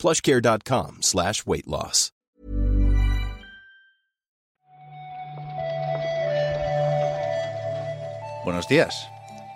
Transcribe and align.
plushcare.com 0.00 1.02
slash 1.02 1.42
weight 1.46 1.66
loss. 1.66 2.12
Buenos 8.42 8.66
días, 8.68 9.06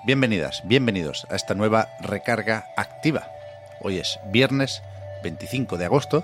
bienvenidas, 0.04 0.60
bienvenidos 0.66 1.26
a 1.30 1.36
esta 1.36 1.54
nueva 1.54 1.88
recarga 2.02 2.66
activa. 2.76 3.26
Hoy 3.80 3.98
es 3.98 4.20
viernes 4.30 4.82
25 5.22 5.78
de 5.78 5.86
agosto 5.86 6.22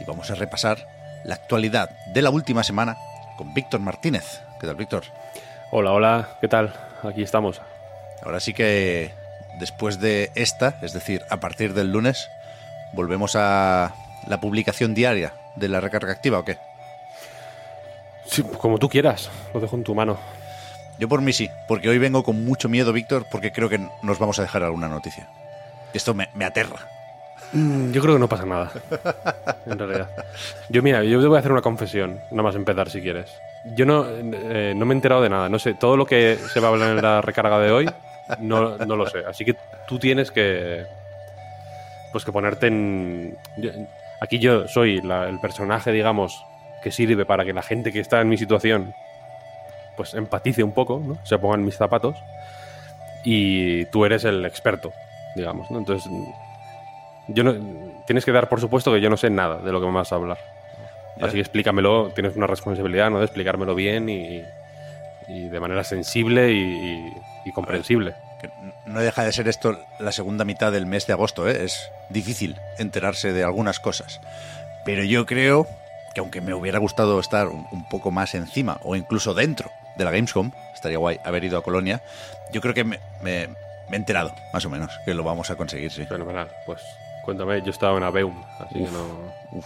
y 0.00 0.04
vamos 0.04 0.32
a 0.32 0.34
repasar 0.34 0.84
la 1.24 1.36
actualidad 1.36 1.90
de 2.12 2.22
la 2.22 2.30
última 2.30 2.64
semana 2.64 2.96
con 3.38 3.54
Víctor 3.54 3.78
Martínez. 3.78 4.40
¿Qué 4.60 4.66
tal, 4.66 4.74
Víctor? 4.74 5.04
Hola, 5.70 5.92
hola, 5.92 6.38
¿qué 6.40 6.48
tal? 6.48 6.74
Aquí 7.04 7.22
estamos. 7.22 7.62
Ahora 8.24 8.40
sí 8.40 8.52
que 8.52 9.12
después 9.60 10.00
de 10.00 10.32
esta, 10.34 10.80
es 10.82 10.92
decir, 10.92 11.22
a 11.30 11.38
partir 11.38 11.72
del 11.74 11.92
lunes, 11.92 12.28
volvemos 12.92 13.34
a 13.36 13.94
la 14.26 14.40
publicación 14.40 14.94
diaria 14.94 15.32
de 15.56 15.68
la 15.68 15.80
recarga 15.80 16.12
activa 16.12 16.38
o 16.38 16.44
qué? 16.44 16.58
Sí, 18.26 18.42
como 18.58 18.78
tú 18.78 18.88
quieras, 18.88 19.30
lo 19.52 19.60
dejo 19.60 19.76
en 19.76 19.84
tu 19.84 19.94
mano. 19.94 20.18
Yo 20.98 21.08
por 21.08 21.20
mí 21.22 21.32
sí, 21.32 21.50
porque 21.68 21.88
hoy 21.88 21.98
vengo 21.98 22.22
con 22.22 22.44
mucho 22.44 22.68
miedo, 22.68 22.92
Víctor, 22.92 23.26
porque 23.30 23.50
creo 23.52 23.68
que 23.68 23.80
nos 24.02 24.18
vamos 24.18 24.38
a 24.38 24.42
dejar 24.42 24.62
alguna 24.62 24.88
noticia. 24.88 25.28
Esto 25.92 26.14
me, 26.14 26.28
me 26.34 26.44
aterra. 26.44 26.88
Mm, 27.52 27.90
Yo 27.92 28.00
creo 28.00 28.14
que 28.14 28.20
no 28.20 28.28
pasa 28.28 28.46
nada, 28.46 28.70
en 29.66 29.78
realidad. 29.78 30.08
Yo, 30.68 30.82
mira, 30.82 31.02
yo 31.02 31.20
te 31.20 31.26
voy 31.26 31.36
a 31.36 31.40
hacer 31.40 31.52
una 31.52 31.60
confesión, 31.60 32.20
nada 32.30 32.42
más 32.44 32.54
empezar 32.54 32.88
si 32.88 33.02
quieres. 33.02 33.30
Yo 33.76 33.84
no, 33.84 34.06
eh, 34.08 34.72
no 34.76 34.86
me 34.86 34.94
he 34.94 34.96
enterado 34.96 35.22
de 35.22 35.28
nada, 35.28 35.48
no 35.48 35.58
sé, 35.58 35.74
todo 35.74 35.96
lo 35.96 36.06
que 36.06 36.38
se 36.52 36.60
va 36.60 36.68
a 36.68 36.70
hablar 36.70 36.90
en 36.90 37.02
la 37.02 37.20
recarga 37.20 37.58
de 37.58 37.70
hoy, 37.70 37.90
no, 38.38 38.78
no 38.78 38.96
lo 38.96 39.06
sé. 39.08 39.18
Así 39.28 39.44
que 39.44 39.56
tú 39.86 39.98
tienes 39.98 40.30
que, 40.30 40.86
pues 42.12 42.24
que 42.24 42.32
ponerte 42.32 42.66
en... 42.68 43.36
yo- 43.56 43.70
aquí 44.20 44.38
yo 44.38 44.68
soy 44.68 45.00
la- 45.00 45.28
el 45.28 45.40
personaje, 45.40 45.90
digamos, 45.92 46.44
que 46.82 46.90
sirve 46.90 47.24
para 47.26 47.44
que 47.44 47.52
la 47.52 47.62
gente 47.62 47.92
que 47.92 48.00
está 48.00 48.20
en 48.20 48.28
mi 48.28 48.36
situación, 48.36 48.94
pues 49.96 50.14
empatice 50.14 50.62
un 50.62 50.72
poco, 50.72 51.00
¿no? 51.04 51.16
Se 51.24 51.38
ponga 51.38 51.56
en 51.56 51.64
mis 51.64 51.76
zapatos. 51.76 52.16
Y 53.24 53.84
tú 53.86 54.04
eres 54.04 54.24
el 54.24 54.44
experto, 54.44 54.92
digamos, 55.36 55.70
¿no? 55.70 55.78
Entonces, 55.78 56.10
yo 57.28 57.44
no, 57.44 57.54
tienes 58.06 58.24
que 58.24 58.32
dar 58.32 58.48
por 58.48 58.60
supuesto 58.60 58.92
que 58.92 59.00
yo 59.00 59.08
no 59.10 59.16
sé 59.16 59.30
nada 59.30 59.58
de 59.58 59.70
lo 59.72 59.80
que 59.80 59.86
me 59.86 59.92
vas 59.92 60.12
a 60.12 60.16
hablar. 60.16 60.38
Así 61.20 61.34
que 61.34 61.40
explícamelo, 61.40 62.10
tienes 62.14 62.34
una 62.36 62.46
responsabilidad, 62.48 63.10
¿no? 63.10 63.18
De 63.18 63.26
explicármelo 63.26 63.74
bien 63.76 64.08
y, 64.08 64.42
y 65.28 65.48
de 65.48 65.60
manera 65.60 65.84
sensible 65.84 66.50
y- 66.52 67.12
y 67.44 67.52
comprensible. 67.52 68.14
Que 68.42 68.50
no 68.86 69.00
deja 69.00 69.24
de 69.24 69.32
ser 69.32 69.48
esto 69.48 69.78
la 69.98 70.12
segunda 70.12 70.44
mitad 70.44 70.70
del 70.72 70.84
mes 70.84 71.06
de 71.06 71.12
agosto, 71.14 71.48
¿eh? 71.48 71.64
Es 71.64 71.88
difícil 72.10 72.56
enterarse 72.78 73.32
de 73.32 73.44
algunas 73.44 73.80
cosas. 73.80 74.20
Pero 74.84 75.04
yo 75.04 75.24
creo 75.26 75.66
que 76.14 76.20
aunque 76.20 76.40
me 76.42 76.52
hubiera 76.52 76.78
gustado 76.78 77.18
estar 77.20 77.46
un, 77.48 77.66
un 77.72 77.88
poco 77.88 78.10
más 78.10 78.34
encima 78.34 78.78
o 78.82 78.96
incluso 78.96 79.32
dentro 79.32 79.70
de 79.96 80.04
la 80.04 80.10
Gamescom, 80.10 80.50
estaría 80.74 80.98
guay 80.98 81.18
haber 81.24 81.44
ido 81.44 81.56
a 81.56 81.62
Colonia, 81.62 82.02
yo 82.52 82.60
creo 82.60 82.74
que 82.74 82.84
me, 82.84 82.98
me- 83.22 83.48
me 83.88 83.96
he 83.96 83.96
enterado, 83.96 84.34
más 84.52 84.64
o 84.64 84.70
menos, 84.70 84.90
que 85.04 85.14
lo 85.14 85.22
vamos 85.22 85.50
a 85.50 85.56
conseguir, 85.56 85.90
sí. 85.92 86.04
Fenomenal. 86.06 86.48
Pues 86.66 86.80
cuéntame, 87.24 87.62
yo 87.62 87.70
estaba 87.70 87.96
en 87.96 88.02
Aveum, 88.04 88.42
así 88.58 88.74
que 88.74 88.90
no. 88.90 89.62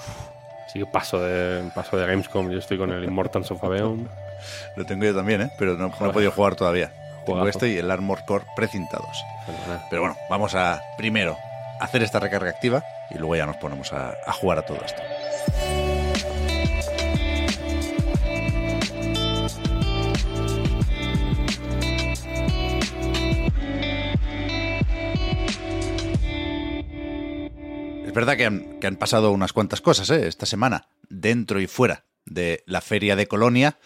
Así 0.67 0.79
que 0.81 0.87
paso 0.87 1.21
de, 1.21 1.71
paso 1.75 1.97
de 1.97 2.07
Gamescom, 2.07 2.51
yo 2.51 2.59
estoy 2.59 2.77
con 2.77 2.91
el 2.93 3.05
Immortals 3.05 3.51
of 3.53 3.63
Aveum. 3.65 4.07
Lo 4.77 4.85
tengo 4.85 5.05
yo 5.05 5.15
también, 5.15 5.43
¿eh? 5.43 5.51
Pero 5.59 5.77
no, 5.77 5.89
no 5.99 6.11
he 6.11 6.13
podido 6.13 6.31
jugar 6.33 6.57
todavía. 6.57 6.93
Tengo 7.27 7.49
este 7.49 7.69
y 7.71 7.79
el 7.79 7.91
Armor 7.91 8.25
Core 8.25 8.47
precintados. 8.55 9.25
Pero 9.91 10.03
bueno, 10.03 10.17
vamos 10.31 10.55
a 10.55 10.81
primero 10.97 11.37
hacer 11.81 12.03
esta 12.03 12.21
recarga 12.21 12.51
activa 12.51 12.85
y 13.11 13.19
luego 13.19 13.37
ya 13.37 13.47
nos 13.47 13.57
ponemos 13.57 13.93
a, 13.93 14.15
a 14.27 14.33
jugar 14.33 14.59
a 14.61 14.63
todo 14.63 14.79
esto. 14.85 15.03
Es 28.07 28.15
verdad 28.15 28.37
que 28.37 28.47
han, 28.47 28.81
que 28.81 28.87
han 28.87 28.97
pasado 28.97 29.33
unas 29.33 29.53
cuantas 29.53 29.81
cosas 29.81 30.09
¿eh? 30.11 30.27
esta 30.27 30.47
semana, 30.47 30.89
dentro 31.09 31.61
y 31.61 31.67
fuera 31.67 32.05
de 32.25 32.63
la 32.67 32.81
feria 32.81 33.17
de 33.17 33.27
Colonia, 33.27 33.79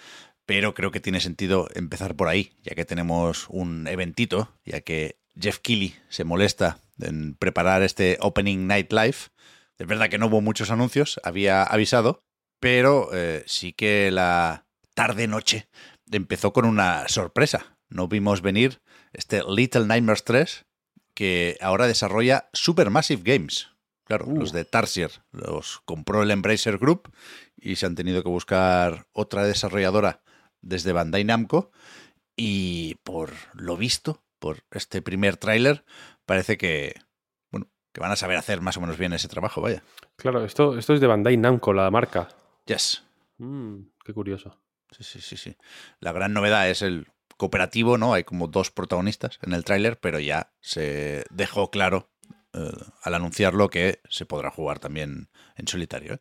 pero 0.51 0.75
creo 0.75 0.91
que 0.91 0.99
tiene 0.99 1.21
sentido 1.21 1.69
empezar 1.77 2.17
por 2.17 2.27
ahí, 2.27 2.51
ya 2.65 2.75
que 2.75 2.85
tenemos 2.85 3.47
un 3.51 3.87
eventito, 3.87 4.53
ya 4.65 4.81
que 4.81 5.21
Jeff 5.41 5.61
Keighley 5.61 5.95
se 6.09 6.25
molesta 6.25 6.81
en 7.01 7.37
preparar 7.37 7.85
este 7.85 8.19
Opening 8.21 8.67
Night 8.67 8.93
Live. 8.93 9.15
Es 9.79 9.87
verdad 9.87 10.09
que 10.09 10.19
no 10.19 10.27
hubo 10.27 10.41
muchos 10.41 10.73
anuncios, 10.73 11.21
había 11.23 11.63
avisado, 11.63 12.25
pero 12.59 13.11
eh, 13.13 13.45
sí 13.47 13.73
que 13.73 14.11
la 14.11 14.67
tarde-noche 14.95 15.69
empezó 16.11 16.53
con 16.53 16.65
una 16.65 17.07
sorpresa. 17.07 17.77
No 17.89 18.09
vimos 18.09 18.43
venir 18.43 18.83
este 19.13 19.45
Little 19.49 19.87
Nightmares 19.87 20.25
3, 20.25 20.67
que 21.15 21.59
ahora 21.61 21.87
desarrolla 21.87 22.51
Supermassive 22.53 23.23
Games. 23.23 23.69
Claro, 24.03 24.25
Uh. 24.27 24.41
los 24.41 24.51
de 24.51 24.65
Tarsier 24.65 25.13
los 25.31 25.81
compró 25.85 26.25
el 26.25 26.33
Embracer 26.33 26.79
Group 26.79 27.13
y 27.57 27.77
se 27.77 27.87
han 27.87 27.95
tenido 27.95 28.25
que 28.25 28.29
buscar 28.29 29.07
otra 29.13 29.45
desarrolladora 29.45 30.23
desde 30.61 30.93
Bandai 30.93 31.25
Namco. 31.25 31.71
Y 32.37 32.97
por 33.03 33.33
lo 33.55 33.77
visto, 33.77 34.23
por 34.39 34.65
este 34.71 35.03
primer 35.03 35.37
tráiler, 35.37 35.85
parece 36.25 36.57
que, 36.57 36.95
bueno, 37.51 37.69
que 37.93 38.01
van 38.01 38.13
a 38.13 38.17
saber 38.17 38.37
hacer 38.37 38.61
más 38.61 38.77
o 38.77 38.81
menos 38.81 38.99
bien 38.99 39.13
ese 39.13 39.29
trabajo, 39.29 39.61
vaya. 39.61 39.83
Claro, 40.17 40.45
esto, 40.45 40.79
esto 40.79 40.95
es 40.95 41.01
de 41.01 41.07
Bandai 41.07 41.37
Namco, 41.37 41.73
la 41.73 41.91
marca. 41.91 42.29
Yes. 42.67 43.05
Mm, 43.39 43.83
qué 44.05 44.15
curioso. 44.15 44.59
Sí, 44.91 45.05
sí, 45.05 45.21
sí, 45.21 45.37
sí. 45.37 45.57
La 46.01 46.13
gran 46.13 46.33
novedad 46.33 46.69
es 46.69 46.83
el 46.83 47.09
cooperativo, 47.37 47.97
¿no? 47.97 48.13
Hay 48.13 48.25
como 48.25 48.49
dos 48.49 48.71
protagonistas 48.71 49.39
en 49.43 49.55
el 49.55 49.65
tráiler, 49.65 49.99
pero 49.99 50.19
ya 50.19 50.53
se 50.61 51.25
dejó 51.31 51.71
claro 51.71 52.11
eh, 52.53 52.71
al 53.03 53.15
anunciarlo 53.15 53.71
que 53.71 54.01
se 54.09 54.27
podrá 54.27 54.51
jugar 54.51 54.79
también 54.79 55.31
en 55.57 55.69
solitario. 55.69 56.15
¿eh? 56.15 56.21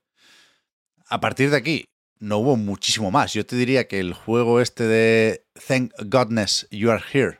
A 1.10 1.20
partir 1.20 1.50
de 1.50 1.58
aquí, 1.58 1.90
no 2.20 2.38
hubo 2.38 2.56
muchísimo 2.58 3.12
más. 3.12 3.34
Yo 3.34 3.46
te 3.46 3.56
diría 3.56 3.88
que 3.88 4.00
el 4.00 4.14
juego 4.14 4.60
este 4.62 4.86
de 4.86 5.46
Thank 5.68 5.94
Godness 6.06 6.68
You 6.72 6.92
Are 6.92 7.04
Here, 7.12 7.40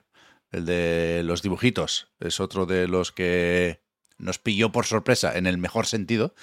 el 0.52 0.66
de 0.66 1.22
los 1.24 1.42
dibujitos, 1.42 2.12
es 2.20 2.40
otro 2.40 2.66
de 2.66 2.88
los 2.88 3.12
que 3.12 3.82
nos 4.18 4.40
pilló 4.40 4.72
por 4.72 4.86
sorpresa 4.86 5.38
en 5.38 5.48
el 5.48 5.58
mejor 5.58 5.86
sentido. 5.86 6.34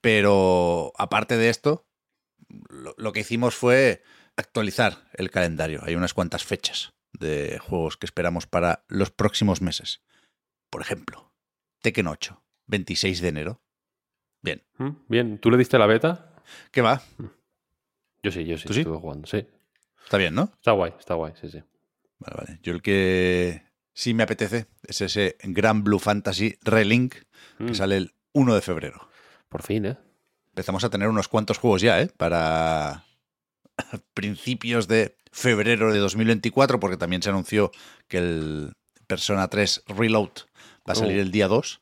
Pero 0.00 0.92
aparte 0.96 1.36
de 1.36 1.48
esto, 1.48 1.86
lo, 2.48 2.94
lo 2.96 3.12
que 3.12 3.20
hicimos 3.20 3.54
fue 3.54 4.02
actualizar 4.36 5.08
el 5.14 5.30
calendario. 5.30 5.80
Hay 5.84 5.94
unas 5.94 6.14
cuantas 6.14 6.44
fechas 6.44 6.92
de 7.12 7.58
juegos 7.58 7.96
que 7.96 8.06
esperamos 8.06 8.46
para 8.46 8.84
los 8.88 9.10
próximos 9.10 9.60
meses. 9.60 10.00
Por 10.70 10.80
ejemplo, 10.82 11.32
Tekken 11.82 12.06
8, 12.06 12.42
26 12.66 13.20
de 13.20 13.28
enero. 13.28 13.62
Bien, 14.42 14.62
Mm, 14.78 14.90
Bien, 15.08 15.38
¿tú 15.38 15.50
le 15.50 15.58
diste 15.58 15.78
la 15.78 15.86
beta? 15.86 16.34
¿qué 16.70 16.80
va? 16.80 17.02
Yo 18.22 18.30
sí, 18.30 18.44
yo 18.44 18.58
sí, 18.58 18.66
¿Tú 18.66 18.74
sí? 18.74 18.80
estuve 18.80 18.98
jugando, 18.98 19.26
sí. 19.26 19.46
Está 20.04 20.16
bien, 20.18 20.34
¿no? 20.34 20.50
Está 20.56 20.72
guay, 20.72 20.92
está 20.98 21.14
guay, 21.14 21.32
sí, 21.40 21.48
sí. 21.48 21.62
Vale, 22.18 22.36
vale. 22.36 22.60
Yo 22.62 22.72
el 22.72 22.82
que 22.82 23.62
sí 23.94 24.12
me 24.14 24.22
apetece 24.24 24.66
es 24.82 25.00
ese 25.00 25.36
Gran 25.42 25.82
Blue 25.84 25.98
Fantasy 25.98 26.56
Relink 26.62 27.14
que 27.58 27.64
Mm, 27.64 27.74
sale 27.74 27.96
el 27.96 28.14
1 28.32 28.54
de 28.54 28.60
febrero. 28.60 29.08
Por 29.48 29.62
fin, 29.62 29.84
¿eh? 29.86 29.96
Empezamos 30.52 30.82
a 30.84 30.90
tener 30.90 31.08
unos 31.08 31.28
cuantos 31.28 31.58
juegos 31.58 31.80
ya, 31.82 32.00
¿eh? 32.00 32.08
Para 32.16 33.04
principios 34.14 34.88
de 34.88 35.16
febrero 35.32 35.92
de 35.92 35.98
2024, 35.98 36.80
porque 36.80 36.96
también 36.96 37.22
se 37.22 37.30
anunció 37.30 37.70
que 38.08 38.18
el 38.18 38.72
Persona 39.06 39.48
3 39.48 39.84
Reload 39.88 40.30
va 40.88 40.92
a 40.92 40.94
salir 40.94 41.18
Oh. 41.18 41.22
el 41.22 41.30
día 41.30 41.48
2. 41.48 41.80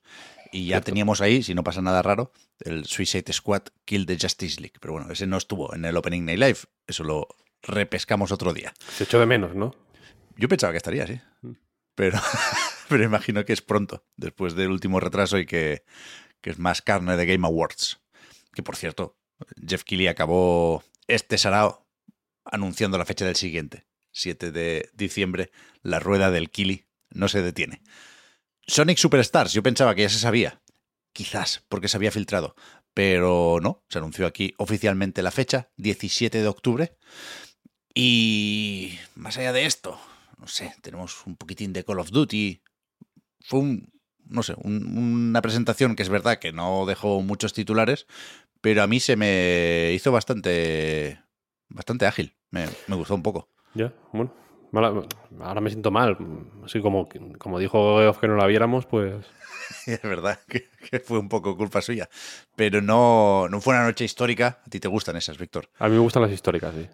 Y 0.53 0.67
ya 0.67 0.81
teníamos 0.81 1.21
ahí, 1.21 1.43
si 1.43 1.55
no 1.55 1.63
pasa 1.63 1.83
nada 1.83 2.01
raro, 2.03 2.33
el 2.61 2.85
Suicide 2.87 3.33
Squad 3.33 3.63
Kill 3.85 4.07
the 4.07 4.19
Justice 4.21 4.61
League. 4.61 4.77
Pero 4.81 4.95
bueno, 4.95 5.11
ese 5.11 5.27
no 5.27 5.37
estuvo 5.37 5.75
en 5.75 5.85
el 5.85 5.97
Opening 5.97 6.25
Night 6.25 6.39
Live. 6.39 6.59
Eso 6.87 7.05
lo 7.05 7.29
repescamos 7.63 8.33
otro 8.33 8.53
día. 8.53 8.73
Se 8.97 9.05
echó 9.05 9.19
de 9.19 9.27
menos, 9.27 9.55
¿no? 9.55 9.75
Yo 10.37 10.49
pensaba 10.49 10.73
que 10.73 10.79
estaría, 10.79 11.07
sí. 11.07 11.21
Mm. 11.43 11.53
Pero, 11.95 12.19
pero 12.89 13.05
imagino 13.05 13.45
que 13.45 13.53
es 13.53 13.63
pronto, 13.63 14.05
después 14.17 14.55
del 14.55 14.71
último 14.71 15.01
retraso 15.01 15.39
y 15.39 15.47
que, 15.47 15.85
que 16.41 16.51
es 16.51 16.59
más 16.59 16.83
carne 16.83 17.17
de 17.17 17.27
Game 17.27 17.47
Awards. 17.47 18.01
Que 18.55 18.63
por 18.63 18.77
cierto, 18.77 19.19
Jeff 19.67 19.85
Keighley 19.85 20.09
acabó 20.09 20.85
este 21.07 21.39
sarao 21.39 21.87
anunciando 22.45 22.99
la 22.99 23.05
fecha 23.05 23.25
del 23.25 23.37
siguiente, 23.37 23.87
7 24.13 24.53
de 24.53 24.91
diciembre, 24.95 25.51
la 25.83 26.01
rueda 26.01 26.31
del 26.31 26.51
Kili 26.51 26.87
no 27.11 27.29
se 27.29 27.43
detiene. 27.43 27.83
Sonic 28.67 28.99
Superstars, 28.99 29.53
yo 29.53 29.63
pensaba 29.63 29.95
que 29.95 30.03
ya 30.03 30.09
se 30.09 30.19
sabía, 30.19 30.61
quizás 31.19 31.65
porque 31.69 31.89
se 31.89 31.97
había 31.97 32.13
filtrado, 32.13 32.55
pero 32.95 33.59
no, 33.61 33.83
se 33.89 33.99
anunció 33.99 34.25
aquí 34.25 34.55
oficialmente 34.57 35.21
la 35.21 35.33
fecha, 35.33 35.69
17 35.79 36.41
de 36.41 36.47
octubre. 36.47 36.97
Y 37.93 38.97
más 39.17 39.37
allá 39.37 39.53
de 39.53 39.67
esto, 39.67 39.99
no 40.39 40.47
sé, 40.47 40.77
tenemos 40.81 41.27
un 41.27 41.35
poquitín 41.35 41.73
de 41.73 41.85
Call 41.85 41.99
of 41.99 42.13
Duty. 42.13 42.63
Fue 43.41 43.59
un, 43.59 43.93
no 44.27 44.45
sé, 44.45 44.55
una 44.63 45.43
presentación 45.43 45.97
que 45.97 46.05
es 46.05 46.09
verdad 46.09 46.39
que 46.39 46.53
no 46.53 46.87
dejó 46.87 47.21
muchos 47.21 47.53
titulares, 47.53 48.07
pero 48.61 48.85
a 48.85 48.87
mí 48.87 49.01
se 49.01 49.17
me 49.17 49.91
hizo 49.93 50.13
bastante, 50.13 51.21
bastante 51.69 52.07
ágil. 52.07 52.37
Me, 52.53 52.69
gustó 52.95 53.17
un 53.17 53.25
poco. 53.25 53.49
Ya, 53.75 53.93
bueno. 54.13 54.33
Ahora 54.73 55.61
me 55.61 55.71
siento 55.71 55.91
mal. 55.91 56.17
Así 56.65 56.81
como, 56.81 57.09
como 57.39 57.59
dijo 57.59 57.99
Geoff 57.99 58.19
que 58.19 58.29
no 58.29 58.37
la 58.37 58.47
viéramos, 58.47 58.87
pues. 58.87 59.27
es 59.87 60.03
verdad 60.03 60.39
que, 60.49 60.69
fue 61.01 61.19
un 61.19 61.29
poco 61.29 61.57
culpa 61.57 61.83
suya. 61.83 62.09
Pero 62.57 62.81
no, 62.81 63.49
no 63.49 63.61
fue 63.61 63.75
una 63.75 63.85
noche 63.85 64.05
histórica. 64.05 64.61
A 64.67 64.71
ti 64.71 64.81
te 64.81 64.89
gustan 64.89 65.17
esas, 65.17 65.39
Víctor. 65.39 65.69
A 65.79 65.89
mí 65.89 65.95
me 65.95 66.01
gustan 66.01 66.23
las 66.23 66.33
históricas, 66.33 66.75
sí. 66.75 66.87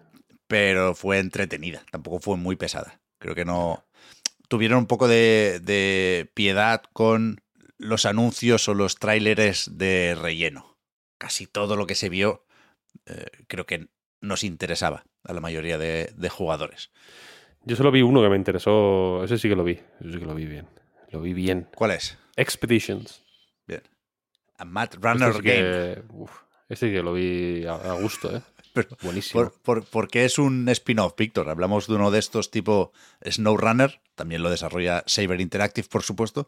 Pero 0.47 0.95
fue 0.95 1.19
entretenida. 1.19 1.83
Tampoco 1.91 2.19
fue 2.19 2.37
muy 2.37 2.55
pesada. 2.55 2.99
Creo 3.19 3.35
que 3.35 3.45
no. 3.45 3.85
Tuvieron 4.47 4.79
un 4.79 4.85
poco 4.87 5.07
de, 5.07 5.59
de 5.63 6.29
piedad 6.33 6.83
con 6.93 7.41
los 7.77 8.05
anuncios 8.05 8.69
o 8.69 8.73
los 8.73 8.97
tráileres 8.97 9.77
de 9.77 10.15
relleno 10.15 10.75
casi 11.17 11.47
todo 11.47 11.75
lo 11.75 11.87
que 11.87 11.95
se 11.95 12.09
vio 12.09 12.45
eh, 13.05 13.25
creo 13.47 13.65
que 13.65 13.89
nos 14.21 14.43
interesaba 14.43 15.05
a 15.23 15.33
la 15.33 15.41
mayoría 15.41 15.77
de, 15.77 16.29
jugadores. 16.29 16.91
Yo 17.65 17.75
solo 17.75 17.91
vi 17.91 18.03
uno 18.03 18.21
que 18.21 18.29
me 18.29 18.35
interesó, 18.35 19.23
ese 19.23 19.39
sí 19.39 19.49
que 19.49 19.55
lo 19.55 19.63
vi, 19.63 19.79
ese 19.99 20.11
sí 20.11 20.19
que 20.19 20.25
lo 20.25 20.35
vi 20.35 20.45
bien. 20.45 20.67
Lo 21.09 21.21
vi 21.21 21.33
bien. 21.33 21.67
¿Cuál 21.75 21.91
es? 21.91 22.17
Expeditions. 22.35 23.23
Bien. 23.67 23.81
A 24.57 24.65
Matt 24.65 24.95
Runner 25.01 25.29
este 25.29 25.41
Game. 25.41 26.27
este 26.69 26.87
sí 26.87 26.93
que 26.93 27.01
lo 27.01 27.13
vi 27.13 27.65
a, 27.65 27.93
gusto, 27.93 28.35
¿eh? 28.35 28.41
Buenísimo. 29.01 29.51
porque 29.63 30.25
es 30.25 30.37
un 30.37 30.69
spin-off, 30.69 31.15
Víctor. 31.17 31.49
Hablamos 31.49 31.87
de 31.87 31.95
uno 31.95 32.11
de 32.11 32.19
estos 32.19 32.51
tipo 32.51 32.91
SnowRunner, 33.27 33.99
también 34.13 34.43
lo 34.43 34.51
desarrolla 34.51 35.03
Saber 35.07 35.41
Interactive, 35.41 35.87
por 35.87 36.03
supuesto, 36.03 36.47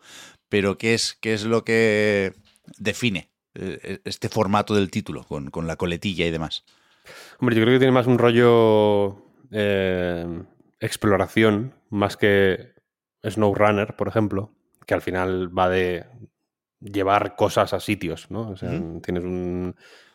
pero 0.49 0.77
¿qué 0.77 0.93
es, 0.93 1.17
qué 1.19 1.33
es 1.33 1.45
lo 1.45 1.63
que 1.63 2.33
define 2.77 3.29
eh, 3.55 4.01
este 4.03 4.29
formato 4.29 4.75
del 4.75 4.91
título, 4.91 5.23
con, 5.23 5.65
la 5.65 5.77
coletilla 5.77 6.27
y 6.27 6.31
demás? 6.31 6.63
Hombre, 7.39 7.55
yo 7.55 7.63
creo 7.63 7.75
que 7.75 7.79
tiene 7.79 7.93
más 7.93 8.05
un 8.05 8.19
rollo 8.19 9.23
eh, 9.51 10.43
exploración, 10.79 11.73
más 11.89 12.17
que 12.17 12.73
SnowRunner, 13.23 13.95
por 13.95 14.07
ejemplo, 14.07 14.53
que 14.85 14.93
al 14.93 15.01
final 15.01 15.57
va 15.57 15.69
de 15.69 16.05
llevar 16.79 17.35
cosas 17.35 17.73
a 17.73 17.79
sitios, 17.79 18.29
¿no? 18.29 18.49
O 18.49 18.57
sea, 18.57 18.69
tienes 19.01 19.23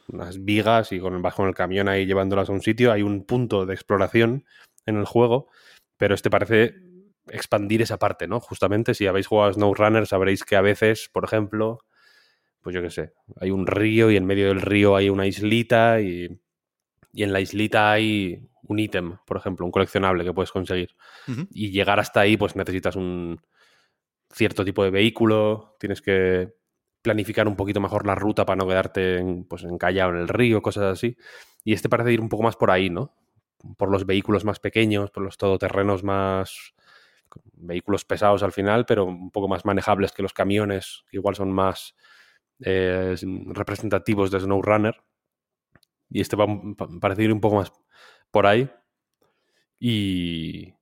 unas 0.08 0.44
vigas 0.44 0.92
y 0.92 1.00
con, 1.00 1.20
vas 1.20 1.34
con 1.34 1.48
el 1.48 1.54
camión 1.54 1.88
ahí 1.88 2.06
llevándolas 2.06 2.48
a 2.48 2.52
un 2.52 2.62
sitio, 2.62 2.92
hay 2.92 3.02
un 3.02 3.24
punto 3.24 3.66
de 3.66 3.74
exploración 3.74 4.44
en 4.86 4.96
el 4.96 5.04
juego, 5.04 5.48
pero 5.96 6.14
este 6.14 6.30
parece 6.30 6.74
expandir 7.28 7.82
esa 7.82 7.98
parte, 7.98 8.26
¿no? 8.26 8.40
Justamente 8.40 8.94
si 8.94 9.06
habéis 9.06 9.26
jugado 9.26 9.50
a 9.50 9.54
SnowRunner 9.54 10.06
sabréis 10.06 10.44
que 10.44 10.56
a 10.56 10.60
veces, 10.60 11.08
por 11.12 11.24
ejemplo, 11.24 11.78
pues 12.60 12.74
yo 12.74 12.82
qué 12.82 12.90
sé, 12.90 13.12
hay 13.40 13.50
un 13.50 13.66
río 13.66 14.10
y 14.10 14.16
en 14.16 14.24
medio 14.24 14.48
del 14.48 14.60
río 14.60 14.96
hay 14.96 15.08
una 15.08 15.26
islita 15.26 16.00
y, 16.00 16.40
en 17.14 17.32
la 17.32 17.40
islita 17.40 17.92
hay 17.92 18.48
un 18.62 18.78
ítem, 18.78 19.16
por 19.26 19.36
ejemplo, 19.36 19.66
un 19.66 19.72
coleccionable 19.72 20.24
que 20.24 20.32
puedes 20.32 20.52
conseguir. 20.52 20.94
Y 21.50 21.70
llegar 21.70 21.98
hasta 21.98 22.20
ahí, 22.20 22.36
pues 22.36 22.56
necesitas 22.56 22.96
un 22.96 23.40
cierto 24.30 24.64
tipo 24.64 24.82
de 24.84 24.90
vehículo, 24.90 25.76
tienes 25.78 26.00
que 26.00 26.54
planificar 27.02 27.48
un 27.48 27.56
poquito 27.56 27.80
mejor 27.80 28.06
la 28.06 28.14
ruta 28.14 28.46
para 28.46 28.56
no 28.56 28.66
quedarte 28.66 29.18
en, 29.18 29.44
pues, 29.44 29.64
encallado 29.64 30.12
en 30.12 30.18
el 30.18 30.28
río, 30.28 30.62
cosas 30.62 30.84
así. 30.84 31.16
Y 31.64 31.72
este 31.72 31.88
parece 31.88 32.12
ir 32.12 32.20
un 32.20 32.28
poco 32.28 32.44
más 32.44 32.56
por 32.56 32.70
ahí, 32.70 32.90
¿no? 32.90 33.14
Por 33.76 33.90
los 33.90 34.06
vehículos 34.06 34.44
más 34.44 34.60
pequeños, 34.60 35.10
por 35.10 35.22
los 35.22 35.36
todoterrenos 35.36 36.02
más 36.04 36.74
vehículos 37.54 38.04
pesados 38.04 38.42
al 38.42 38.52
final, 38.52 38.86
pero 38.86 39.04
un 39.04 39.30
poco 39.30 39.48
más 39.48 39.64
manejables 39.64 40.12
que 40.12 40.22
los 40.22 40.32
camiones, 40.32 41.04
que 41.10 41.16
igual 41.16 41.34
son 41.34 41.52
más 41.52 41.94
eh, 42.60 43.16
representativos 43.46 44.30
de 44.30 44.40
SnowRunner. 44.40 45.02
Y 46.10 46.20
este 46.20 46.36
va 46.36 46.44
a 46.44 47.00
parecer 47.00 47.32
un 47.32 47.40
poco 47.40 47.56
más 47.56 47.72
por 48.32 48.46
ahí. 48.48 48.68
Y 49.78 50.74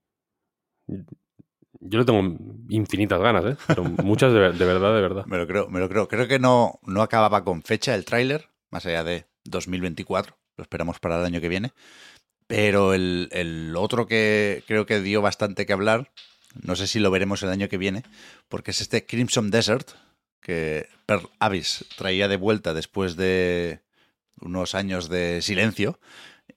yo 1.81 1.99
le 1.99 2.05
tengo 2.05 2.37
infinitas 2.69 3.20
ganas, 3.20 3.44
¿eh? 3.44 3.56
Pero 3.67 3.85
muchas 3.85 4.32
de, 4.32 4.38
verdad, 4.38 4.94
de 4.94 5.00
verdad. 5.02 5.26
Me 5.26 5.37
lo 5.37 5.47
creo, 5.47 5.69
me 5.69 5.81
lo 5.81 5.88
creo. 5.88 6.08
Creo 6.08 6.29
que 6.29 6.38
no, 6.38 6.79
no 6.82 7.02
acababa 7.02 7.44
con 7.44 7.62
fecha 7.62 7.94
el 7.94 8.05
tráiler, 8.05 8.49
más 8.70 8.87
allá 8.87 9.05
de 9.05 9.26
2024. 9.44 10.37
Lo 10.56 10.62
esperamos 10.62 10.99
para 11.00 11.19
el 11.19 11.25
año 11.25 11.41
que 11.41 11.49
viene. 11.49 11.73
Pero 12.47 12.94
el, 12.94 13.29
el, 13.32 13.75
otro 13.76 14.06
que 14.06 14.64
creo 14.67 14.85
que 14.85 15.00
dio 15.00 15.23
bastante 15.23 15.67
que 15.67 15.73
hablar, 15.73 16.11
no 16.62 16.76
sé 16.76 16.87
si 16.87 16.99
lo 16.99 17.11
veremos 17.11 17.43
el 17.43 17.50
año 17.50 17.69
que 17.69 17.79
viene, 17.79 18.02
porque 18.49 18.73
es 18.73 18.81
este 18.81 19.06
Crimson 19.06 19.50
Desert, 19.50 19.91
que 20.41 20.88
Per 21.06 21.20
Avis 21.38 21.85
traía 21.97 22.29
de 22.29 22.37
vuelta 22.37 22.75
después 22.75 23.17
de 23.17 23.81
unos 24.41 24.75
años 24.75 25.08
de 25.08 25.43
silencio. 25.43 25.99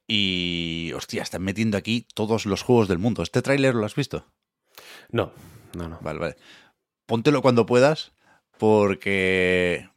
Y, 0.07 0.91
hostia, 0.95 1.23
están 1.23 1.43
metiendo 1.43 1.77
aquí 1.77 2.07
todos 2.13 2.45
los 2.45 2.61
juegos 2.61 2.87
del 2.87 2.99
mundo. 2.99 3.23
¿Este 3.23 3.41
tráiler 3.41 3.75
lo 3.75 3.85
has 3.85 3.95
visto? 3.95 4.25
No, 5.09 5.31
no, 5.75 5.87
no. 5.87 5.99
Vale, 6.01 6.19
vale. 6.19 6.35
Póntelo 7.05 7.41
cuando 7.41 7.65
puedas, 7.65 8.11
porque 8.57 9.89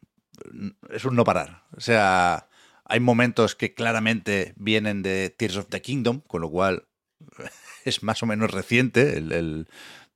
es 0.89 1.05
un 1.05 1.15
no 1.15 1.23
parar. 1.23 1.63
O 1.75 1.81
sea, 1.81 2.47
hay 2.85 2.99
momentos 2.99 3.55
que 3.55 3.73
claramente 3.73 4.53
vienen 4.55 5.03
de 5.03 5.29
Tears 5.29 5.57
of 5.57 5.67
the 5.69 5.81
Kingdom, 5.81 6.21
con 6.21 6.41
lo 6.41 6.49
cual 6.49 6.87
es 7.85 8.03
más 8.03 8.23
o 8.23 8.25
menos 8.25 8.51
reciente 8.51 9.17
el, 9.17 9.67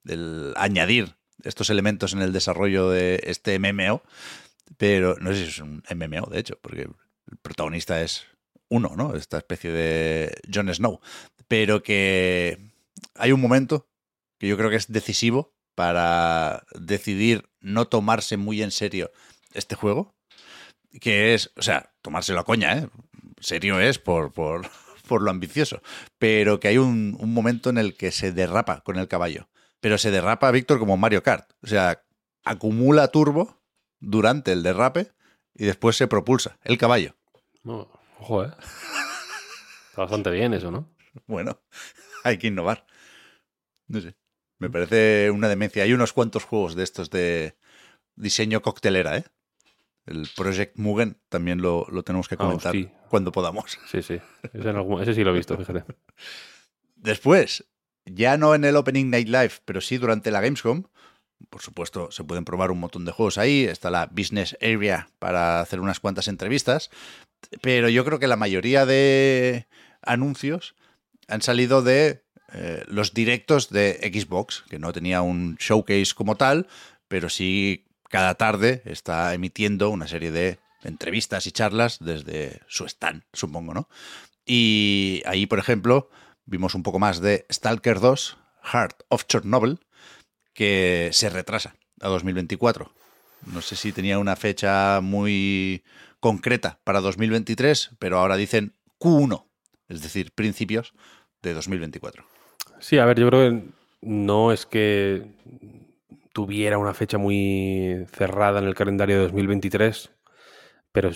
el 0.05 0.53
añadir 0.55 1.15
estos 1.43 1.69
elementos 1.69 2.13
en 2.13 2.21
el 2.21 2.33
desarrollo 2.33 2.89
de 2.89 3.21
este 3.23 3.57
MMO, 3.59 4.03
pero 4.77 5.15
no 5.19 5.31
sé 5.31 5.37
si 5.37 5.49
es 5.49 5.59
un 5.59 5.83
MMO, 5.89 6.27
de 6.29 6.39
hecho, 6.39 6.57
porque 6.61 6.83
el 6.83 7.37
protagonista 7.41 8.01
es 8.01 8.25
uno, 8.71 8.93
¿no? 8.95 9.15
Esta 9.15 9.37
especie 9.37 9.71
de 9.71 10.33
Jon 10.51 10.73
Snow. 10.73 10.99
Pero 11.47 11.83
que 11.83 12.57
hay 13.13 13.31
un 13.31 13.39
momento 13.39 13.87
que 14.39 14.47
yo 14.47 14.57
creo 14.57 14.71
que 14.71 14.77
es 14.77 14.91
decisivo 14.91 15.53
para 15.75 16.63
decidir 16.73 17.47
no 17.59 17.87
tomarse 17.87 18.37
muy 18.37 18.63
en 18.63 18.71
serio 18.71 19.11
este 19.53 19.75
juego, 19.75 20.15
que 20.99 21.35
es, 21.35 21.51
o 21.55 21.61
sea, 21.61 21.93
tomárselo 22.01 22.39
a 22.39 22.45
coña, 22.45 22.77
¿eh? 22.77 22.89
Serio 23.39 23.79
es 23.79 23.99
por, 23.99 24.31
por, 24.31 24.67
por 25.07 25.21
lo 25.21 25.29
ambicioso, 25.29 25.83
pero 26.17 26.59
que 26.59 26.69
hay 26.69 26.79
un, 26.79 27.15
un 27.19 27.33
momento 27.33 27.69
en 27.69 27.77
el 27.77 27.95
que 27.95 28.11
se 28.11 28.31
derrapa 28.31 28.81
con 28.81 28.97
el 28.97 29.07
caballo 29.07 29.47
pero 29.81 29.97
se 29.97 30.11
derrapa 30.11 30.51
Víctor 30.51 30.79
como 30.79 30.95
Mario 30.95 31.23
Kart. 31.23 31.51
O 31.61 31.67
sea, 31.67 32.03
acumula 32.45 33.09
turbo 33.09 33.61
durante 33.99 34.53
el 34.53 34.63
derrape 34.63 35.11
y 35.53 35.65
después 35.65 35.97
se 35.97 36.07
propulsa 36.07 36.57
el 36.63 36.77
caballo. 36.77 37.15
Ojo, 38.21 38.45
¿eh? 38.45 38.51
Está 39.89 40.03
bastante 40.03 40.31
bien 40.31 40.53
eso, 40.53 40.71
¿no? 40.71 40.87
Bueno, 41.27 41.59
hay 42.23 42.37
que 42.37 42.47
innovar. 42.47 42.85
No 43.87 43.99
sé. 43.99 44.15
Me 44.57 44.69
parece 44.69 45.31
una 45.31 45.49
demencia. 45.49 45.83
Hay 45.83 45.93
unos 45.93 46.13
cuantos 46.13 46.43
juegos 46.43 46.75
de 46.75 46.83
estos 46.83 47.09
de 47.09 47.57
diseño 48.15 48.61
coctelera, 48.61 49.17
¿eh? 49.17 49.25
El 50.05 50.27
Project 50.35 50.77
Mugen 50.77 51.17
también 51.29 51.61
lo, 51.61 51.85
tenemos 52.03 52.27
que 52.27 52.35
ah, 52.35 52.37
comentar 52.37 52.75
cuando 53.09 53.31
podamos. 53.31 53.77
Sí, 53.87 54.01
sí. 54.01 54.19
Ese, 54.53 55.13
sí 55.13 55.23
lo 55.23 55.31
he 55.31 55.37
visto, 55.37 55.57
fíjate. 55.57 55.83
Después, 56.95 57.65
ya 58.05 58.37
no 58.37 58.55
en 58.55 58.65
el 58.65 58.75
Opening 58.75 59.09
Night 59.09 59.27
Live, 59.27 59.53
pero 59.65 59.81
sí 59.81 59.97
durante 59.97 60.31
la 60.31 60.41
Gamescom. 60.41 60.83
Por 61.49 61.61
supuesto, 61.61 62.11
se 62.11 62.23
pueden 62.23 62.45
probar 62.45 62.71
un 62.71 62.79
montón 62.79 63.05
de 63.05 63.11
juegos 63.11 63.37
ahí. 63.37 63.63
Está 63.63 63.89
la 63.89 64.07
Business 64.11 64.57
Area 64.61 65.09
para 65.19 65.61
hacer 65.61 65.79
unas 65.79 65.99
cuantas 65.99 66.27
entrevistas. 66.27 66.89
Pero 67.61 67.89
yo 67.89 68.05
creo 68.05 68.19
que 68.19 68.27
la 68.27 68.35
mayoría 68.35 68.85
de 68.85 69.67
anuncios 70.01 70.75
han 71.27 71.41
salido 71.41 71.81
de 71.81 72.23
eh, 72.53 72.83
los 72.87 73.13
directos 73.13 73.69
de 73.69 74.11
Xbox, 74.13 74.63
que 74.69 74.79
no 74.79 74.91
tenía 74.93 75.21
un 75.21 75.55
showcase 75.55 76.13
como 76.15 76.35
tal, 76.35 76.67
pero 77.07 77.29
sí 77.29 77.85
cada 78.09 78.35
tarde 78.35 78.81
está 78.85 79.33
emitiendo 79.33 79.89
una 79.89 80.07
serie 80.07 80.31
de 80.31 80.59
entrevistas 80.83 81.47
y 81.47 81.51
charlas 81.51 81.99
desde 81.99 82.61
su 82.67 82.85
stand, 82.85 83.23
supongo, 83.33 83.73
¿no? 83.73 83.87
Y 84.45 85.21
ahí, 85.25 85.45
por 85.45 85.59
ejemplo, 85.59 86.09
vimos 86.45 86.75
un 86.75 86.83
poco 86.83 86.99
más 86.99 87.21
de 87.21 87.45
Stalker 87.51 87.99
2, 87.99 88.37
Heart 88.63 89.03
of 89.07 89.25
Chernobyl, 89.27 89.79
que 90.53 91.09
se 91.13 91.29
retrasa 91.29 91.75
a 91.99 92.07
2024. 92.09 92.91
No 93.47 93.61
sé 93.61 93.75
si 93.75 93.91
tenía 93.91 94.19
una 94.19 94.35
fecha 94.35 94.99
muy 95.01 95.83
concreta 96.19 96.79
para 96.83 97.01
2023, 97.01 97.91
pero 97.99 98.19
ahora 98.19 98.35
dicen 98.35 98.75
Q1, 98.99 99.45
es 99.89 100.01
decir, 100.01 100.31
principios 100.31 100.93
de 101.41 101.53
2024. 101.53 102.25
Sí, 102.79 102.97
a 102.99 103.05
ver, 103.05 103.19
yo 103.19 103.27
creo 103.29 103.49
que 103.49 103.63
no 104.01 104.51
es 104.51 104.65
que 104.65 105.25
tuviera 106.33 106.77
una 106.77 106.93
fecha 106.93 107.17
muy 107.17 108.05
cerrada 108.11 108.59
en 108.59 108.65
el 108.65 108.75
calendario 108.75 109.17
de 109.17 109.23
2023, 109.23 110.11
pero 110.91 111.11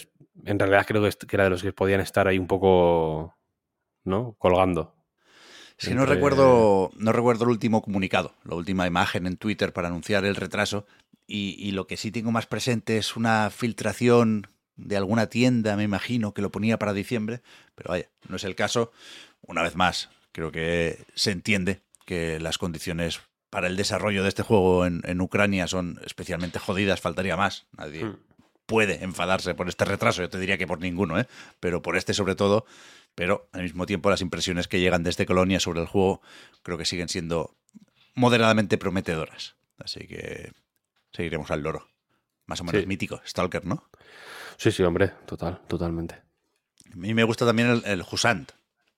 en 0.46 0.60
realidad 0.60 0.86
creo 0.88 1.04
que 1.04 1.36
era 1.36 1.46
de 1.46 1.50
los 1.50 1.64
que 1.64 1.74
podían 1.74 2.02
estar 2.02 2.28
ahí 2.28 2.38
un 2.38 2.48
poco, 2.48 3.36
¿no? 4.04 4.36
Colgando. 4.38 4.95
Es 5.78 5.90
que 5.90 5.96
no 5.96 6.06
recuerdo, 6.06 6.92
no 6.96 7.12
recuerdo 7.12 7.44
el 7.44 7.50
último 7.50 7.82
comunicado, 7.82 8.34
la 8.44 8.56
última 8.56 8.88
imagen 8.88 9.28
en 9.28 9.38
Twitter 9.38 9.74
para 9.74 9.90
anunciar 9.90 10.26
el 10.26 10.36
retraso. 10.36 10.86
Y, 11.28 11.56
y, 11.58 11.72
lo 11.72 11.88
que 11.88 11.98
sí 11.98 12.12
tengo 12.12 12.32
más 12.32 12.46
presente 12.46 12.98
es 12.98 13.16
una 13.16 13.50
filtración 13.50 14.48
de 14.76 14.96
alguna 14.96 15.28
tienda, 15.28 15.76
me 15.76 15.84
imagino, 15.84 16.34
que 16.34 16.42
lo 16.42 16.52
ponía 16.52 16.78
para 16.78 16.94
diciembre. 16.94 17.42
Pero 17.74 17.90
vaya, 17.90 18.10
no 18.30 18.36
es 18.36 18.44
el 18.44 18.56
caso. 18.56 18.92
Una 19.42 19.64
vez 19.64 19.76
más, 19.76 20.10
creo 20.32 20.52
que 20.52 21.04
se 21.16 21.32
entiende 21.32 21.82
que 22.06 22.40
las 22.40 22.58
condiciones 22.58 23.22
para 23.50 23.68
el 23.68 23.78
desarrollo 23.78 24.24
de 24.24 24.30
este 24.30 24.44
juego 24.44 24.86
en, 24.86 25.02
en 25.06 25.22
Ucrania 25.22 25.68
son 25.68 26.00
especialmente 26.06 26.60
jodidas, 26.60 27.00
faltaría 27.02 27.38
más. 27.38 27.68
Nadie 27.78 28.04
hmm. 28.04 28.18
puede 28.66 29.04
enfadarse 29.04 29.56
por 29.56 29.70
este 29.70 29.86
retraso, 29.86 30.22
yo 30.22 30.30
te 30.30 30.40
diría 30.40 30.58
que 30.58 30.68
por 30.68 30.82
ninguno, 30.82 31.18
¿eh? 31.20 31.28
pero 31.60 31.82
por 31.82 31.96
este 31.96 32.14
sobre 32.14 32.36
todo 32.36 32.66
pero 33.16 33.50
al 33.54 33.64
mismo 33.64 33.86
tiempo 33.86 34.10
las 34.10 34.22
impresiones 34.22 34.68
que 34.68 34.80
llegan 34.80 35.04
desde 35.04 35.26
Colonia 35.26 35.60
sobre 35.60 35.82
el 35.82 35.88
juego 35.88 36.22
creo 36.62 36.78
que 36.78 36.86
siguen 36.86 37.10
siendo 37.10 37.56
moderadamente 38.14 38.78
prometedoras. 38.78 39.56
Así 39.78 40.02
que 40.08 40.52
seguiremos 41.14 41.50
al 41.52 41.62
loro. 41.62 41.88
Más 42.46 42.62
o 42.62 42.64
menos 42.64 42.86
mítico, 42.86 43.22
Stalker, 43.26 43.66
¿no? 43.66 43.90
Sí, 44.58 44.72
sí, 44.72 44.84
hombre, 44.84 45.14
total, 45.26 45.62
totalmente. 45.68 46.16
A 46.94 46.96
mí 46.96 47.14
me 47.14 47.24
gusta 47.24 47.46
también 47.46 47.70
el, 47.70 47.86
el 47.86 48.04
Husant, 48.10 48.52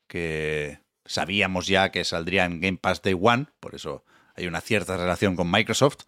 que 0.07 0.79
sabíamos 1.05 1.67
ya 1.67 1.89
que 1.89 2.03
saldría 2.03 2.45
en 2.45 2.59
Game 2.59 2.77
Pass 2.77 3.01
Day 3.01 3.17
One, 3.19 3.47
por 3.59 3.73
eso 3.73 4.03
hay 4.35 4.47
una 4.47 4.61
cierta 4.61 4.97
relación 4.97 5.35
con 5.35 5.49
Microsoft, 5.49 5.99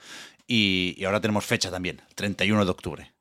y, 0.46 0.96
y 0.98 1.06
ahora 1.06 1.22
tenemos 1.22 1.46
fecha 1.46 1.72
también, 1.72 2.01
31 2.16 2.66
de 2.66 2.72
octubre. 2.72 3.13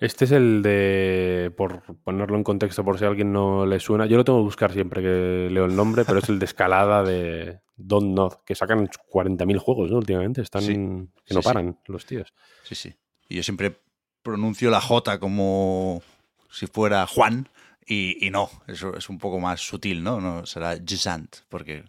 Este 0.00 0.24
es 0.24 0.32
el 0.32 0.62
de, 0.62 1.52
por 1.54 1.82
ponerlo 1.98 2.36
en 2.38 2.42
contexto 2.42 2.82
por 2.82 2.98
si 2.98 3.04
a 3.04 3.08
alguien 3.08 3.32
no 3.32 3.66
le 3.66 3.78
suena, 3.80 4.06
yo 4.06 4.16
lo 4.16 4.24
tengo 4.24 4.38
que 4.38 4.44
buscar 4.44 4.72
siempre 4.72 5.02
que 5.02 5.48
leo 5.50 5.66
el 5.66 5.76
nombre, 5.76 6.06
pero 6.06 6.20
es 6.20 6.28
el 6.30 6.38
de 6.38 6.46
escalada 6.46 7.02
de 7.02 7.60
Don't 7.76 8.14
Not, 8.14 8.42
que 8.46 8.54
sacan 8.54 8.88
40.000 8.88 9.58
juegos 9.58 9.90
¿no? 9.90 9.98
últimamente, 9.98 10.40
están 10.40 11.12
que 11.26 11.34
no 11.34 11.42
paran 11.42 11.78
los 11.86 12.06
tíos. 12.06 12.32
Sí, 12.62 12.74
sí. 12.74 12.94
Y 13.28 13.36
yo 13.36 13.42
siempre 13.42 13.78
pronuncio 14.22 14.70
la 14.70 14.80
J 14.80 15.20
como 15.20 16.02
si 16.50 16.66
fuera 16.66 17.06
Juan 17.06 17.50
y, 17.86 18.30
no, 18.30 18.48
eso 18.68 18.96
es 18.96 19.10
un 19.10 19.18
poco 19.18 19.38
más 19.38 19.60
sutil, 19.60 20.02
¿no? 20.02 20.18
no 20.18 20.46
será 20.46 20.78
Gisant, 20.82 21.38
porque 21.50 21.84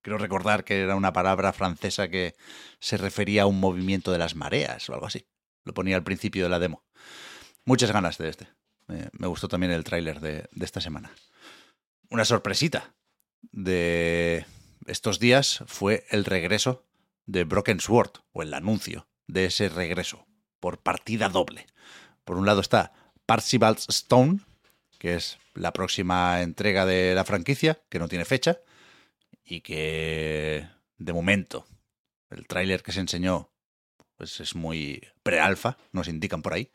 creo 0.00 0.18
recordar 0.18 0.64
que 0.64 0.80
era 0.80 0.96
una 0.96 1.12
palabra 1.12 1.52
francesa 1.52 2.08
que 2.08 2.34
se 2.80 2.96
refería 2.96 3.42
a 3.42 3.46
un 3.46 3.60
movimiento 3.60 4.10
de 4.10 4.18
las 4.18 4.34
mareas 4.34 4.88
o 4.88 4.94
algo 4.94 5.06
así. 5.06 5.26
Lo 5.64 5.74
ponía 5.74 5.94
al 5.94 6.02
principio 6.02 6.42
de 6.42 6.48
la 6.48 6.58
demo. 6.58 6.82
Muchas 7.64 7.92
ganas 7.92 8.18
de 8.18 8.28
este. 8.28 8.48
me 8.86 9.26
gustó 9.26 9.48
también 9.48 9.72
el 9.72 9.84
tráiler 9.84 10.20
de, 10.20 10.48
esta 10.60 10.80
semana. 10.80 11.12
Una 12.10 12.24
sorpresita 12.24 12.94
de 13.52 14.44
estos 14.86 15.18
días 15.18 15.62
fue 15.66 16.04
el 16.10 16.24
regreso 16.24 16.84
de 17.26 17.44
Broken 17.44 17.80
Sword, 17.80 18.12
o 18.32 18.42
el 18.42 18.52
anuncio 18.52 19.06
de 19.28 19.44
ese 19.44 19.68
regreso, 19.68 20.26
por 20.58 20.78
partida 20.78 21.28
doble. 21.28 21.66
Por 22.24 22.36
un 22.36 22.46
lado 22.46 22.60
está 22.60 22.92
Parzival's 23.26 23.86
Stone, 23.88 24.40
que 24.98 25.14
es 25.14 25.38
la 25.54 25.72
próxima 25.72 26.42
entrega 26.42 26.84
de 26.84 27.14
la 27.14 27.24
franquicia, 27.24 27.80
que 27.88 28.00
no 28.00 28.08
tiene 28.08 28.24
fecha, 28.24 28.58
y 29.44 29.60
que 29.60 30.68
de 30.98 31.12
momento 31.12 31.64
el 32.30 32.46
tráiler 32.46 32.82
que 32.82 32.92
se 32.92 33.00
enseñó 33.00 33.52
pues 34.16 34.38
es 34.38 34.54
muy 34.54 35.02
pre-alfa, 35.24 35.76
nos 35.90 36.06
indican 36.06 36.42
por 36.42 36.54
ahí. 36.54 36.70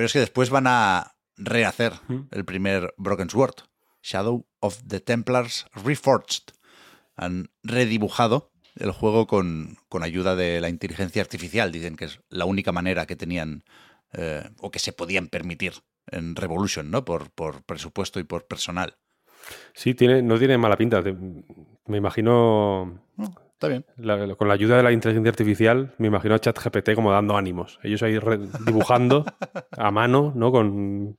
Pero 0.00 0.06
es 0.06 0.14
que 0.14 0.20
después 0.20 0.48
van 0.48 0.64
a 0.66 1.14
rehacer 1.36 1.92
el 2.30 2.46
primer 2.46 2.94
Broken 2.96 3.28
Sword, 3.28 3.56
Shadow 4.02 4.46
of 4.60 4.80
the 4.88 5.00
Templars 5.00 5.66
Reforged. 5.74 6.54
Han 7.16 7.50
redibujado 7.62 8.50
el 8.76 8.92
juego 8.92 9.26
con, 9.26 9.76
ayuda 10.00 10.36
de 10.36 10.62
la 10.62 10.70
inteligencia 10.70 11.20
artificial. 11.20 11.70
Dicen 11.70 11.96
que 11.96 12.06
es 12.06 12.18
la 12.30 12.46
única 12.46 12.72
manera 12.72 13.04
que 13.04 13.14
tenían 13.14 13.62
eh, 14.14 14.48
o 14.56 14.70
que 14.70 14.78
se 14.78 14.94
podían 14.94 15.28
permitir 15.28 15.74
en 16.06 16.34
Revolution, 16.34 16.90
¿no? 16.90 17.04
Por, 17.04 17.30
por 17.32 17.62
presupuesto 17.64 18.20
y 18.20 18.24
por 18.24 18.46
personal. 18.46 18.96
Sí, 19.74 19.92
tiene, 19.92 20.22
no 20.22 20.38
tiene 20.38 20.56
mala 20.56 20.78
pinta. 20.78 21.02
Me 21.84 21.98
imagino 21.98 23.02
Está 23.60 23.68
bien. 23.68 23.84
con 24.36 24.48
la 24.48 24.54
ayuda 24.54 24.78
de 24.78 24.82
la 24.82 24.90
inteligencia 24.90 25.28
artificial, 25.28 25.94
me 25.98 26.06
imagino 26.06 26.34
a 26.34 26.38
ChatGPT 26.38 26.94
como 26.94 27.12
dando 27.12 27.36
ánimos. 27.36 27.78
Ellos 27.82 28.02
ahí 28.02 28.18
dibujando 28.64 29.26
a 29.76 29.90
mano, 29.90 30.32
¿no? 30.34 30.50
Con, 30.50 31.18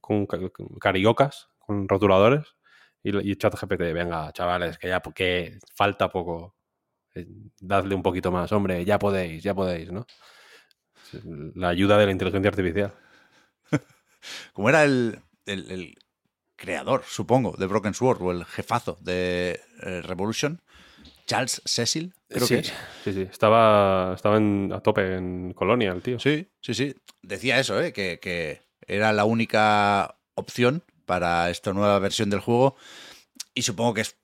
con 0.00 0.26
cariocas, 0.80 1.50
con 1.58 1.86
rotuladores. 1.86 2.56
Y, 3.02 3.36
ChatGPT, 3.36 3.80
venga, 3.92 4.32
chavales, 4.32 4.78
que 4.78 4.88
ya 4.88 5.02
que 5.14 5.58
falta 5.74 6.08
poco. 6.08 6.56
Eh, 7.14 7.26
dadle 7.60 7.94
un 7.94 8.02
poquito 8.02 8.32
más, 8.32 8.50
hombre, 8.52 8.82
ya 8.86 8.98
podéis, 8.98 9.42
ya 9.42 9.54
podéis, 9.54 9.92
¿no? 9.92 10.06
La 11.54 11.68
ayuda 11.68 11.98
de 11.98 12.06
la 12.06 12.12
inteligencia 12.12 12.48
artificial. 12.48 12.94
Como 14.54 14.70
era 14.70 14.84
el, 14.84 15.20
creador, 16.56 17.02
supongo, 17.06 17.56
de 17.58 17.66
Broken 17.66 17.92
Sword 17.92 18.22
o 18.22 18.32
el 18.32 18.46
jefazo 18.46 18.96
de 19.02 19.60
eh, 19.82 20.00
Revolution, 20.00 20.62
Charles 21.28 21.60
Cecil, 21.66 22.14
creo 22.26 22.46
sí, 22.46 22.54
que 22.54 22.60
es. 22.60 22.72
Sí, 23.04 23.12
sí, 23.12 23.20
estaba, 23.30 24.14
estaba 24.14 24.38
a 24.38 24.80
tope 24.80 25.14
en 25.14 25.52
Colonia 25.52 25.92
el 25.92 26.00
tío. 26.00 26.18
Sí, 26.18 26.48
sí, 26.62 26.72
sí. 26.72 26.94
Decía 27.22 27.60
eso, 27.60 27.80
¿eh? 27.80 27.92
que, 27.92 28.62
era 28.86 29.12
la 29.12 29.26
única 29.26 30.16
opción 30.34 30.82
para 31.04 31.50
esta 31.50 31.74
nueva 31.74 31.98
versión 31.98 32.30
del 32.30 32.40
juego 32.40 32.76
y 33.54 33.62
supongo 33.62 33.92
que 33.92 34.00
es 34.00 34.16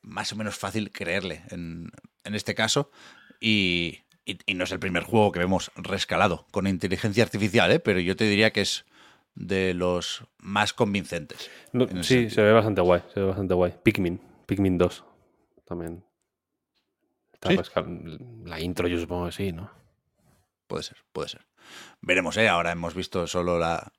más 0.00 0.32
o 0.32 0.36
menos 0.36 0.56
fácil 0.56 0.90
creerle 0.90 1.42
en, 1.50 1.90
este 2.24 2.54
caso 2.54 2.90
y, 3.38 3.98
no 4.54 4.64
es 4.64 4.72
el 4.72 4.78
primer 4.78 5.02
juego 5.02 5.32
que 5.32 5.40
vemos 5.40 5.70
rescalado 5.76 6.46
con 6.50 6.66
inteligencia 6.66 7.24
artificial, 7.24 7.70
¿eh? 7.70 7.80
pero 7.80 8.00
yo 8.00 8.16
te 8.16 8.24
diría 8.24 8.50
que 8.54 8.62
es 8.62 8.86
de 9.34 9.74
los 9.74 10.24
más 10.38 10.72
convincentes. 10.72 11.50
sí, 12.00 12.30
se 12.30 12.42
ve 12.42 12.52
bastante 12.52 12.80
guay, 12.80 13.02
se 13.12 13.20
ve 13.20 13.26
bastante 13.26 13.52
guay. 13.52 13.74
Pikmin, 13.82 14.18
Pikmin 14.46 14.78
2 14.78 15.04
también 15.66 16.07
la 18.44 18.60
intro 18.60 18.88
yo 18.88 18.98
supongo 18.98 19.26
que 19.26 19.32
sí, 19.32 19.52
¿no? 19.52 19.70
Puede 20.66 20.82
ser, 20.82 20.98
puede 21.12 21.28
ser. 21.28 21.46
Veremos, 22.00 22.36
¿eh? 22.36 22.48
Ahora 22.48 22.72
hemos 22.72 22.94
visto 22.94 23.26
solo 23.26 23.58
la 23.58 23.92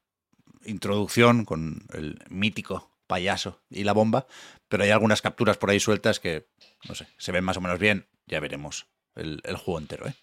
introducción 0.65 1.46
con 1.46 1.86
el 1.93 2.19
mítico 2.29 2.91
payaso 3.08 3.62
y 3.69 3.84
la 3.84 3.93
bomba, 3.93 4.27
pero 4.67 4.84
hay 4.84 4.91
algunas 4.91 5.22
capturas 5.22 5.58
por 5.58 5.69
ahí 5.69 5.79
sueltas 5.79 6.19
que, 6.19 6.48
no 6.88 6.96
sé, 6.96 7.08
se 7.17 7.31
ven 7.31 7.43
más 7.43 7.58
o 7.58 7.62
menos 7.62 7.79
bien. 7.79 8.08
Ya 8.27 8.39
veremos 8.39 8.88
el, 9.15 9.41
el 9.43 9.55
juego 9.58 9.79
entero, 9.79 10.08
¿eh? 10.08 10.15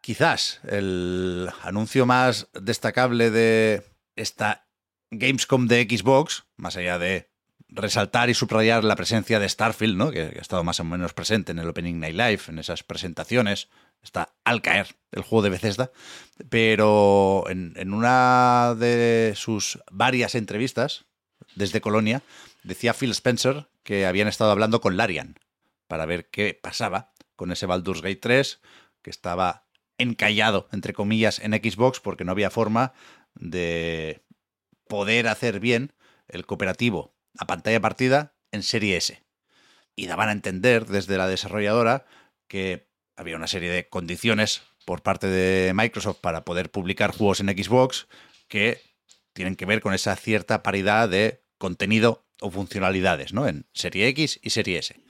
Quizás 0.00 0.60
el 0.64 1.50
anuncio 1.62 2.06
más 2.06 2.48
destacable 2.52 3.30
de 3.30 3.82
esta 4.14 4.68
Gamescom 5.10 5.66
de 5.66 5.82
Xbox, 5.82 6.44
más 6.56 6.76
allá 6.76 6.98
de 6.98 7.28
resaltar 7.68 8.30
y 8.30 8.34
subrayar 8.34 8.84
la 8.84 8.96
presencia 8.96 9.38
de 9.38 9.48
Starfield, 9.48 9.96
¿no? 9.96 10.10
que, 10.10 10.22
ha 10.22 10.40
estado 10.40 10.64
más 10.64 10.80
o 10.80 10.84
menos 10.84 11.14
presente 11.14 11.52
en 11.52 11.58
el 11.58 11.68
Opening 11.68 11.98
Night 11.98 12.16
Live, 12.16 12.40
en 12.48 12.58
esas 12.58 12.82
presentaciones. 12.82 13.68
Está 14.02 14.34
al 14.44 14.62
caer 14.62 14.94
el 15.12 15.22
juego 15.22 15.42
de 15.42 15.50
Bethesda. 15.50 15.90
Pero 16.48 17.44
en, 17.48 17.72
en 17.76 17.92
una 17.92 18.74
de 18.78 19.32
sus 19.36 19.80
varias 19.90 20.34
entrevistas 20.34 21.06
desde 21.54 21.80
Colonia, 21.80 22.22
decía 22.62 22.94
Phil 22.94 23.10
Spencer 23.10 23.68
que 23.82 24.06
habían 24.06 24.28
estado 24.28 24.50
hablando 24.50 24.80
con 24.80 24.96
Larian 24.96 25.38
para 25.86 26.06
ver 26.06 26.28
qué 26.28 26.58
pasaba 26.60 27.12
con 27.36 27.52
ese 27.52 27.66
Baldur's 27.66 28.02
Gate 28.02 28.16
3, 28.16 28.60
que 29.02 29.10
estaba 29.10 29.66
encallado, 29.98 30.68
entre 30.72 30.92
comillas, 30.92 31.38
en 31.38 31.52
Xbox 31.52 32.00
porque 32.00 32.24
no 32.24 32.32
había 32.32 32.50
forma 32.50 32.92
de 33.34 34.22
poder 34.88 35.28
hacer 35.28 35.60
bien 35.60 35.92
el 36.28 36.46
cooperativo 36.46 37.15
a 37.38 37.46
pantalla 37.46 37.80
partida 37.80 38.34
en 38.52 38.62
serie 38.62 38.96
S. 38.96 39.22
Y 39.94 40.06
daban 40.06 40.28
a 40.28 40.32
entender 40.32 40.86
desde 40.86 41.16
la 41.16 41.28
desarrolladora 41.28 42.06
que 42.48 42.88
había 43.16 43.36
una 43.36 43.46
serie 43.46 43.70
de 43.70 43.88
condiciones 43.88 44.62
por 44.84 45.02
parte 45.02 45.26
de 45.26 45.72
Microsoft 45.74 46.18
para 46.20 46.44
poder 46.44 46.70
publicar 46.70 47.12
juegos 47.12 47.40
en 47.40 47.48
Xbox 47.48 48.06
que 48.48 48.80
tienen 49.32 49.56
que 49.56 49.66
ver 49.66 49.80
con 49.80 49.94
esa 49.94 50.14
cierta 50.16 50.62
paridad 50.62 51.08
de 51.08 51.42
contenido 51.58 52.26
o 52.40 52.50
funcionalidades, 52.50 53.32
¿no? 53.32 53.48
En 53.48 53.66
serie 53.72 54.08
X 54.08 54.38
y 54.42 54.50
serie 54.50 54.78
S. 54.78 55.00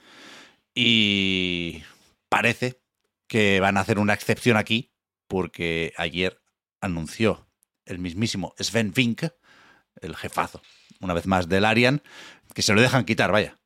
Y 0.73 1.83
parece 2.29 2.81
que 3.27 3.59
van 3.59 3.77
a 3.77 3.81
hacer 3.81 3.99
una 3.99 4.13
excepción 4.13 4.57
aquí 4.57 4.93
porque 5.27 5.93
ayer 5.97 6.41
anunció 6.81 7.47
el 7.85 7.99
mismísimo 7.99 8.53
Sven 8.57 8.93
Vink, 8.93 9.23
el 10.01 10.15
jefazo, 10.15 10.61
una 11.01 11.13
vez 11.13 11.27
más 11.27 11.49
del 11.49 11.65
Arian, 11.65 12.01
que 12.53 12.61
se 12.61 12.73
lo 12.73 12.81
dejan 12.81 13.05
quitar, 13.05 13.31
vaya. 13.31 13.57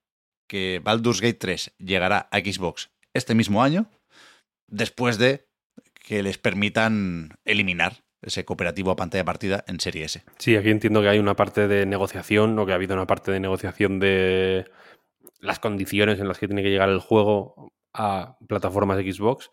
Que 0.48 0.82
Baldur's 0.84 1.22
Gate 1.22 1.36
3 1.36 1.74
llegará 1.78 2.28
a 2.32 2.40
Xbox 2.40 2.92
este 3.14 3.36
mismo 3.36 3.64
año, 3.64 3.90
después 4.68 5.18
de 5.18 5.48
que 6.04 6.24
les 6.24 6.38
permitan 6.38 7.38
eliminar 7.46 8.04
ese 8.22 8.46
cooperativo 8.46 8.92
a 8.92 8.96
pantalla 8.96 9.26
partida 9.26 9.64
en 9.68 9.80
Serie 9.80 10.06
S. 10.06 10.24
Sí, 10.38 10.56
aquí 10.56 10.70
entiendo 10.70 11.02
que 11.02 11.10
hay 11.10 11.20
una 11.20 11.36
parte 11.36 11.68
de 11.68 11.86
negociación, 11.86 12.58
o 12.60 12.66
que 12.66 12.72
ha 12.72 12.76
habido 12.76 12.96
una 12.96 13.08
parte 13.08 13.32
de 13.32 13.40
negociación 13.40 14.00
de 14.00 14.70
las 15.40 15.60
condiciones 15.60 16.20
en 16.20 16.28
las 16.28 16.38
que 16.38 16.48
tiene 16.48 16.64
que 16.64 16.70
llegar 16.70 16.90
el 16.90 17.00
juego 17.00 17.74
a 17.94 18.38
plataformas 18.48 18.98
de 18.98 19.12
Xbox. 19.12 19.50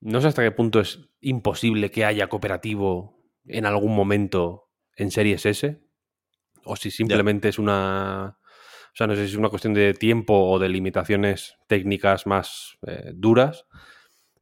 No 0.00 0.20
sé 0.20 0.28
hasta 0.28 0.42
qué 0.42 0.50
punto 0.50 0.80
es 0.80 1.08
imposible 1.20 1.90
que 1.90 2.04
haya 2.04 2.26
cooperativo 2.26 3.22
en 3.46 3.66
algún 3.66 3.94
momento 3.94 4.68
en 4.96 5.10
Series 5.10 5.46
S, 5.46 5.80
o 6.64 6.76
si 6.76 6.90
simplemente 6.90 7.48
es 7.48 7.58
una... 7.58 8.38
O 8.38 8.94
sea, 8.94 9.06
no 9.06 9.14
sé 9.14 9.26
si 9.26 9.32
es 9.32 9.38
una 9.38 9.48
cuestión 9.48 9.72
de 9.72 9.94
tiempo 9.94 10.34
o 10.34 10.58
de 10.58 10.68
limitaciones 10.68 11.56
técnicas 11.66 12.26
más 12.26 12.76
eh, 12.86 13.12
duras, 13.14 13.64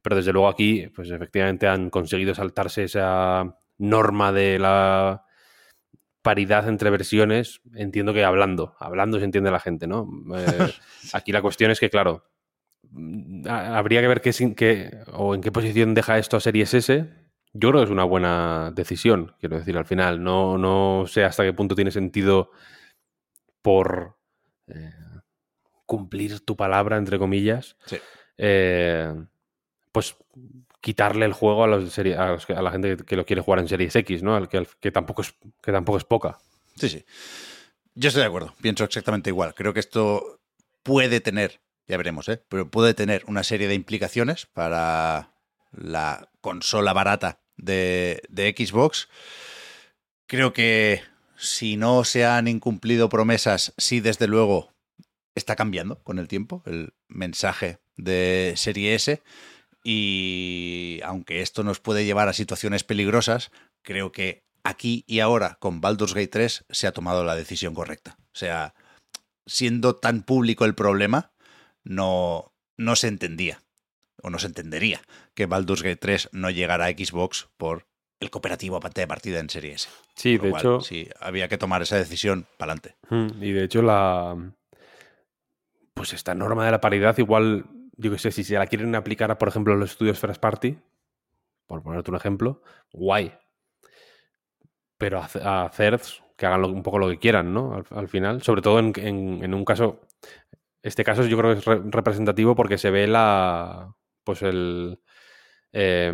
pero 0.03 0.17
desde 0.17 0.33
luego 0.33 0.49
aquí, 0.49 0.89
pues 0.95 1.11
efectivamente 1.11 1.69
han 1.69 1.89
conseguido 1.89 2.35
saltarse 2.35 2.85
esa 2.85 3.57
norma 3.79 4.33
de 4.33 4.59
la 4.59 5.25
paridad 6.23 6.69
entre 6.69 6.91
versiones, 6.91 7.61
entiendo 7.75 8.13
que 8.13 8.25
hablando, 8.25 8.75
hablando 8.79 9.19
se 9.19 9.25
entiende 9.25 9.51
la 9.51 9.61
gente, 9.61 9.87
¿no? 9.87 10.09
Eh, 10.37 10.73
aquí 11.13 11.33
la 11.33 11.43
cuestión 11.43 11.71
es 11.71 11.81
que, 11.81 11.89
claro, 11.89 12.25
mm, 12.91 13.47
habría 13.49 14.01
que 14.01 14.09
ver 14.09 14.21
qué, 14.21 14.33
qué, 14.55 14.99
o 15.13 15.35
en 15.35 15.41
qué 15.41 15.53
posición 15.53 15.95
deja 15.95 16.19
esto 16.19 16.37
a 16.37 16.41
Series 16.41 16.75
S. 16.75 17.09
Yo 17.53 17.71
creo 17.71 17.81
que 17.81 17.85
es 17.87 17.91
una 17.91 18.05
buena 18.05 18.71
decisión, 18.75 19.35
quiero 19.41 19.59
decir, 19.59 19.77
al 19.77 19.87
final. 19.87 20.23
No, 20.23 20.57
no 20.57 21.05
sé 21.07 21.25
hasta 21.25 21.45
qué 21.45 21.53
punto 21.53 21.75
tiene 21.75 21.91
sentido 21.91 22.51
por 23.63 24.17
eh, 24.69 24.93
cumplir 25.87 26.41
tu 26.41 26.57
palabra, 26.57 26.97
entre 26.97 27.19
comillas. 27.19 27.77
Sí. 27.87 27.99
Eh, 28.39 29.13
pues 29.93 30.17
quitarle 30.81 31.27
el 31.27 31.33
juego 31.33 31.65
a, 31.65 31.67
los 31.67 31.93
serie, 31.93 32.17
a, 32.17 32.33
los, 32.33 32.49
a, 32.49 32.63
la 32.63 32.71
gente 32.71 32.97
que 32.99 33.17
lo 33.17 33.27
quiere 33.27 33.43
jugar 33.43 33.61
en 33.61 33.69
Series 33.69 33.95
X, 33.97 34.23
¿no? 34.23 34.49
Que, 34.49 34.67
que, 34.81 34.91
tampoco 34.91 35.23
es, 35.23 35.35
que 35.61 35.73
tampoco 35.73 35.99
es 35.99 36.05
poca. 36.05 36.39
Sí, 36.77 36.89
sí. 36.89 37.05
Yo 37.95 38.09
estoy 38.09 38.23
de 38.23 38.29
acuerdo. 38.29 38.55
Pienso 38.63 38.85
exactamente 38.85 39.31
igual. 39.31 39.55
Creo 39.55 39.75
que 39.75 39.81
esto 39.81 40.41
puede 40.83 41.21
tener, 41.21 41.61
ya 41.87 41.97
veremos, 41.97 42.29
¿eh? 42.29 42.43
pero 42.49 42.71
puede 42.71 42.95
tener 42.95 43.25
una 43.27 43.43
serie 43.43 43.69
de 43.69 43.75
implicaciones 43.75 44.47
para 44.47 45.33
la 45.73 46.30
consola 46.41 46.93
barata 46.93 47.41
de, 47.57 48.55
Xbox. 48.57 49.09
Creo 50.27 50.53
que 50.53 51.03
si 51.37 51.77
no 51.77 52.05
se 52.05 52.25
han 52.25 52.49
incumplido 52.49 53.09
promesas, 53.09 53.73
sí, 53.77 54.01
desde 54.01 54.27
luego, 54.27 54.73
está 55.35 55.57
cambiando 55.57 56.03
con 56.03 56.19
el 56.19 56.29
tiempo 56.29 56.63
el 56.67 56.95
mensaje 57.09 57.79
de 57.97 58.55
Serie 58.57 58.95
S. 58.95 59.23
Y 59.83 61.01
aunque 61.05 61.41
esto 61.41 61.63
nos 61.65 61.81
puede 61.81 62.05
llevar 62.05 62.29
a 62.29 62.35
situaciones 62.35 62.85
peligrosas, 62.85 63.51
creo 63.83 64.13
que 64.13 64.45
aquí 64.63 65.05
y 65.07 65.21
ahora 65.21 65.57
con 65.59 65.81
Baldur's 65.81 66.15
Gate 66.15 66.29
3 66.29 66.67
se 66.69 66.87
ha 66.87 66.93
tomado 66.93 67.25
la 67.25 67.35
decisión 67.35 67.75
correcta. 67.75 68.17
O 68.19 68.37
sea, 68.37 68.75
siendo 69.47 69.97
tan 69.97 70.23
público 70.23 70.67
el 70.67 70.75
problema, 70.75 71.33
no, 71.83 72.53
no 72.77 72.95
se 72.95 73.09
entendía 73.09 73.63
o 74.23 74.31
no 74.31 74.39
se 74.39 74.47
entendería 74.47 75.01
que 75.35 75.47
Baldur's 75.47 75.83
Gate 75.83 75.97
3 75.97 76.31
no 76.33 76.51
llegara 76.51 76.87
a 76.87 76.91
Xbox 76.91 77.49
por 77.57 77.87
el 78.21 78.31
cooperativo 78.31 78.77
a 78.77 78.81
pantalla 78.81 79.05
de 79.05 79.09
partida 79.09 79.41
en 79.41 79.49
Serie 79.49 79.73
S. 79.73 79.89
Sí, 80.15 80.37
de 80.37 80.51
cual, 80.51 80.61
hecho. 80.61 80.81
Sí, 80.81 81.09
había 81.21 81.49
que 81.49 81.59
tomar 81.59 81.83
esa 81.83 81.97
decisión 81.97 82.47
para 82.59 82.73
adelante. 82.73 82.97
Y 83.45 83.53
de 83.53 83.65
hecho, 83.65 83.83
la. 83.83 84.37
Pues 85.95 86.13
esta 86.13 86.35
norma 86.35 86.65
de 86.65 86.71
la 86.71 86.81
paridad, 86.81 87.17
igual 87.19 87.65
yo 88.01 88.11
qué 88.11 88.19
sé, 88.19 88.31
si 88.31 88.45
se 88.45 88.55
la 88.55 88.67
quieren 88.67 88.95
aplicar, 88.95 89.31
a, 89.31 89.39
por 89.39 89.49
ejemplo, 89.49 89.77
los 89.77 89.91
estudios 89.91 90.19
First 90.19 90.41
Party, 90.41 90.79
por 91.67 91.83
ponerte 91.83 92.11
un 92.11 92.17
ejemplo, 92.17 92.63
guay. 92.93 93.33
Pero 94.97 95.21
a, 95.21 95.65
a 95.65 95.69
CERTs, 95.71 96.23
que 96.37 96.47
hagan 96.47 96.63
lo, 96.63 96.69
un 96.69 96.83
poco 96.83 96.99
lo 96.99 97.09
que 97.09 97.19
quieran, 97.19 97.53
¿no? 97.53 97.75
Al, 97.75 97.85
al 97.91 98.09
final, 98.09 98.43
sobre 98.43 98.63
todo 98.63 98.79
en, 98.79 98.93
en, 98.97 99.45
en, 99.45 99.55
un 99.55 99.65
caso, 99.65 100.01
este 100.83 101.05
caso 101.05 101.25
yo 101.25 101.37
creo 101.37 101.53
que 101.53 101.59
es 101.59 101.65
re 101.65 101.81
representativo 101.85 102.55
porque 102.55 102.79
se 102.79 102.91
ve 102.91 103.07
la, 103.07 103.95
pues 104.31 104.43
el, 104.43 105.01
eh, 105.73 106.13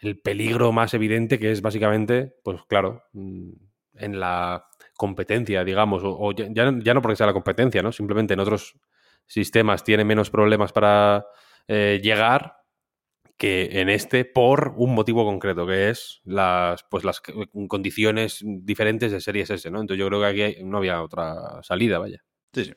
el 0.00 0.20
peligro 0.20 0.70
más 0.70 0.94
evidente 0.94 1.40
que 1.40 1.50
es 1.50 1.60
básicamente, 1.60 2.36
pues 2.44 2.60
claro, 2.68 3.02
en 3.12 4.20
la 4.20 4.64
competencia, 4.96 5.64
digamos, 5.64 6.02
o, 6.04 6.32
ya, 6.32 6.70
no 6.70 7.02
porque 7.02 7.16
sea 7.16 7.26
la 7.26 7.32
competencia, 7.32 7.82
¿no? 7.82 7.90
Simplemente 7.90 8.34
en 8.34 8.40
otros 8.40 8.78
sistemas 9.26 9.82
tiene 9.82 10.04
menos 10.04 10.30
problemas 10.30 10.72
para 10.72 11.26
eh, 11.66 11.98
llegar 12.00 12.58
que 13.36 13.80
en 13.80 13.88
este 13.88 14.24
por 14.24 14.74
un 14.76 14.94
motivo 14.94 15.24
concreto, 15.24 15.66
que 15.66 15.90
es 15.90 16.20
las, 16.22 16.84
pues 16.88 17.02
las 17.02 17.20
condiciones 17.66 18.44
diferentes 18.44 19.10
de 19.10 19.20
Series 19.20 19.50
S, 19.50 19.68
¿no? 19.72 19.80
Entonces 19.80 19.98
yo 19.98 20.06
creo 20.06 20.20
que 20.20 20.44
aquí 20.44 20.64
no 20.64 20.78
había 20.78 21.02
otra 21.02 21.60
salida, 21.64 21.98
vaya. 21.98 22.22
Sí, 22.52 22.66
sí. 22.66 22.74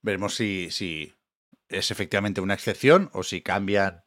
Veremos 0.00 0.36
si, 0.36 0.70
si 0.70 1.12
es 1.68 1.90
efectivamente 1.90 2.40
una 2.40 2.54
excepción 2.54 3.10
o 3.12 3.22
si 3.22 3.42
cambian 3.42 4.04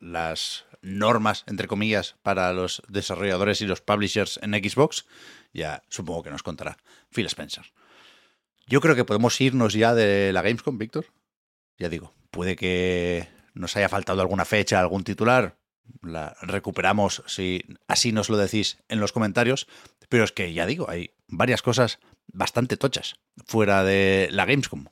las 0.00 0.64
normas, 0.82 1.44
entre 1.46 1.68
comillas, 1.68 2.16
para 2.22 2.52
los 2.52 2.82
desarrolladores 2.88 3.60
y 3.60 3.66
los 3.66 3.80
publishers 3.80 4.38
en 4.42 4.52
Xbox. 4.52 5.06
Ya 5.52 5.82
supongo 5.88 6.22
que 6.22 6.30
nos 6.30 6.42
contará 6.42 6.78
Phil 7.10 7.26
Spencer. 7.26 7.72
Yo 8.66 8.80
creo 8.80 8.94
que 8.94 9.04
podemos 9.04 9.40
irnos 9.40 9.74
ya 9.74 9.94
de 9.94 10.32
la 10.32 10.42
Gamescom, 10.42 10.78
Víctor. 10.78 11.06
Ya 11.78 11.88
digo, 11.88 12.14
puede 12.30 12.56
que 12.56 13.28
nos 13.54 13.76
haya 13.76 13.88
faltado 13.88 14.20
alguna 14.20 14.44
fecha, 14.44 14.80
algún 14.80 15.04
titular. 15.04 15.58
La 16.00 16.36
recuperamos 16.42 17.22
si 17.26 17.64
así 17.88 18.12
nos 18.12 18.30
lo 18.30 18.36
decís 18.36 18.78
en 18.88 19.00
los 19.00 19.12
comentarios. 19.12 19.66
Pero 20.08 20.24
es 20.24 20.32
que 20.32 20.52
ya 20.52 20.66
digo, 20.66 20.88
hay 20.88 21.14
varias 21.26 21.62
cosas 21.62 21.98
bastante 22.26 22.76
tochas 22.76 23.16
fuera 23.46 23.82
de 23.84 24.28
la 24.30 24.44
Gamescom. 24.44 24.86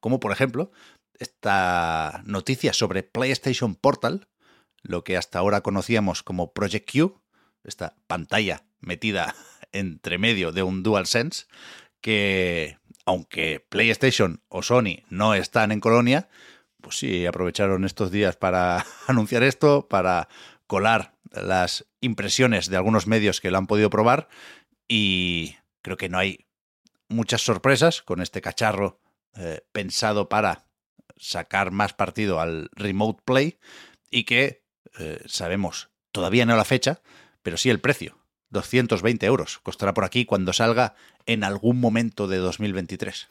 Como 0.00 0.20
por 0.20 0.32
ejemplo, 0.32 0.70
esta 1.18 2.22
noticia 2.24 2.72
sobre 2.72 3.02
PlayStation 3.02 3.74
Portal, 3.74 4.28
lo 4.82 5.04
que 5.04 5.16
hasta 5.16 5.38
ahora 5.38 5.62
conocíamos 5.62 6.22
como 6.22 6.52
Project 6.52 6.90
Q, 6.90 7.22
esta 7.64 7.96
pantalla 8.06 8.64
metida 8.80 9.34
entre 9.72 10.18
medio 10.18 10.52
de 10.52 10.62
un 10.62 10.82
DualSense, 10.82 11.46
que 12.00 12.78
aunque 13.04 13.64
PlayStation 13.68 14.42
o 14.48 14.62
Sony 14.62 15.04
no 15.10 15.34
están 15.34 15.72
en 15.72 15.80
Colonia, 15.80 16.28
pues 16.80 16.98
sí, 16.98 17.26
aprovecharon 17.26 17.84
estos 17.84 18.10
días 18.10 18.36
para 18.36 18.84
anunciar 19.06 19.42
esto, 19.42 19.88
para 19.88 20.28
colar 20.66 21.14
las 21.32 21.86
impresiones 22.00 22.68
de 22.68 22.76
algunos 22.76 23.06
medios 23.06 23.40
que 23.40 23.50
lo 23.50 23.58
han 23.58 23.66
podido 23.66 23.90
probar 23.90 24.28
y 24.88 25.56
creo 25.82 25.96
que 25.96 26.08
no 26.08 26.18
hay 26.18 26.46
muchas 27.08 27.42
sorpresas 27.42 28.02
con 28.02 28.20
este 28.20 28.40
cacharro 28.40 29.00
eh, 29.36 29.60
pensado 29.72 30.28
para 30.28 30.65
sacar 31.16 31.70
más 31.70 31.92
partido 31.92 32.40
al 32.40 32.68
remote 32.72 33.22
play 33.24 33.58
y 34.10 34.24
que 34.24 34.64
eh, 34.98 35.22
sabemos 35.26 35.90
todavía 36.12 36.46
no 36.46 36.56
la 36.56 36.64
fecha, 36.64 37.00
pero 37.42 37.56
sí 37.56 37.70
el 37.70 37.80
precio. 37.80 38.18
220 38.50 39.26
euros. 39.26 39.58
Costará 39.58 39.92
por 39.92 40.04
aquí 40.04 40.24
cuando 40.24 40.52
salga 40.52 40.94
en 41.26 41.44
algún 41.44 41.80
momento 41.80 42.28
de 42.28 42.38
2023. 42.38 43.28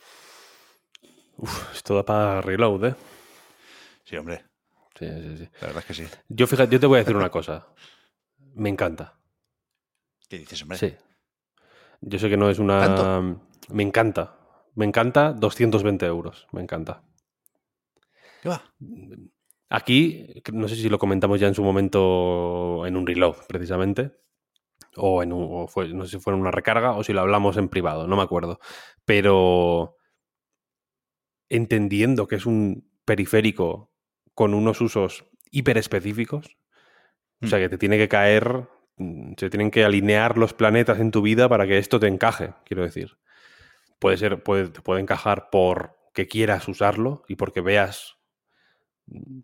Uf, 1.37 1.75
esto 1.75 1.95
da 1.95 2.05
para 2.05 2.41
reload, 2.41 2.85
¿eh? 2.85 2.95
Sí, 4.03 4.17
hombre. 4.17 4.45
Sí, 4.97 5.07
sí, 5.07 5.37
sí. 5.37 5.49
La 5.61 5.67
verdad 5.67 5.77
es 5.79 5.85
que 5.85 5.93
sí. 5.93 6.03
Yo, 6.29 6.47
fíjate, 6.47 6.71
yo 6.71 6.79
te 6.79 6.85
voy 6.85 6.97
a 6.97 6.99
decir 6.99 7.15
una 7.15 7.29
cosa. 7.29 7.67
Me 8.53 8.69
encanta. 8.69 9.15
¿Qué 10.29 10.37
dices, 10.39 10.61
hombre? 10.61 10.77
Sí. 10.77 10.93
Yo 12.01 12.19
sé 12.19 12.29
que 12.29 12.37
no 12.37 12.49
es 12.49 12.59
una... 12.59 12.79
¿Tanto? 12.79 13.41
Me 13.69 13.83
encanta. 13.83 14.37
Me 14.75 14.85
encanta 14.85 15.33
220 15.33 16.05
euros. 16.05 16.47
Me 16.51 16.61
encanta. 16.61 17.01
¿Qué 18.45 18.49
va? 18.49 18.61
Aquí, 19.71 20.27
no 20.53 20.67
sé 20.67 20.75
si 20.75 20.87
lo 20.87 20.99
comentamos 20.99 21.39
ya 21.39 21.47
en 21.47 21.55
su 21.55 21.63
momento 21.63 22.85
en 22.85 22.95
un 22.95 23.07
reload, 23.07 23.37
precisamente 23.47 24.11
o, 24.97 25.23
en 25.23 25.33
un, 25.33 25.47
o 25.49 25.67
fue, 25.67 25.89
no 25.89 26.05
sé 26.05 26.11
si 26.11 26.19
fue 26.19 26.31
en 26.31 26.41
una 26.41 26.51
recarga 26.51 26.91
o 26.91 27.03
si 27.03 27.11
lo 27.11 27.21
hablamos 27.21 27.57
en 27.57 27.69
privado, 27.69 28.05
no 28.05 28.15
me 28.15 28.21
acuerdo. 28.21 28.59
Pero 29.03 29.97
entendiendo 31.49 32.27
que 32.27 32.35
es 32.35 32.45
un 32.45 32.87
periférico 33.03 33.91
con 34.35 34.53
unos 34.53 34.79
usos 34.79 35.25
hiper 35.49 35.79
específicos, 35.79 36.55
mm. 37.39 37.45
o 37.45 37.49
sea 37.49 37.57
que 37.57 37.69
te 37.69 37.79
tiene 37.79 37.97
que 37.97 38.09
caer, 38.09 38.69
mm, 38.97 39.31
se 39.37 39.49
tienen 39.49 39.71
que 39.71 39.85
alinear 39.85 40.37
los 40.37 40.53
planetas 40.53 40.99
en 40.99 41.09
tu 41.09 41.23
vida 41.23 41.49
para 41.49 41.65
que 41.65 41.79
esto 41.79 41.99
te 41.99 42.05
encaje, 42.05 42.53
quiero 42.63 42.83
decir. 42.83 43.17
Puede 43.97 44.17
ser, 44.17 44.43
puede, 44.43 44.67
te 44.67 44.81
puede 44.81 45.01
encajar 45.01 45.49
por 45.49 45.97
que 46.13 46.27
quieras 46.27 46.67
usarlo 46.67 47.23
y 47.27 47.37
porque 47.37 47.61
veas 47.61 48.19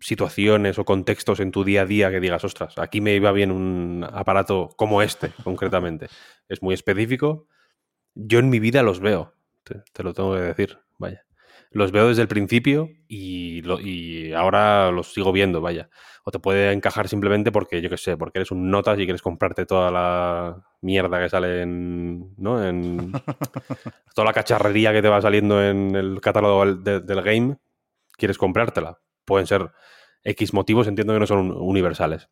situaciones 0.00 0.78
o 0.78 0.84
contextos 0.84 1.40
en 1.40 1.52
tu 1.52 1.64
día 1.64 1.82
a 1.82 1.86
día 1.86 2.10
que 2.10 2.20
digas, 2.20 2.44
ostras, 2.44 2.78
aquí 2.78 3.00
me 3.00 3.14
iba 3.14 3.30
bien 3.32 3.50
un 3.50 4.04
aparato 4.12 4.70
como 4.76 5.02
este, 5.02 5.30
concretamente. 5.44 6.08
Es 6.48 6.62
muy 6.62 6.74
específico. 6.74 7.46
Yo 8.14 8.38
en 8.38 8.50
mi 8.50 8.58
vida 8.58 8.82
los 8.82 9.00
veo, 9.00 9.34
te, 9.64 10.02
lo 10.02 10.12
tengo 10.12 10.34
que 10.34 10.40
decir, 10.40 10.78
vaya. 10.98 11.24
Los 11.70 11.90
veo 11.90 12.08
desde 12.08 12.20
el 12.20 12.28
principio 12.28 12.90
y, 13.08 13.62
y, 13.80 14.32
ahora 14.34 14.90
los 14.90 15.14
sigo 15.14 15.32
viendo, 15.32 15.62
vaya. 15.62 15.88
O 16.22 16.30
te 16.30 16.38
puede 16.38 16.70
encajar 16.70 17.08
simplemente 17.08 17.50
porque, 17.50 17.80
yo 17.80 17.88
qué 17.88 17.96
sé, 17.96 18.18
porque 18.18 18.40
eres 18.40 18.50
un 18.50 18.70
notas 18.70 18.98
y 18.98 19.04
quieres 19.04 19.22
comprarte 19.22 19.64
toda 19.64 19.90
la 19.90 20.66
mierda 20.82 21.18
que 21.18 21.30
sale 21.30 21.62
en, 21.62 22.34
¿no? 22.36 22.62
En 22.62 23.12
toda 24.14 24.26
la 24.26 24.34
cacharrería 24.34 24.92
que 24.92 25.00
te 25.00 25.08
va 25.08 25.22
saliendo 25.22 25.64
en 25.64 25.96
el 25.96 26.20
catálogo 26.20 26.66
del 26.74 27.22
game, 27.22 27.56
quieres 28.18 28.36
comprártela 28.36 28.98
pueden 29.24 29.46
ser 29.46 29.70
X 30.24 30.54
motivos, 30.54 30.86
entiendo 30.86 31.12
que 31.12 31.20
no 31.20 31.26
son 31.26 31.50
universales, 31.50 32.28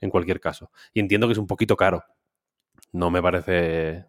en 0.00 0.10
cualquier 0.10 0.40
caso. 0.40 0.70
Y 0.92 1.00
entiendo 1.00 1.26
que 1.26 1.32
es 1.32 1.38
un 1.38 1.46
poquito 1.46 1.76
caro. 1.76 2.04
No 2.92 3.10
me 3.10 3.20
parece 3.20 4.06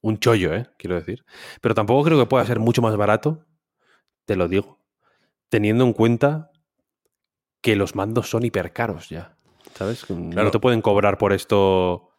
un 0.00 0.18
chollo, 0.18 0.54
¿eh? 0.54 0.66
Quiero 0.76 0.96
decir. 0.96 1.24
Pero 1.60 1.74
tampoco 1.74 2.04
creo 2.04 2.18
que 2.18 2.26
pueda 2.26 2.44
ser 2.44 2.58
mucho 2.58 2.82
más 2.82 2.96
barato, 2.96 3.46
te 4.24 4.36
lo 4.36 4.48
digo, 4.48 4.80
teniendo 5.48 5.84
en 5.84 5.92
cuenta 5.92 6.50
que 7.60 7.76
los 7.76 7.94
mandos 7.94 8.28
son 8.28 8.44
hipercaros 8.44 9.08
ya. 9.08 9.36
¿Sabes? 9.74 10.08
No 10.10 10.50
te 10.50 10.58
pueden 10.58 10.82
cobrar 10.82 11.18
por 11.18 11.32
esto 11.32 12.10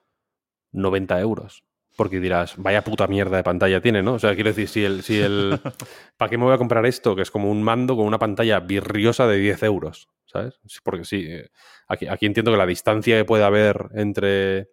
90 0.72 1.20
euros. 1.20 1.65
Porque 1.96 2.20
dirás, 2.20 2.56
vaya 2.58 2.84
puta 2.84 3.08
mierda 3.08 3.38
de 3.38 3.44
pantalla 3.44 3.82
tiene, 3.82 4.04
¿no? 4.04 4.14
O 4.16 4.20
sea, 4.20 4.36
quiero 4.36 4.50
decir, 4.50 4.68
si 4.68 4.84
el, 4.84 5.04
si 5.04 5.20
el. 5.20 5.60
¿Para 6.18 6.30
qué 6.30 6.38
me 6.38 6.44
voy 6.44 6.54
a 6.54 6.58
comprar 6.58 6.86
esto? 6.86 7.16
Que 7.16 7.22
es 7.22 7.32
como 7.32 7.50
un 7.50 7.64
mando 7.64 7.96
con 7.96 8.06
una 8.06 8.20
pantalla 8.20 8.60
virriosa 8.60 9.28
de 9.28 9.38
10 9.38 9.64
euros, 9.64 10.10
¿sabes? 10.26 10.60
Porque 10.84 11.06
sí, 11.06 11.26
eh, 11.28 11.50
aquí, 11.88 12.08
aquí 12.08 12.26
entiendo 12.26 12.52
que 12.52 12.58
la 12.58 12.66
distancia 12.66 13.18
que 13.18 13.26
puede 13.26 13.44
haber 13.44 13.90
entre. 13.94 14.70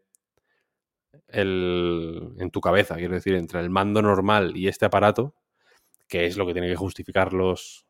El, 1.29 2.35
en 2.39 2.51
tu 2.51 2.61
cabeza, 2.61 2.97
quiero 2.97 3.15
decir, 3.15 3.35
entre 3.35 3.61
el 3.61 3.71
mando 3.71 4.03
normal 4.03 4.55
y 4.55 4.69
este 4.69 4.85
aparato, 4.85 5.35
que 6.07 6.27
es 6.27 6.37
lo 6.37 6.47
que 6.47 6.53
tiene 6.53 6.69
que 6.69 6.77
justificar 6.77 7.33
los, 7.33 7.87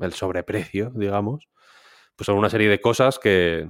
el 0.00 0.12
sobreprecio, 0.12 0.90
digamos, 0.94 1.48
pues 2.16 2.26
son 2.26 2.36
una 2.36 2.50
serie 2.50 2.68
de 2.68 2.80
cosas 2.80 3.20
que, 3.20 3.68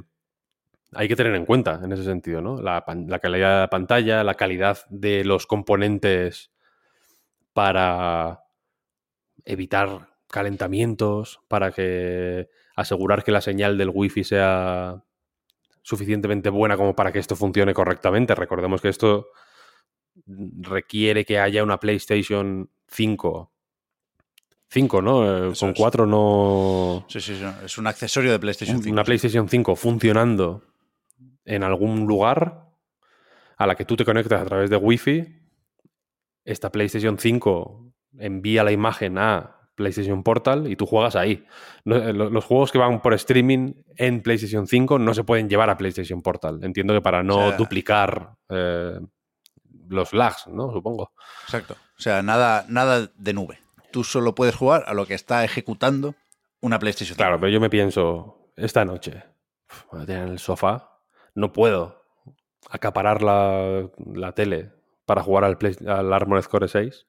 hay 0.94 1.08
que 1.08 1.16
tener 1.16 1.34
en 1.34 1.44
cuenta 1.44 1.80
en 1.82 1.92
ese 1.92 2.04
sentido, 2.04 2.40
¿no? 2.40 2.60
La, 2.60 2.84
calidad 3.20 3.54
de 3.54 3.60
la 3.60 3.70
pantalla, 3.70 4.24
la 4.24 4.34
calidad 4.34 4.78
de 4.88 5.24
los 5.24 5.46
componentes 5.46 6.50
para 7.52 8.44
evitar 9.44 10.08
calentamientos, 10.28 11.40
para 11.48 11.72
que 11.72 12.48
asegurar 12.76 13.24
que 13.24 13.32
la 13.32 13.40
señal 13.40 13.76
del 13.76 13.90
wifi 13.92 14.24
sea 14.24 15.02
suficientemente 15.82 16.50
buena 16.50 16.76
como 16.76 16.94
para 16.94 17.12
que 17.12 17.18
esto 17.18 17.36
funcione 17.36 17.74
correctamente. 17.74 18.34
Recordemos 18.34 18.80
que 18.80 18.88
esto 18.88 19.28
requiere 20.26 21.24
que 21.24 21.38
haya 21.38 21.62
una 21.62 21.80
PlayStation 21.80 22.70
5 22.88 23.52
5, 24.70 25.02
¿no? 25.02 25.50
Eh, 25.50 25.52
con 25.58 25.72
4 25.72 26.06
no. 26.06 27.06
Sí, 27.08 27.20
sí, 27.20 27.40
es 27.64 27.78
un 27.78 27.86
accesorio 27.86 28.32
de 28.32 28.38
PlayStation 28.38 28.82
5. 28.82 28.92
Una 28.92 29.04
PlayStation 29.04 29.48
5 29.48 29.76
funcionando 29.76 30.62
en 31.48 31.62
algún 31.62 32.06
lugar 32.06 32.68
a 33.56 33.66
la 33.66 33.74
que 33.74 33.84
tú 33.84 33.96
te 33.96 34.04
conectas 34.04 34.42
a 34.42 34.44
través 34.44 34.70
de 34.70 34.76
Wi-Fi, 34.76 35.26
esta 36.44 36.70
PlayStation 36.70 37.18
5 37.18 37.92
envía 38.18 38.62
la 38.62 38.70
imagen 38.70 39.18
a 39.18 39.70
PlayStation 39.74 40.22
Portal 40.22 40.70
y 40.70 40.76
tú 40.76 40.86
juegas 40.86 41.16
ahí. 41.16 41.44
Eh, 41.86 42.12
los 42.12 42.44
juegos 42.44 42.70
que 42.70 42.78
van 42.78 43.00
por 43.00 43.14
streaming 43.14 43.72
en 43.96 44.22
PlayStation 44.22 44.66
5 44.66 44.98
no 44.98 45.14
se 45.14 45.24
pueden 45.24 45.48
llevar 45.48 45.70
a 45.70 45.78
PlayStation 45.78 46.20
Portal. 46.20 46.60
Entiendo 46.62 46.94
que 46.94 47.00
para 47.00 47.22
no 47.22 47.52
duplicar 47.52 48.36
eh, 48.48 48.98
los 49.88 50.12
lags, 50.12 50.48
¿no? 50.48 50.70
Supongo. 50.72 51.12
Exacto. 51.44 51.74
O 51.98 52.00
sea, 52.00 52.22
nada, 52.22 52.66
nada 52.68 53.10
de 53.16 53.32
nube. 53.32 53.58
Tú 53.90 54.04
solo 54.04 54.34
puedes 54.34 54.54
jugar 54.54 54.84
a 54.86 54.94
lo 54.94 55.06
que 55.06 55.14
está 55.14 55.44
ejecutando 55.44 56.14
una 56.60 56.78
PlayStation 56.78 57.16
5. 57.16 57.16
Claro, 57.16 57.40
pero 57.40 57.50
yo 57.50 57.60
me 57.60 57.70
pienso, 57.70 58.52
esta 58.56 58.84
noche, 58.84 59.22
voy 59.90 60.02
a 60.02 60.06
tener 60.06 60.24
en 60.24 60.32
el 60.32 60.38
sofá 60.38 60.97
no 61.38 61.52
puedo 61.52 62.04
acaparar 62.68 63.22
la, 63.22 64.32
tele 64.34 64.72
para 65.06 65.22
jugar 65.22 65.44
al, 65.44 65.56
Play, 65.56 65.76
al 65.86 66.12
Armored 66.12 66.44
Core 66.44 66.68
6, 66.68 67.06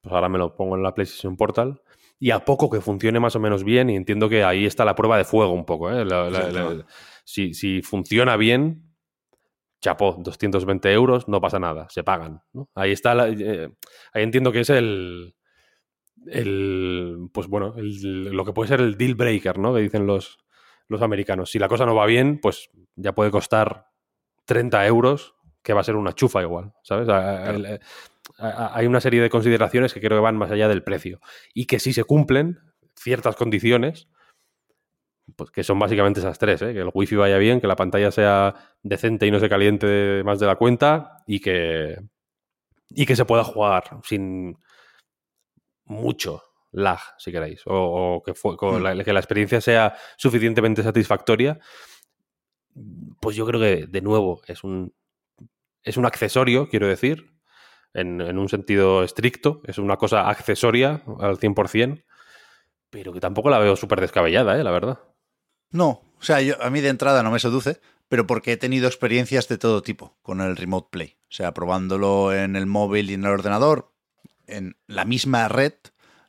pues 0.00 0.14
ahora 0.14 0.28
me 0.28 0.38
lo 0.38 0.54
pongo 0.54 0.76
en 0.76 0.82
la 0.82 0.94
PlayStation 0.94 1.36
Portal. 1.36 1.82
Y 2.18 2.30
a 2.30 2.44
poco 2.46 2.70
que 2.70 2.80
funcione 2.80 3.20
más 3.20 3.36
o 3.36 3.40
menos 3.40 3.62
bien, 3.62 3.90
y 3.90 3.96
entiendo 3.96 4.30
que 4.30 4.42
ahí 4.42 4.64
está 4.64 4.86
la 4.86 4.94
prueba 4.94 5.18
de 5.18 5.24
fuego 5.24 5.52
un 5.52 5.66
poco. 5.66 5.90
¿eh? 5.92 6.06
si, 7.24 7.82
funciona 7.82 8.36
bien, 8.38 8.94
chapó, 9.82 10.16
220 10.18 10.90
euros, 10.92 11.28
no 11.28 11.40
pasa 11.40 11.58
nada, 11.58 11.88
se 11.90 12.04
pagan. 12.04 12.40
Ahí 12.74 12.92
está, 12.92 13.28
eh, 13.28 13.68
ahí 14.14 14.22
entiendo 14.22 14.50
que 14.50 14.60
es 14.60 14.70
el, 14.70 15.34
el 16.26 17.28
pues 17.34 17.48
bueno, 17.48 17.74
lo 17.76 18.44
que 18.46 18.52
puede 18.54 18.68
ser 18.68 18.80
el 18.80 18.96
deal 18.96 19.14
breaker, 19.14 19.58
¿no? 19.58 19.74
Que 19.74 19.82
dicen 19.82 20.06
los, 20.06 20.38
los 20.88 21.02
americanos. 21.02 21.50
Si 21.50 21.58
la 21.58 21.68
cosa 21.68 21.86
no 21.86 21.94
va 21.94 22.06
bien, 22.06 22.38
pues 22.40 22.70
ya 22.94 23.14
puede 23.14 23.30
costar 23.30 23.86
30 24.44 24.86
euros, 24.86 25.34
que 25.62 25.72
va 25.72 25.80
a 25.80 25.84
ser 25.84 25.96
una 25.96 26.12
chufa 26.12 26.42
igual, 26.42 26.72
¿sabes? 26.82 27.08
Hay 28.38 28.86
una 28.86 29.00
serie 29.00 29.20
de 29.20 29.30
consideraciones 29.30 29.92
que 29.92 30.00
creo 30.00 30.18
que 30.18 30.22
van 30.22 30.36
más 30.36 30.50
allá 30.50 30.68
del 30.68 30.84
precio. 30.84 31.20
Y 31.54 31.66
que 31.66 31.80
si 31.80 31.92
se 31.92 32.04
cumplen 32.04 32.60
ciertas 32.94 33.36
condiciones, 33.36 34.08
pues 35.34 35.50
que 35.50 35.64
son 35.64 35.78
básicamente 35.78 36.20
esas 36.20 36.38
tres, 36.38 36.62
¿eh? 36.62 36.72
que 36.72 36.80
el 36.80 36.90
wifi 36.94 37.16
vaya 37.16 37.38
bien, 37.38 37.60
que 37.60 37.66
la 37.66 37.76
pantalla 37.76 38.12
sea 38.12 38.54
decente 38.82 39.26
y 39.26 39.30
no 39.30 39.40
se 39.40 39.48
caliente 39.48 40.22
más 40.24 40.38
de 40.38 40.46
la 40.46 40.56
cuenta 40.56 41.24
y 41.26 41.40
que, 41.40 41.96
y 42.90 43.06
que 43.06 43.16
se 43.16 43.24
pueda 43.24 43.42
jugar 43.42 43.98
sin 44.04 44.56
mucho 45.84 46.44
lag, 46.76 47.00
si 47.18 47.32
queréis, 47.32 47.62
o, 47.64 48.22
que, 48.24 48.34
fue, 48.34 48.54
hmm. 48.54 48.82
la, 48.82 49.04
que 49.04 49.12
la 49.12 49.20
experiencia 49.20 49.60
sea 49.60 49.96
suficientemente 50.16 50.82
satisfactoria, 50.82 51.58
pues 53.20 53.34
yo 53.34 53.46
creo 53.46 53.60
que, 53.60 53.86
de 53.86 54.00
nuevo, 54.02 54.42
es 54.46 54.62
un, 54.62 54.94
es 55.82 55.96
un 55.96 56.04
accesorio, 56.04 56.68
quiero 56.68 56.86
decir, 56.86 57.32
en, 57.94 58.20
un 58.20 58.48
sentido 58.50 59.02
estricto, 59.02 59.62
es 59.64 59.78
una 59.78 59.96
cosa 59.96 60.28
accesoria 60.28 61.02
al 61.18 61.38
100%, 61.38 62.04
pero 62.90 63.12
que 63.12 63.20
tampoco 63.20 63.48
la 63.48 63.58
veo 63.58 63.74
súper 63.74 64.00
descabellada, 64.02 64.60
¿eh? 64.60 64.62
la 64.62 64.70
verdad. 64.70 65.00
No, 65.70 66.02
o 66.18 66.22
sea, 66.22 66.42
yo, 66.42 66.62
a 66.62 66.68
mí 66.68 66.82
de 66.82 66.90
entrada 66.90 67.22
no 67.22 67.30
me 67.30 67.38
seduce, 67.38 67.80
pero 68.08 68.26
porque 68.26 68.52
he 68.52 68.56
tenido 68.58 68.86
experiencias 68.86 69.48
de 69.48 69.56
todo 69.56 69.82
tipo 69.82 70.18
con 70.22 70.42
el 70.42 70.56
Remote 70.56 70.88
Play. 70.90 71.16
O 71.22 71.32
sea, 71.32 71.54
probándolo 71.54 72.34
en 72.34 72.54
el 72.54 72.66
móvil 72.66 73.10
y 73.10 73.14
en 73.14 73.24
el 73.24 73.30
ordenador, 73.30 73.92
en 74.46 74.76
la 74.86 75.04
misma 75.04 75.48
red, 75.48 75.72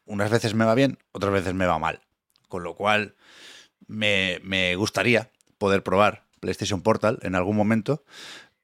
unas 0.07 0.31
veces 0.31 0.53
me 0.53 0.65
va 0.65 0.75
bien, 0.75 0.97
otras 1.11 1.31
veces 1.31 1.53
me 1.53 1.65
va 1.65 1.79
mal. 1.79 2.01
Con 2.47 2.63
lo 2.63 2.75
cual, 2.75 3.15
me, 3.87 4.75
gustaría 4.75 5.31
poder 5.57 5.83
probar 5.83 6.25
PlayStation 6.39 6.81
Portal 6.81 7.19
en 7.21 7.35
algún 7.35 7.55
momento, 7.55 8.03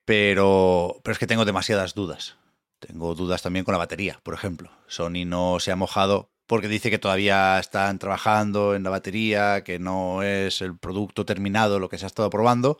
pero, 0.05 0.99
pero 1.03 1.13
es 1.13 1.19
que 1.19 1.27
tengo 1.27 1.45
demasiadas 1.45 1.93
dudas. 1.93 2.37
Tengo 2.79 3.15
dudas 3.15 3.41
también 3.41 3.65
con 3.65 3.73
la 3.73 3.77
batería, 3.79 4.19
por 4.23 4.33
ejemplo. 4.33 4.71
Sony 4.87 5.25
no 5.25 5.59
se 5.59 5.71
ha 5.71 5.75
mojado 5.75 6.29
porque 6.47 6.67
dice 6.67 6.89
que 6.89 6.99
todavía 6.99 7.57
están 7.59 7.99
trabajando 7.99 8.75
en 8.75 8.83
la 8.83 8.89
batería, 8.89 9.63
que 9.63 9.79
no 9.79 10.23
es 10.23 10.61
el 10.61 10.77
producto 10.77 11.25
terminado 11.25 11.79
lo 11.79 11.89
que 11.89 11.97
se 11.97 12.05
ha 12.05 12.07
estado 12.07 12.29
probando, 12.29 12.79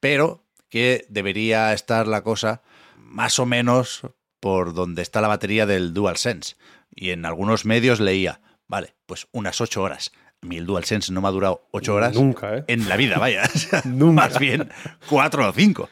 pero 0.00 0.44
que 0.68 1.06
debería 1.08 1.72
estar 1.72 2.08
la 2.08 2.22
cosa 2.22 2.62
más 2.96 3.38
o 3.38 3.46
menos 3.46 4.02
por 4.40 4.74
donde 4.74 5.02
está 5.02 5.20
la 5.20 5.28
batería 5.28 5.66
del 5.66 5.94
DualSense. 5.94 6.56
Y 6.94 7.10
en 7.10 7.24
algunos 7.24 7.64
medios 7.64 8.00
leía, 8.00 8.40
vale, 8.66 8.94
pues 9.06 9.28
unas 9.32 9.60
ocho 9.60 9.82
horas. 9.82 10.12
El 10.42 10.66
DualSense 10.66 11.12
no 11.12 11.20
me 11.20 11.28
ha 11.28 11.30
durado 11.30 11.66
ocho 11.72 11.94
horas. 11.94 12.14
Nunca, 12.14 12.58
¿eh? 12.58 12.64
En 12.68 12.88
la 12.88 12.96
vida, 12.96 13.18
vaya. 13.18 13.48
Más 13.84 14.38
bien 14.38 14.68
cuatro 15.08 15.48
o 15.48 15.52
cinco. 15.52 15.88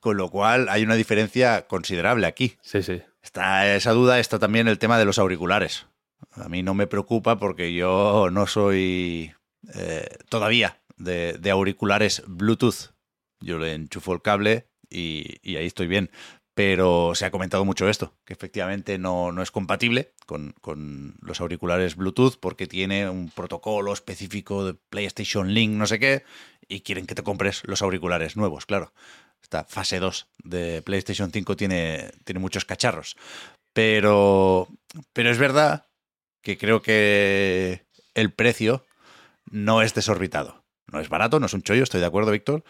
Con 0.00 0.16
lo 0.18 0.28
cual 0.28 0.68
hay 0.68 0.82
una 0.82 0.94
diferencia 0.94 1.66
considerable 1.66 2.26
aquí. 2.26 2.56
Sí, 2.60 2.82
sí. 2.82 3.02
Está 3.22 3.74
esa 3.74 3.92
duda, 3.92 4.20
está 4.20 4.38
también 4.38 4.68
el 4.68 4.78
tema 4.78 4.98
de 4.98 5.06
los 5.06 5.18
auriculares. 5.18 5.86
A 6.32 6.48
mí 6.48 6.62
no 6.62 6.74
me 6.74 6.86
preocupa 6.86 7.38
porque 7.38 7.72
yo 7.72 8.28
no 8.30 8.46
soy 8.46 9.32
eh, 9.74 10.06
todavía 10.28 10.82
de, 10.98 11.38
auriculares 11.50 12.22
Bluetooth. 12.26 12.92
Yo 13.40 13.58
le 13.58 13.72
enchufo 13.72 14.12
el 14.12 14.20
cable 14.20 14.68
y 14.90 15.56
ahí 15.56 15.66
estoy 15.66 15.86
bien 15.86 16.10
pero 16.54 17.14
se 17.16 17.24
ha 17.24 17.32
comentado 17.32 17.64
mucho 17.64 17.88
esto, 17.88 18.14
que 18.24 18.32
efectivamente 18.32 18.96
no, 18.96 19.42
es 19.42 19.50
compatible 19.50 20.12
con, 20.26 20.54
los 21.20 21.40
auriculares 21.40 21.96
Bluetooth 21.96 22.38
porque 22.38 22.66
tiene 22.68 23.08
un 23.08 23.28
protocolo 23.30 23.92
específico 23.92 24.64
de 24.64 24.74
PlayStation 24.74 25.52
Link, 25.52 25.72
no 25.72 25.86
sé 25.86 25.98
qué, 25.98 26.24
y 26.68 26.80
quieren 26.80 27.06
que 27.06 27.16
te 27.16 27.24
compres 27.24 27.62
los 27.64 27.82
auriculares 27.82 28.36
nuevos, 28.36 28.66
claro. 28.66 28.92
Esta 29.42 29.64
fase 29.64 29.98
2 29.98 30.28
de 30.44 30.80
PlayStation 30.82 31.30
5 31.30 31.56
tiene, 31.56 32.12
tiene 32.24 32.40
muchos 32.40 32.64
cacharros. 32.64 33.16
Pero, 33.74 34.68
pero 35.12 35.30
es 35.30 35.36
verdad 35.36 35.86
que 36.40 36.56
creo 36.56 36.80
que 36.80 37.84
el 38.14 38.32
precio 38.32 38.86
no 39.50 39.82
es 39.82 39.92
desorbitado. 39.92 40.64
No 40.90 41.00
es 41.00 41.10
barato, 41.10 41.40
no 41.40 41.46
es 41.46 41.52
un 41.52 41.62
chollo, 41.62 41.82
estoy 41.82 42.00
de 42.00 42.06
acuerdo, 42.06 42.30
Víctor, 42.30 42.64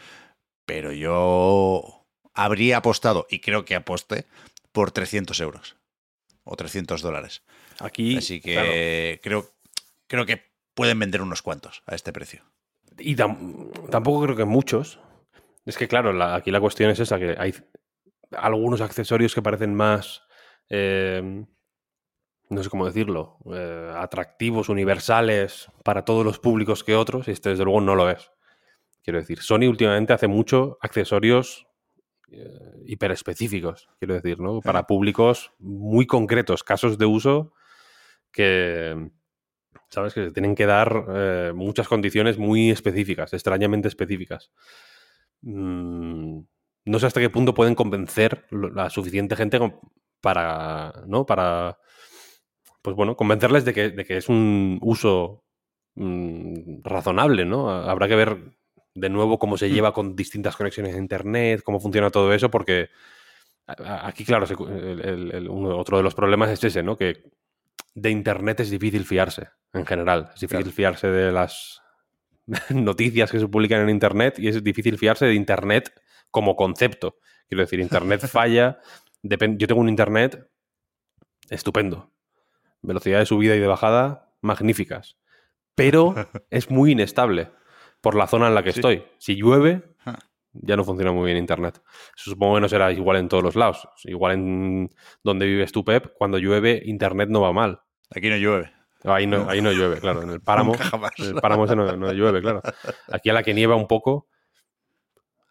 pero 0.66 0.92
yo 0.92 2.03
habría 2.34 2.78
apostado, 2.78 3.26
y 3.30 3.40
creo 3.40 3.64
que 3.64 3.74
aposté, 3.74 4.26
por 4.72 4.90
300 4.90 5.40
euros 5.40 5.76
o 6.44 6.56
300 6.56 7.00
dólares. 7.00 7.42
Aquí, 7.80 8.16
Así 8.16 8.40
que 8.40 9.20
creo, 9.22 9.50
creo 10.06 10.26
que 10.26 10.42
pueden 10.74 10.98
vender 10.98 11.22
unos 11.22 11.42
cuantos 11.42 11.82
a 11.86 11.94
este 11.94 12.12
precio. 12.12 12.42
Y 12.98 13.16
tam- 13.16 13.70
tampoco 13.90 14.22
creo 14.24 14.36
que 14.36 14.44
muchos. 14.44 14.98
Es 15.64 15.78
que, 15.78 15.88
claro, 15.88 16.12
la- 16.12 16.34
aquí 16.34 16.50
la 16.50 16.60
cuestión 16.60 16.90
es 16.90 17.00
esa, 17.00 17.18
que 17.18 17.34
hay 17.38 17.54
algunos 18.32 18.80
accesorios 18.80 19.34
que 19.34 19.42
parecen 19.42 19.74
más, 19.74 20.22
eh, 20.68 21.44
no 22.50 22.62
sé 22.62 22.68
cómo 22.68 22.86
decirlo, 22.86 23.38
eh, 23.52 23.92
atractivos, 23.96 24.68
universales 24.68 25.68
para 25.82 26.04
todos 26.04 26.24
los 26.24 26.38
públicos 26.38 26.84
que 26.84 26.94
otros, 26.94 27.28
y 27.28 27.30
este 27.30 27.50
desde 27.50 27.64
luego 27.64 27.80
no 27.80 27.94
lo 27.94 28.10
es. 28.10 28.30
Quiero 29.02 29.18
decir, 29.18 29.40
Sony 29.40 29.66
últimamente 29.68 30.12
hace 30.12 30.26
mucho 30.28 30.78
accesorios 30.80 31.66
eh, 32.36 32.82
hiperespecíficos, 32.86 33.88
quiero 33.98 34.14
decir, 34.14 34.40
¿no? 34.40 34.60
Para 34.60 34.86
públicos 34.86 35.52
muy 35.58 36.06
concretos, 36.06 36.64
casos 36.64 36.98
de 36.98 37.06
uso 37.06 37.52
que, 38.32 39.10
¿sabes? 39.88 40.14
Que 40.14 40.24
se 40.24 40.32
tienen 40.32 40.54
que 40.54 40.66
dar 40.66 41.04
eh, 41.08 41.52
muchas 41.54 41.88
condiciones 41.88 42.38
muy 42.38 42.70
específicas, 42.70 43.32
extrañamente 43.32 43.88
específicas. 43.88 44.50
Mm, 45.42 46.40
no 46.86 46.98
sé 46.98 47.06
hasta 47.06 47.20
qué 47.20 47.30
punto 47.30 47.54
pueden 47.54 47.74
convencer 47.74 48.46
la 48.50 48.90
suficiente 48.90 49.36
gente 49.36 49.58
para, 50.20 51.04
¿no? 51.06 51.26
Para, 51.26 51.78
pues 52.82 52.96
bueno, 52.96 53.16
convencerles 53.16 53.64
de 53.64 53.72
que, 53.72 53.90
de 53.90 54.04
que 54.04 54.16
es 54.16 54.28
un 54.28 54.78
uso 54.82 55.44
mm, 55.94 56.82
razonable, 56.82 57.44
¿no? 57.44 57.70
Habrá 57.70 58.08
que 58.08 58.16
ver 58.16 58.56
de 58.94 59.08
nuevo 59.08 59.38
cómo 59.38 59.56
se 59.58 59.70
lleva 59.70 59.92
con 59.92 60.14
distintas 60.16 60.56
conexiones 60.56 60.94
a 60.94 60.98
Internet, 60.98 61.62
cómo 61.64 61.80
funciona 61.80 62.10
todo 62.10 62.32
eso, 62.32 62.50
porque 62.50 62.90
aquí, 63.66 64.24
claro, 64.24 64.46
el- 64.46 65.00
el- 65.00 65.30
el- 65.32 65.48
otro 65.50 65.96
de 65.96 66.02
los 66.02 66.14
problemas 66.14 66.50
es 66.50 66.62
ese, 66.64 66.82
¿no? 66.82 66.96
Que 66.96 67.24
de 67.94 68.10
Internet 68.10 68.60
es 68.60 68.70
difícil 68.70 69.04
fiarse, 69.04 69.48
en 69.72 69.86
general. 69.86 70.30
Es 70.34 70.40
difícil 70.40 70.64
Claro. 70.64 70.76
fiarse 70.76 71.08
de 71.08 71.32
las 71.32 71.82
noticias 72.70 73.30
que 73.30 73.40
se 73.40 73.48
publican 73.48 73.80
en 73.82 73.90
Internet 73.90 74.38
y 74.38 74.48
es 74.48 74.62
difícil 74.62 74.98
fiarse 74.98 75.26
de 75.26 75.34
Internet 75.34 75.92
como 76.30 76.56
concepto. 76.56 77.16
Quiero 77.48 77.62
decir, 77.62 77.80
Internet 77.80 78.20
falla. 78.28 78.78
Yo 79.22 79.66
tengo 79.66 79.80
un 79.80 79.88
Internet 79.88 80.48
estupendo. 81.50 82.12
Velocidad 82.82 83.20
de 83.20 83.26
subida 83.26 83.56
y 83.56 83.60
de 83.60 83.66
bajada 83.66 84.30
magníficas. 84.40 85.16
Pero 85.74 86.14
es 86.50 86.70
muy 86.70 86.92
inestable 86.92 87.50
por 88.04 88.14
la 88.14 88.26
zona 88.28 88.46
en 88.48 88.54
la 88.54 88.62
que 88.62 88.72
Sí. 88.72 88.78
estoy. 88.80 89.04
Si 89.18 89.34
llueve, 89.34 89.82
Ah. 90.04 90.18
ya 90.52 90.76
no 90.76 90.84
funciona 90.84 91.10
muy 91.10 91.24
bien 91.26 91.38
Internet. 91.38 91.80
Supongo 92.14 92.54
que 92.56 92.60
no 92.60 92.68
será 92.68 92.92
igual 92.92 93.16
en 93.16 93.28
todos 93.28 93.42
los 93.42 93.56
lados. 93.56 93.88
Igual 94.04 94.32
en 94.34 94.90
donde 95.24 95.46
vives 95.46 95.72
tú, 95.72 95.84
Pep, 95.84 96.12
cuando 96.16 96.38
llueve, 96.38 96.80
Internet 96.84 97.28
no 97.30 97.40
va 97.40 97.52
mal. 97.52 97.80
Aquí 98.14 98.28
no 98.28 98.36
llueve. 98.36 98.70
Ahí 99.04 99.26
no, 99.26 99.48
ahí 99.50 99.60
no 99.60 99.72
llueve, 99.72 99.98
claro. 100.00 100.22
En 100.22 100.30
el 100.30 100.40
páramo, 100.40 100.74
en 101.18 101.24
el 101.26 101.34
páramo 101.34 101.64
ese 101.64 101.74
no, 101.76 101.96
no 101.96 102.12
llueve, 102.12 102.40
claro. 102.40 102.62
Aquí 103.12 103.28
a 103.30 103.32
la 103.32 103.42
que 103.42 103.52
nieva 103.52 103.74
un 103.76 103.86
poco, 103.86 104.28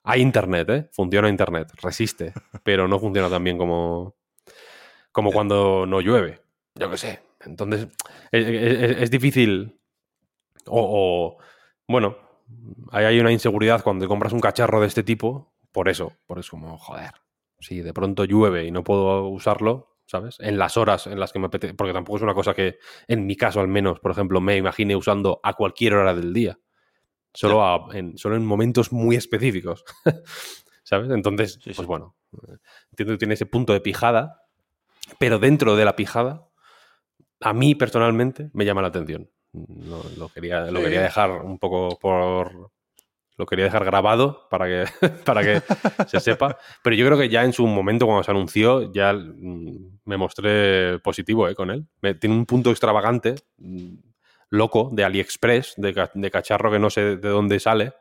hay 0.04 0.22
internet, 0.22 0.70
¿eh? 0.70 0.90
Funciona 0.92 1.30
internet, 1.30 1.70
resiste, 1.82 2.34
pero 2.64 2.88
no 2.88 3.00
funciona 3.00 3.30
tan 3.30 3.44
bien 3.44 3.58
como, 3.58 4.16
como 5.12 5.32
cuando 5.32 5.86
no 5.86 6.02
llueve. 6.02 6.40
Yo 6.76 6.90
qué 6.90 6.98
sé. 6.98 7.20
Entonces, 7.46 7.88
es, 8.32 8.48
es- 8.48 9.02
es 9.04 9.12
difícil. 9.12 9.80
O, 10.66 11.38
o, 11.38 11.44
bueno, 11.88 12.18
ahí 12.92 13.06
hay 13.06 13.20
una 13.20 13.32
inseguridad 13.32 13.84
cuando 13.84 14.06
te 14.06 14.10
compras 14.10 14.34
un 14.34 14.40
cacharro 14.40 14.82
de 14.82 14.88
este 14.88 15.04
tipo, 15.04 15.54
por 15.72 15.90
eso, 15.90 16.14
por 16.28 16.40
eso 16.40 16.52
como, 16.52 16.78
joder, 16.78 17.12
si 17.60 17.82
de 17.82 17.94
pronto 17.94 18.26
llueve 18.26 18.66
y 18.66 18.72
no 18.72 18.84
puedo 18.84 19.28
usarlo, 19.28 19.98
¿sabes? 20.06 20.38
En 20.40 20.58
las 20.58 20.78
horas 20.78 21.08
en 21.08 21.20
las 21.20 21.32
que 21.34 21.40
me 21.40 21.48
apetece, 21.48 21.74
porque 21.74 21.94
tampoco 21.94 22.18
es 22.18 22.24
una 22.24 22.34
cosa 22.34 22.54
que, 22.54 22.78
en 23.08 23.26
mi 23.26 23.36
caso 23.36 23.60
al 23.60 23.68
menos, 23.68 24.00
por 24.00 24.12
ejemplo, 24.12 24.42
me 24.42 24.58
imagine 24.58 24.96
usando 24.96 25.40
a 25.44 25.54
cualquier 25.54 25.94
hora 25.96 26.14
del 26.14 26.34
día. 26.34 26.60
Solo, 27.34 27.66
a- 27.66 27.88
en, 27.98 28.18
solo 28.18 28.36
en 28.36 28.46
momentos 28.46 28.92
muy 28.92 29.16
específicos. 29.16 29.84
¿Sabes? 30.84 31.10
Entonces, 31.12 31.54
Sí, 31.54 31.72
sí. 31.72 31.74
pues 31.76 31.88
bueno, 31.88 32.16
entiendo 32.92 33.14
que 33.14 33.18
tiene 33.18 33.34
ese 33.36 33.46
punto 33.48 33.74
de 33.74 33.82
pijada, 33.82 34.44
pero 35.20 35.40
dentro 35.40 35.76
de 35.76 35.86
la 35.86 35.96
pijada, 35.96 36.50
a 37.42 37.54
mí 37.54 37.76
personalmente 37.76 38.50
me 38.54 38.66
llama 38.66 38.82
la 38.82 38.90
atención. 38.90 39.30
No, 39.54 40.02
lo, 40.18 40.30
quería, 40.30 40.62
lo 40.72 40.80
Sí. 40.80 40.84
quería 40.86 41.02
dejar 41.02 41.32
un 41.44 41.60
poco 41.60 41.98
por. 42.00 42.72
Lo 43.36 43.46
quería 43.48 43.66
dejar 43.66 43.84
grabado 43.84 44.48
para 44.50 44.66
que, 44.68 44.86
para 45.26 45.42
que 45.44 45.62
se 46.08 46.20
sepa. 46.20 46.58
Pero 46.84 46.96
yo 46.96 47.06
creo 47.06 47.18
que 47.18 47.30
ya 47.30 47.44
en 47.44 47.52
su 47.54 47.66
momento, 47.66 48.06
cuando 48.06 48.24
se 48.24 48.30
anunció, 48.32 48.92
ya 48.94 49.12
mm, 49.14 50.00
me 50.06 50.18
mostré 50.18 51.00
positivo 51.00 51.48
eh, 51.48 51.56
con 51.56 51.72
él. 51.72 51.88
Me- 52.02 52.14
tiene 52.14 52.36
un 52.36 52.46
punto 52.46 52.70
extravagante, 52.70 53.36
mm, 53.58 53.94
loco, 54.52 54.90
de 54.94 55.04
AliExpress, 55.04 55.74
de, 55.78 55.94
ca- 55.96 56.12
de 56.14 56.30
cacharro 56.32 56.72
que 56.72 56.78
no 56.78 56.92
sé 56.92 57.18
de 57.18 57.30
dónde 57.30 57.60
sale, 57.60 57.94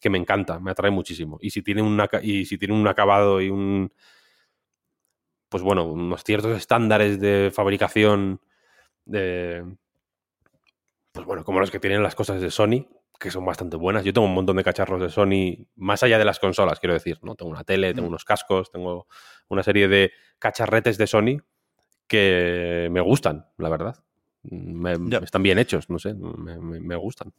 que 0.00 0.10
me 0.10 0.18
encanta, 0.18 0.58
me 0.60 0.70
atrae 0.72 0.90
muchísimo. 0.90 1.38
Y 1.40 1.48
si 1.50 1.62
tiene, 1.62 1.80
una, 1.80 2.08
y 2.22 2.44
si 2.44 2.58
tiene 2.58 2.74
un 2.74 2.86
acabado 2.86 3.40
y 3.40 3.48
un. 3.48 3.90
Pues 5.48 5.62
bueno, 5.62 5.84
unos 5.84 6.24
ciertos 6.24 6.56
estándares 6.58 7.20
de 7.20 7.50
fabricación 7.54 8.40
de. 9.06 9.64
Pues 11.14 11.26
bueno, 11.26 11.44
como 11.44 11.60
los 11.60 11.70
que 11.70 11.78
tienen 11.78 12.02
las 12.02 12.16
cosas 12.16 12.40
de 12.40 12.50
Sony, 12.50 12.88
que 13.20 13.30
son 13.30 13.44
bastante 13.44 13.76
buenas. 13.76 14.04
Yo 14.04 14.12
tengo 14.12 14.26
un 14.26 14.34
montón 14.34 14.56
de 14.56 14.64
cacharros 14.64 15.00
de 15.00 15.08
Sony, 15.10 15.64
más 15.76 16.02
allá 16.02 16.18
de 16.18 16.24
las 16.24 16.40
consolas, 16.40 16.80
quiero 16.80 16.92
decir, 16.94 17.20
¿no? 17.22 17.36
Tengo 17.36 17.52
una 17.52 17.62
tele, 17.62 17.94
tengo 17.94 18.06
Mm. 18.08 18.10
unos 18.10 18.24
cascos, 18.24 18.72
tengo 18.72 19.06
una 19.48 19.62
serie 19.62 19.86
de 19.86 20.10
cacharretes 20.40 20.98
de 20.98 21.06
Sony 21.06 21.36
que 22.08 22.88
me 22.90 23.00
gustan, 23.00 23.46
la 23.58 23.68
verdad. 23.68 24.04
Me-. 24.42 24.96
Están 25.22 25.44
bien 25.44 25.58
hechos, 25.60 25.88
no 25.88 26.00
sé, 26.00 26.14
me, 26.14 26.58
me- 26.58 26.80
me 26.80 26.96
gustan. 26.96 27.32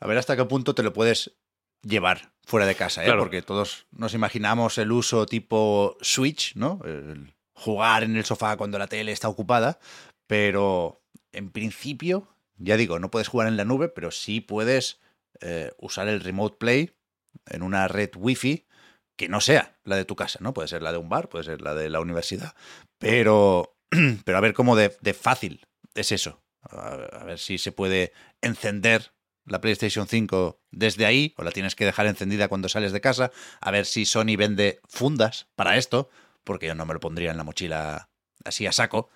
A 0.00 0.06
ver 0.06 0.16
hasta 0.16 0.34
qué 0.34 0.44
punto 0.46 0.74
te 0.74 0.82
lo 0.82 0.94
puedes 0.94 1.36
llevar 1.82 2.32
fuera 2.44 2.64
de 2.64 2.74
casa, 2.74 3.02
¿eh? 3.02 3.04
Claro. 3.04 3.20
Porque 3.20 3.42
todos 3.42 3.86
nos 3.92 4.14
imaginamos 4.14 4.78
el 4.78 4.90
uso 4.92 5.26
tipo 5.26 5.98
Switch, 6.00 6.56
¿no? 6.56 6.80
El 6.86 7.34
jugar 7.52 8.02
en 8.02 8.16
el 8.16 8.24
sofá 8.24 8.56
cuando 8.56 8.78
la 8.78 8.86
tele 8.86 9.12
está 9.12 9.28
ocupada, 9.28 9.78
pero 10.26 11.02
en 11.32 11.50
principio, 11.50 12.26
ya 12.60 12.76
digo, 12.76 12.98
no 12.98 13.10
puedes 13.10 13.28
jugar 13.28 13.48
en 13.48 13.56
la 13.56 13.64
nube, 13.64 13.88
pero 13.88 14.10
sí 14.10 14.40
puedes 14.40 15.00
eh, 15.40 15.72
usar 15.78 16.08
el 16.08 16.20
Remote 16.20 16.56
Play 16.58 16.94
en 17.46 17.62
una 17.62 17.88
red 17.88 18.10
Wi-Fi 18.16 18.66
que 19.16 19.28
no 19.28 19.40
sea 19.40 19.78
la 19.84 19.96
de 19.96 20.04
tu 20.04 20.16
casa, 20.16 20.38
¿no? 20.42 20.54
Puede 20.54 20.68
ser 20.68 20.82
la 20.82 20.92
de 20.92 20.98
un 20.98 21.08
bar, 21.08 21.28
puede 21.28 21.44
ser 21.44 21.60
la 21.60 21.74
de 21.74 21.90
la 21.90 22.00
universidad, 22.00 22.54
pero, 22.98 23.76
pero 24.24 24.38
a 24.38 24.40
ver 24.40 24.54
cómo 24.54 24.76
de, 24.76 24.90
fácil 25.14 25.66
es 25.94 26.12
eso. 26.12 26.42
A, 26.62 26.92
a 26.92 27.24
ver 27.24 27.38
si 27.38 27.58
se 27.58 27.72
puede 27.72 28.12
encender 28.42 29.12
la 29.46 29.60
PlayStation 29.60 30.06
5 30.06 30.60
desde 30.70 31.06
ahí 31.06 31.34
o 31.36 31.42
la 31.42 31.50
tienes 31.50 31.74
que 31.74 31.84
dejar 31.84 32.06
encendida 32.06 32.48
cuando 32.48 32.68
sales 32.68 32.92
de 32.92 33.00
casa. 33.00 33.30
A 33.60 33.70
ver 33.70 33.86
si 33.86 34.04
Sony 34.04 34.36
vende 34.36 34.80
fundas 34.88 35.48
para 35.56 35.76
esto, 35.76 36.10
porque 36.44 36.66
yo 36.66 36.74
no 36.74 36.86
me 36.86 36.94
lo 36.94 37.00
pondría 37.00 37.30
en 37.30 37.36
la 37.36 37.44
mochila 37.44 38.10
así 38.44 38.66
a 38.66 38.72
saco. 38.72 39.10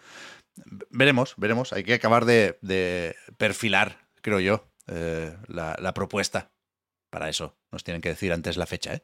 Veremos, 0.90 1.35
veremos. 1.37 1.73
Hay 1.73 1.85
que 1.85 1.95
acabar 1.95 2.25
de, 2.25 3.17
perfilar, 3.37 4.09
creo 4.23 4.40
yo, 4.40 4.69
eh, 4.87 5.37
la, 5.49 5.95
propuesta. 5.95 6.51
Para 7.11 7.29
eso 7.29 7.57
nos 7.71 7.85
tienen 7.85 8.01
que 8.01 8.09
decir 8.09 8.33
antes 8.33 8.57
la 8.57 8.67
fecha, 8.67 8.95
¿eh? 8.95 9.03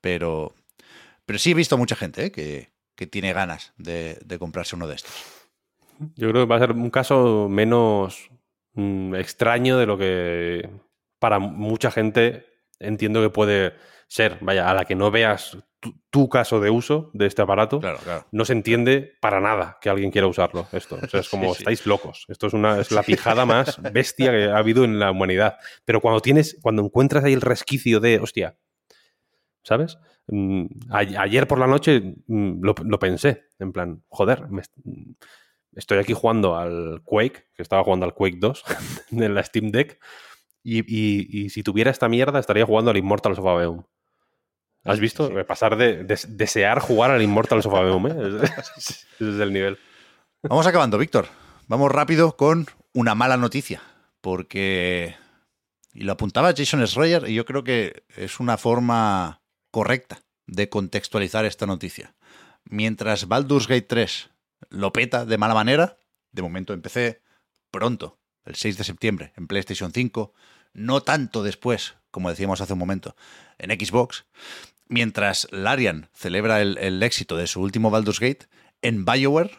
Pero, 0.00 0.54
pero 1.26 1.38
sí 1.38 1.50
he 1.50 1.54
visto 1.54 1.76
mucha 1.76 1.94
gente 1.94 2.26
¿eh? 2.26 2.32
que, 2.32 2.70
que 2.94 3.06
tiene 3.06 3.34
ganas 3.34 3.74
de, 3.76 4.18
de 4.24 4.38
comprarse 4.38 4.76
uno 4.76 4.86
de 4.86 4.94
estos. 4.94 5.12
Yo 6.16 6.30
creo 6.30 6.44
que 6.44 6.48
va 6.48 6.56
a 6.56 6.60
ser 6.60 6.72
un 6.72 6.90
caso 6.90 7.48
menos 7.50 8.30
mm, 8.72 9.14
extraño 9.14 9.78
de 9.78 9.86
lo 9.86 9.98
que 9.98 10.70
para 11.18 11.38
mucha 11.38 11.90
gente 11.90 12.46
entiendo 12.78 13.20
que 13.22 13.30
puede 13.30 13.74
ser. 14.08 14.38
Vaya, 14.40 14.70
a 14.70 14.74
la 14.74 14.84
que 14.86 14.94
no 14.94 15.10
veas 15.10 15.58
tu, 15.80 15.94
tu 16.10 16.28
caso 16.28 16.60
de 16.60 16.70
uso 16.70 17.10
de 17.14 17.26
este 17.26 17.40
aparato, 17.42 17.80
Claro, 17.80 17.98
claro. 18.04 18.26
no 18.32 18.44
se 18.44 18.52
entiende 18.52 19.14
para 19.20 19.40
nada 19.40 19.78
que 19.80 19.88
alguien 19.88 20.10
quiera 20.10 20.26
usarlo. 20.26 20.66
Esto. 20.72 20.98
O 21.02 21.08
sea, 21.08 21.20
es 21.20 21.28
como, 21.30 21.48
Sí, 21.48 21.54
sí. 21.54 21.58
estáis 21.62 21.86
locos. 21.86 22.26
Esto 22.28 22.46
es, 22.48 22.52
una, 22.52 22.78
es 22.78 22.90
la 22.92 23.02
pijada 23.02 23.44
más 23.46 23.80
bestia 23.92 24.30
que 24.30 24.44
ha 24.44 24.58
habido 24.58 24.84
en 24.84 24.98
la 24.98 25.10
humanidad. 25.10 25.56
Pero 25.84 26.00
cuando 26.00 26.20
tienes, 26.20 26.58
cuando 26.62 26.82
encuentras 26.84 27.24
ahí 27.24 27.32
el 27.32 27.40
resquicio 27.40 27.98
de, 28.00 28.18
hostia, 28.18 28.56
¿sabes? 29.62 29.98
Mm, 30.28 30.66
a- 30.90 30.98
ayer 31.22 31.46
por 31.48 31.58
la 31.58 31.66
noche 31.66 32.00
mm, 32.26 32.62
lo, 32.62 32.74
lo 32.84 32.98
pensé, 32.98 33.44
en 33.58 33.72
plan, 33.72 34.02
joder, 34.08 34.48
me 34.48 34.62
estoy 35.76 35.98
aquí 35.98 36.12
jugando 36.12 36.56
al 36.56 37.02
Quake, 37.04 37.46
que 37.54 37.62
estaba 37.62 37.84
jugando 37.84 38.04
al 38.06 38.14
Quake 38.14 38.38
2 38.38 38.64
en 39.12 39.34
la 39.34 39.42
Steam 39.42 39.70
Deck, 39.70 39.98
y, 40.62 40.80
y- 40.80 41.44
y 41.46 41.48
si 41.50 41.62
tuviera 41.62 41.90
esta 41.90 42.08
mierda 42.08 42.38
estaría 42.38 42.66
jugando 42.66 42.90
al 42.90 42.96
Immortal 42.96 43.32
of 43.32 43.46
Aveum. 43.46 43.82
¿Has 44.84 45.00
visto? 45.00 45.28
sí. 45.28 45.34
Pasar 45.46 45.76
de, 45.76 46.04
de- 46.04 46.18
desear 46.28 46.80
jugar 46.80 47.10
al 47.10 47.22
Immortal 47.22 47.58
of 47.58 47.66
Aveum, 47.74 48.06
¿eh? 48.06 48.14
Ese 48.76 49.04
es 49.18 49.40
el 49.40 49.52
nivel. 49.52 49.78
Vamos 50.42 50.66
acabando, 50.66 50.96
Víctor. 50.98 51.26
Vamos 51.68 51.92
rápido 51.92 52.36
con 52.36 52.66
una 52.94 53.14
mala 53.14 53.36
noticia, 53.36 53.82
porque 54.20 55.16
Y 55.92 56.02
lo 56.04 56.12
apuntaba 56.12 56.52
Jason 56.56 56.86
Schreier 56.86 57.28
y 57.28 57.34
yo 57.34 57.44
creo 57.44 57.62
que 57.64 58.04
es 58.16 58.40
una 58.40 58.56
forma 58.56 59.42
correcta 59.70 60.22
de 60.46 60.68
contextualizar 60.68 61.44
esta 61.44 61.66
noticia. 61.66 62.14
Mientras 62.64 63.28
Baldur's 63.28 63.66
Gate 63.68 63.82
3 63.86 64.30
lo 64.70 64.92
peta 64.92 65.24
de 65.24 65.38
mala 65.38 65.54
manera, 65.54 65.98
de 66.32 66.42
momento 66.42 66.72
empecé 66.72 67.22
pronto, 67.70 68.18
el 68.44 68.54
6 68.54 68.78
de 68.78 68.84
septiembre, 68.84 69.32
en 69.36 69.46
PlayStation 69.46 69.92
5, 69.92 70.32
no 70.74 71.02
tanto 71.02 71.42
después, 71.42 71.94
como 72.10 72.30
decíamos 72.30 72.60
hace 72.60 72.72
un 72.72 72.78
momento, 72.78 73.16
en 73.58 73.70
Xbox, 73.70 74.24
mientras 74.86 75.46
Larian 75.50 76.10
celebra 76.12 76.60
el, 76.60 77.02
éxito 77.02 77.36
de 77.36 77.46
su 77.46 77.60
último 77.60 77.90
Baldur's 77.90 78.20
Gate, 78.20 78.48
en 78.82 79.04
BioWare, 79.04 79.58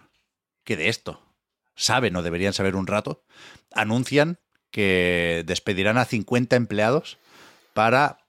que 0.64 0.78
de 0.78 0.90
esto 0.90 1.26
saben 1.76 2.16
o 2.16 2.22
deberían 2.22 2.54
saber 2.54 2.76
un 2.76 2.88
rato, 2.88 3.24
anuncian 3.74 4.40
que 4.72 5.44
despedirán 5.46 5.98
a 5.98 6.06
50 6.06 6.56
empleados 6.56 7.18
para 7.74 8.20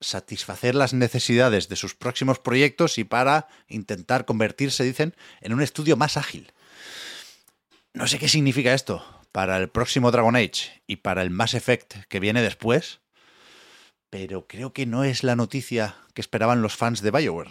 satisfacer 0.00 0.74
las 0.74 0.92
necesidades 0.92 1.68
de 1.68 1.76
sus 1.76 1.94
próximos 1.94 2.38
proyectos 2.38 2.98
y 2.98 3.04
para 3.04 3.46
intentar 3.68 4.24
convertirse, 4.24 4.84
dicen, 4.84 5.14
en 5.40 5.52
un 5.52 5.62
estudio 5.62 5.96
más 5.96 6.16
ágil. 6.16 6.52
No 7.94 8.06
sé 8.06 8.18
qué 8.18 8.28
significa 8.28 8.74
esto 8.74 9.04
para 9.32 9.56
el 9.58 9.68
próximo 9.68 10.10
Dragon 10.10 10.34
Age 10.34 10.82
y 10.86 10.96
para 10.96 11.22
el 11.22 11.30
Mass 11.30 11.54
Effect 11.54 11.94
que 12.08 12.20
viene 12.20 12.42
después, 12.42 13.00
pero 14.12 14.46
creo 14.46 14.74
que 14.74 14.84
no 14.84 15.04
es 15.04 15.24
la 15.24 15.36
noticia 15.36 15.94
que 16.12 16.20
esperaban 16.20 16.60
los 16.60 16.76
fans 16.76 17.00
de 17.00 17.10
BioWare, 17.10 17.50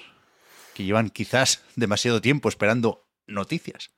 que 0.76 0.84
llevan 0.84 1.10
quizás 1.10 1.66
demasiado 1.76 2.22
tiempo 2.22 2.50
esperando 2.50 3.08
noticias. 3.26 3.90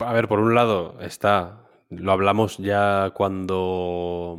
A 0.00 0.12
ver, 0.12 0.26
por 0.26 0.40
un 0.40 0.56
lado 0.56 0.98
está, 1.00 1.68
lo 1.88 2.10
hablamos 2.10 2.58
ya 2.58 3.12
cuando... 3.14 4.36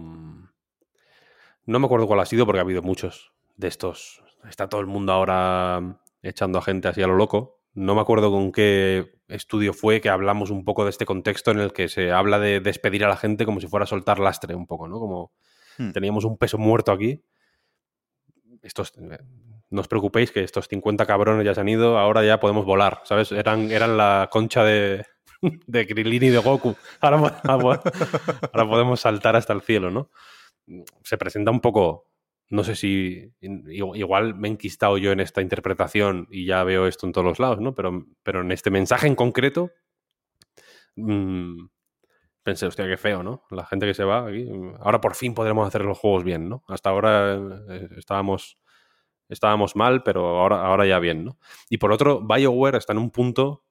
No 1.65 1.79
me 1.79 1.85
acuerdo 1.85 2.05
cuál 2.05 2.19
ha 2.19 2.25
sido 2.25 2.45
porque 2.45 2.59
ha 2.59 2.63
habido 2.63 2.81
muchos 2.81 3.31
de 3.55 3.69
estos. 3.69 4.21
Está 4.49 4.67
todo 4.67 4.81
el 4.81 4.87
mundo 4.87 5.13
ahora 5.13 6.01
echando 6.21 6.59
a 6.59 6.63
gente 6.63 6.89
así 6.89 7.01
a 7.01 7.07
lo 7.07 7.15
loco. 7.15 7.61
No 7.73 7.95
me 7.95 8.01
acuerdo 8.01 8.29
con 8.29 8.51
qué 8.51 9.21
estudio 9.29 9.71
fue 9.71 10.01
que 10.01 10.09
hablamos 10.09 10.49
un 10.49 10.65
poco 10.65 10.83
de 10.83 10.89
este 10.89 11.05
contexto 11.05 11.51
en 11.51 11.59
el 11.59 11.71
que 11.71 11.87
se 11.87 12.11
habla 12.11 12.39
de 12.39 12.59
despedir 12.59 13.05
a 13.05 13.07
la 13.07 13.15
gente 13.15 13.45
como 13.45 13.61
si 13.61 13.67
fuera 13.67 13.85
a 13.85 13.87
soltar 13.87 14.19
lastre 14.19 14.53
un 14.53 14.67
poco, 14.67 14.89
¿no? 14.89 14.99
Como 14.99 15.31
Hmm. 15.81 15.91
teníamos 15.91 16.23
un 16.25 16.37
peso 16.37 16.57
muerto 16.57 16.91
aquí. 16.91 17.23
Estos, 18.61 18.93
eh, 18.97 19.17
no 19.69 19.81
os 19.81 19.87
preocupéis 19.87 20.31
que 20.31 20.43
estos 20.43 20.67
50 20.67 21.05
cabrones 21.05 21.45
ya 21.45 21.55
se 21.55 21.61
han 21.61 21.69
ido, 21.69 21.97
ahora 21.97 22.23
ya 22.25 22.39
podemos 22.39 22.65
volar, 22.65 23.01
¿sabes? 23.05 23.31
Eran, 23.31 23.71
eran 23.71 23.97
la 23.97 24.29
concha 24.31 24.63
de, 24.63 25.05
de 25.67 25.87
Krilin 25.87 26.23
y 26.23 26.29
de 26.29 26.37
Goku. 26.37 26.75
Ahora, 26.99 27.39
ahora- 27.45 27.81
ahora 28.53 28.69
podemos 28.69 28.99
saltar 29.01 29.35
hasta 29.35 29.53
el 29.53 29.61
cielo, 29.61 29.89
¿no? 29.89 30.09
Se 31.03 31.17
presenta 31.17 31.51
un 31.51 31.59
poco, 31.59 32.07
no 32.49 32.63
sé 32.63 32.75
si 32.75 33.33
igual 33.41 34.35
me 34.35 34.47
he 34.47 34.51
enquistado 34.51 34.97
yo 34.97 35.11
en 35.11 35.19
esta 35.21 35.41
interpretación 35.41 36.27
y 36.29 36.45
ya 36.45 36.63
veo 36.63 36.85
esto 36.85 37.07
en 37.07 37.13
todos 37.13 37.25
los 37.25 37.39
lados, 37.39 37.59
¿no? 37.61 37.73
Pero, 37.73 38.05
pero 38.23 38.41
en 38.41 38.51
este 38.51 38.69
mensaje 38.69 39.07
en 39.07 39.15
concreto 39.15 39.71
mm, 40.95 41.65
pensé, 42.43 42.65
hostia, 42.65 42.85
qué 42.87 42.97
feo, 42.97 43.23
¿no? 43.23 43.43
La 43.51 43.65
gente 43.65 43.85
que 43.85 43.93
se 43.93 44.03
va 44.03 44.27
aquí. 44.27 44.49
Ahora 44.79 44.99
por 45.01 45.15
fin 45.15 45.33
podremos 45.33 45.67
hacer 45.67 45.83
los 45.85 45.97
juegos 45.97 46.23
bien, 46.23 46.49
¿no? 46.49 46.63
Hasta 46.67 46.89
ahora 46.89 47.35
eh, 47.69 47.89
estábamos, 47.97 48.57
estábamos 49.29 49.75
mal, 49.75 50.03
pero 50.03 50.39
ahora, 50.39 50.65
ahora 50.65 50.85
ya 50.85 50.99
bien, 50.99 51.25
¿no? 51.25 51.37
Y 51.69 51.77
por 51.77 51.91
otro, 51.91 52.21
BioWare 52.21 52.77
está 52.77 52.93
en 52.93 52.99
un 52.99 53.11
punto. 53.11 53.63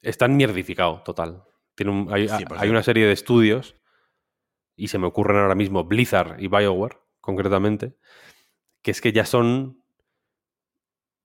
Está 0.00 0.28
mierdificado, 0.28 1.02
total. 1.02 1.42
Tiene 1.74 1.92
un- 1.92 2.12
hay, 2.12 2.28
100%. 2.28 2.56
hay 2.62 2.68
una 2.68 2.82
serie 2.82 3.06
de 3.06 3.12
estudios, 3.12 3.76
y 4.76 4.88
se 4.88 4.98
me 4.98 5.06
ocurren 5.06 5.38
ahora 5.38 5.54
mismo 5.54 5.84
Blizzard 5.84 6.40
y 6.40 6.48
BioWare, 6.48 6.98
concretamente, 7.20 7.96
que 8.82 8.90
es 8.90 9.00
que 9.00 9.12
ya 9.12 9.24
son. 9.24 9.82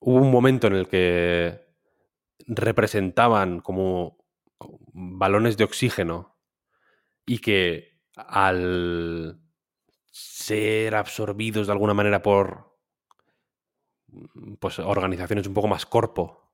Hubo 0.01 0.15
un 0.21 0.31
momento 0.31 0.67
en 0.67 0.73
el 0.73 0.87
que 0.87 1.59
representaban 2.47 3.59
como 3.59 4.17
balones 4.93 5.57
de 5.57 5.63
oxígeno 5.63 6.37
y 7.25 7.39
que 7.39 7.99
al 8.15 9.39
ser 10.11 10.95
absorbidos 10.95 11.67
de 11.67 11.73
alguna 11.73 11.93
manera 11.93 12.21
por 12.21 12.77
pues 14.59 14.79
organizaciones 14.79 15.47
un 15.47 15.53
poco 15.53 15.67
más 15.67 15.85
corpo, 15.85 16.51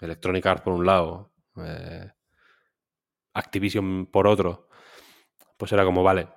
Electronic 0.00 0.44
Arts 0.46 0.62
por 0.62 0.74
un 0.74 0.86
lado, 0.86 1.32
eh, 1.56 2.10
Activision 3.34 4.06
por 4.06 4.26
otro, 4.26 4.68
pues 5.56 5.72
era 5.72 5.84
como, 5.84 6.02
vale, 6.02 6.28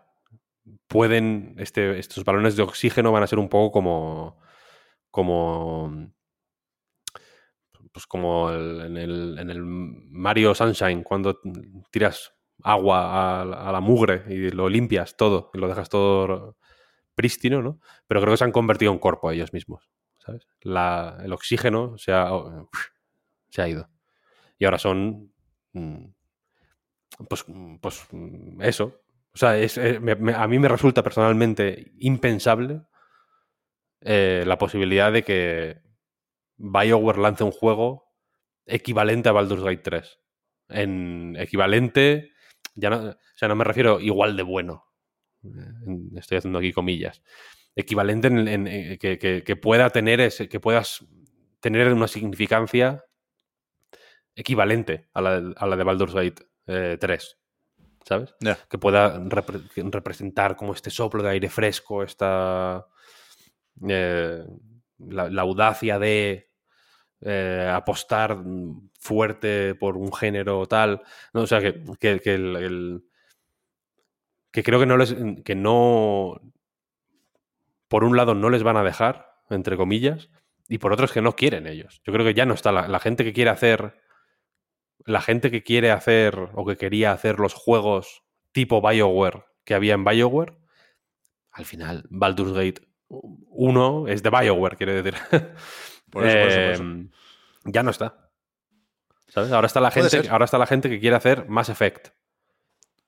pueden, 0.88 1.56
este, 1.58 2.00
estos 2.00 2.24
balones 2.24 2.56
de 2.56 2.64
oxígeno 2.64 3.12
van 3.12 3.24
a 3.24 3.28
ser 3.28 3.40
un 3.40 3.50
poco 3.50 3.72
como, 3.72 4.40
como, 5.10 6.12
pues 7.92 8.06
como 8.08 8.52
en, 8.52 8.98
el, 8.98 9.38
en 9.40 9.50
el 9.50 9.62
Mario 9.64 10.56
Sunshine, 10.56 11.04
cuando 11.04 11.40
tiras 11.92 12.34
agua 12.64 13.42
a, 13.42 13.46
la- 13.72 13.80
mugre 13.82 14.24
y 14.30 14.50
lo 14.52 14.70
limpias 14.70 15.18
todo 15.18 15.50
y 15.54 15.58
lo 15.58 15.68
dejas 15.68 15.90
todo 15.90 16.58
prístino, 17.16 17.62
¿no? 17.62 17.80
Pero 18.08 18.22
creo 18.22 18.34
que 18.34 18.38
se 18.38 18.44
han 18.46 18.52
convertido 18.52 18.92
en 18.94 19.00
cuerpo 19.00 19.32
ellos 19.32 19.54
mismos, 19.54 19.90
¿sabes? 20.20 20.48
El 20.62 21.34
oxígeno 21.34 21.98
se 21.98 22.14
ha, 22.14 22.30
se 23.50 23.62
ha 23.62 23.68
ido. 23.70 23.90
Y 24.60 24.66
ahora 24.66 24.80
son, 24.80 25.34
mm, 25.74 26.06
pues, 27.30 27.44
mm, 27.48 27.76
pues 27.78 28.06
mm, 28.12 28.62
eso. 28.62 29.02
O 29.34 29.38
sea, 29.38 29.58
eh, 29.60 29.70
a 30.36 30.48
mí 30.48 30.60
me 30.60 30.68
resulta 30.68 31.04
personalmente 31.04 31.94
impensable 32.00 32.82
eh, 34.02 34.44
la 34.46 34.58
posibilidad 34.58 35.12
de 35.12 35.24
que 35.24 35.78
BioWare 36.64 37.20
lance 37.20 37.44
un 37.44 37.52
juego 37.52 38.08
equivalente 38.66 39.30
a 39.30 39.32
Baldur's 39.32 39.64
Gate 39.64 39.78
3. 39.84 40.20
En 40.70 41.36
equivalente, 41.40 42.32
ya 42.76 42.90
no, 42.90 43.10
o 43.10 43.16
sea, 43.36 43.48
no 43.48 43.56
me 43.56 43.64
refiero 43.64 44.00
igual 44.00 44.38
de 44.38 44.44
bueno. 44.44 44.86
Eh, 45.44 45.48
en- 45.88 46.12
Estoy 46.18 46.38
haciendo 46.38 46.60
aquí 46.60 46.72
comillas. 46.72 47.22
Equivalente 47.76 48.28
en, 48.28 48.48
en- 48.48 48.68
en- 48.68 48.98
que, 49.00 49.18
que- 49.18 49.44
que 49.44 49.56
pueda 49.56 49.90
tener 49.90 50.20
ese, 50.22 50.48
que 50.48 50.60
puedas 50.60 51.06
tener 51.62 51.92
una 51.94 52.08
significancia 52.08 53.04
equivalente 54.36 55.10
a 55.14 55.22
la, 55.22 55.54
a 55.58 55.68
la 55.68 55.76
de 55.76 55.84
Baldur's 55.84 56.14
Gate 56.14 56.44
eh, 56.68 56.98
3. 57.00 57.38
¿Sabes? 58.04 58.34
Ya. 58.40 58.58
que 58.68 58.80
pueda 58.80 59.20
repre- 59.20 59.92
representar 59.92 60.56
como 60.56 60.74
este 60.74 60.90
soplo 60.90 61.22
de 61.22 61.30
aire 61.30 61.50
fresco, 61.50 62.02
esta 62.02 62.88
eh, 63.88 64.44
la, 64.98 65.30
la 65.30 65.42
audacia 65.44 66.00
de 66.00 66.51
eh, 67.22 67.70
apostar 67.74 68.38
fuerte 69.00 69.76
por 69.76 69.98
un 69.98 70.14
género 70.14 70.66
tal. 70.68 71.02
No, 71.34 71.42
o 71.42 71.48
sea, 71.48 71.60
que, 71.62 71.82
que- 72.00 72.34
el- 72.34 73.04
que 74.52 74.64
creo 74.64 74.80
que 74.80 74.86
no 74.86 74.98
les 74.98 75.16
que 75.46 75.56
no 75.56 76.42
por 77.88 78.04
un 78.04 78.16
lado 78.18 78.36
no 78.36 78.50
les 78.50 78.64
van 78.64 78.78
a 78.78 78.84
dejar, 78.84 79.34
entre 79.50 79.78
comillas, 79.78 80.30
y 80.68 80.78
por 80.78 80.94
otro 80.94 81.06
es 81.06 81.12
que 81.12 81.22
no 81.22 81.36
quieren 81.36 81.68
ellos. 81.68 82.02
Yo 82.06 82.14
creo 82.14 82.26
que 82.26 82.34
ya 82.34 82.46
no 82.46 82.54
está 82.54 82.72
la, 82.72 82.88
la 82.88 83.00
gente 83.00 83.24
que 83.24 83.34
quiere 83.34 83.50
hacer 83.50 84.00
la 85.06 85.22
gente 85.22 85.50
que 85.50 85.64
quiere 85.64 85.90
hacer 85.92 86.50
o 86.54 86.66
que 86.66 86.78
quería 86.78 87.12
hacer 87.12 87.40
los 87.40 87.54
juegos 87.56 88.24
tipo 88.52 88.82
BioWare 88.82 89.46
que 89.64 89.74
había 89.74 89.94
en 89.96 90.04
BioWare, 90.06 90.58
al 91.52 91.66
final 91.66 92.06
Baldur's 92.10 92.54
Gate 92.54 92.88
1 93.10 94.08
es 94.08 94.22
de 94.24 94.30
BioWare, 94.30 94.78
quiere 94.78 95.02
decir. 95.02 95.16
Por 96.12 96.26
eso, 96.26 96.38
por 96.38 96.48
eso, 96.50 96.60
por 96.60 96.72
eso. 96.74 96.84
Eh, 96.84 97.10
Ya 97.66 97.84
no 97.84 97.92
está. 97.92 98.30
¿Sabes? 99.28 99.52
Ahora 99.52 99.68
está 99.68 99.80
la 99.80 99.92
gente, 99.92 100.18
ahora 100.30 100.46
está 100.46 100.58
la 100.58 100.68
gente 100.68 100.90
que 100.90 101.00
quiere 101.00 101.16
hacer 101.16 101.48
Mass 101.48 101.70
Effect. 101.70 102.10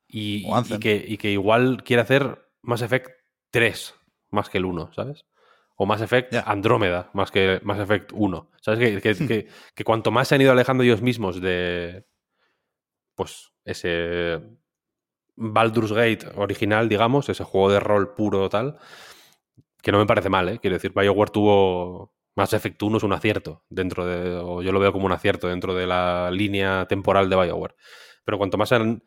Y, 0.08 0.46
que, 0.80 1.04
y 1.08 1.18
que 1.18 1.32
igual 1.32 1.84
quiere 1.84 2.02
hacer 2.02 2.48
Mass 2.62 2.82
Effect 2.82 3.10
3 3.52 3.94
más 4.30 4.50
que 4.50 4.58
el 4.60 4.66
1, 4.66 4.94
¿sabes? 4.94 5.26
O 5.76 5.86
Mass 5.86 6.02
Effect. 6.02 6.34
Andrómeda 6.46 7.10
más 7.14 7.30
que 7.32 7.60
Mass 7.64 7.80
Effect 7.80 8.12
1. 8.14 8.50
¿Sabes? 8.62 8.80
Que, 8.80 9.02
que- 9.02 9.28
que- 9.28 9.48
que 9.76 9.84
cuanto 9.84 10.12
más 10.12 10.28
se 10.28 10.36
han 10.36 10.42
ido 10.42 10.52
alejando 10.52 10.84
ellos 10.84 11.02
mismos 11.02 11.42
de. 11.42 12.06
Pues 13.16 13.52
ese. 13.66 14.40
Baldur's 15.36 15.92
Gate 15.92 16.28
original, 16.36 16.88
digamos, 16.88 17.28
ese 17.28 17.44
juego 17.44 17.72
de 17.72 17.80
rol 17.80 18.14
puro 18.14 18.48
tal. 18.50 18.78
Que 19.82 19.92
no 19.92 19.98
me 19.98 20.06
parece 20.06 20.30
mal, 20.30 20.48
¿eh? 20.48 20.60
Quiero 20.60 20.76
decir, 20.76 20.94
BioWare 20.94 21.32
tuvo. 21.32 22.14
Mass 22.36 22.54
Effect 22.54 22.82
1 22.82 22.98
es 22.98 23.04
un 23.04 23.14
acierto 23.14 23.64
dentro 23.70 24.06
de. 24.06 24.36
O 24.38 24.62
yo 24.62 24.72
lo 24.72 24.80
veo 24.80 24.92
como 24.92 25.06
un 25.06 25.12
acierto 25.12 25.48
dentro 25.48 25.76
de 25.76 25.86
la 25.86 26.32
línea 26.32 26.86
temporal 26.88 27.30
de 27.30 27.36
BioWare. 27.36 27.76
Pero 28.26 28.38
cuanto 28.38 28.58
más 28.58 28.72
han. 28.72 29.04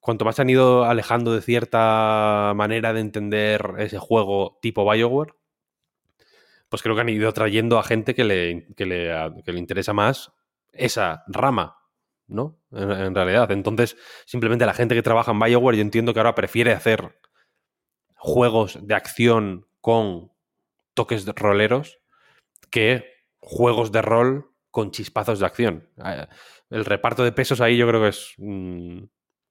Cuanto 0.00 0.24
más 0.24 0.38
han 0.38 0.50
ido 0.50 0.84
alejando 0.84 1.32
de 1.34 1.42
cierta 1.42 2.52
manera 2.54 2.92
de 2.92 3.00
entender 3.00 3.74
ese 3.78 3.98
juego 3.98 4.58
tipo 4.62 4.88
BioWare, 4.88 5.34
pues 6.68 6.82
creo 6.82 6.94
que 6.94 7.00
han 7.00 7.08
ido 7.08 7.32
trayendo 7.32 7.78
a 7.78 7.82
gente 7.82 8.14
que 8.14 8.22
le, 8.22 8.68
que 8.76 8.86
le, 8.86 9.12
que 9.44 9.52
le 9.52 9.58
interesa 9.58 9.92
más 9.92 10.32
esa 10.72 11.24
rama, 11.26 11.78
¿no? 12.28 12.56
En, 12.70 12.90
en 12.92 13.14
realidad. 13.16 13.50
Entonces, 13.50 13.96
simplemente 14.26 14.64
la 14.64 14.74
gente 14.74 14.94
que 14.94 15.02
trabaja 15.02 15.32
en 15.32 15.40
BioWare, 15.40 15.76
yo 15.76 15.82
entiendo 15.82 16.14
que 16.14 16.20
ahora 16.20 16.36
prefiere 16.36 16.72
hacer 16.72 17.18
juegos 18.14 18.78
de 18.86 18.94
acción 18.94 19.66
con 19.80 20.30
toques 20.96 21.26
roleros 21.26 22.00
que 22.70 23.04
juegos 23.38 23.92
de 23.92 24.02
rol 24.02 24.50
con 24.72 24.90
chispazos 24.90 25.38
de 25.38 25.46
acción. 25.46 25.88
Eh, 26.04 26.26
El 26.70 26.84
reparto 26.84 27.22
de 27.22 27.32
pesos 27.32 27.60
ahí 27.60 27.76
yo 27.76 27.86
creo 27.86 28.02
que 28.02 28.08
es 28.08 28.34
mm, 28.38 29.04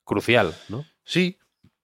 crucial, 0.03 0.53
¿no? 0.67 0.85
Sí, 1.05 1.39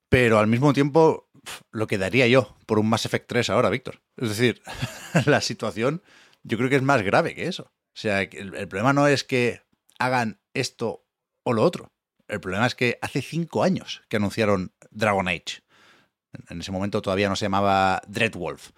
pero 0.10 0.40
al 0.40 0.48
mismo 0.48 0.74
tiempo 0.74 1.30
lo 1.72 1.88
que 1.88 1.98
daría 1.98 2.28
yo 2.28 2.58
por 2.66 2.80
un 2.80 2.90
Mass 2.90 3.06
Effect 3.06 3.28
3 3.28 3.50
ahora, 3.52 3.70
Víctor. 3.70 4.02
Es 4.18 4.30
decir, 4.30 4.62
la 5.26 5.40
situación 5.42 6.04
yo 6.44 6.58
creo 6.58 6.70
que 6.70 6.76
es 6.76 6.84
más 6.84 7.02
grave 7.04 7.34
que 7.34 7.48
eso. 7.48 7.72
O 7.94 8.00
sea, 8.00 8.22
el, 8.22 8.56
el 8.56 8.68
problema 8.68 8.94
no 8.94 9.08
es 9.08 9.24
que 9.24 9.62
hagan 10.00 10.42
esto 10.54 11.06
o 11.44 11.54
lo 11.54 11.64
otro. 11.64 11.94
El 12.28 12.40
problema 12.40 12.66
es 12.66 12.76
que 12.76 12.98
hace 13.02 13.22
cinco 13.22 13.64
años 13.64 14.02
que 14.10 14.18
anunciaron 14.18 14.74
Dragon 14.90 15.28
Age. 15.28 15.62
En 16.50 16.62
ese 16.62 16.72
momento 16.72 17.02
todavía 17.02 17.30
no 17.30 17.36
se 17.36 17.46
llamaba 17.46 18.02
Dreadwolf. 18.08 18.72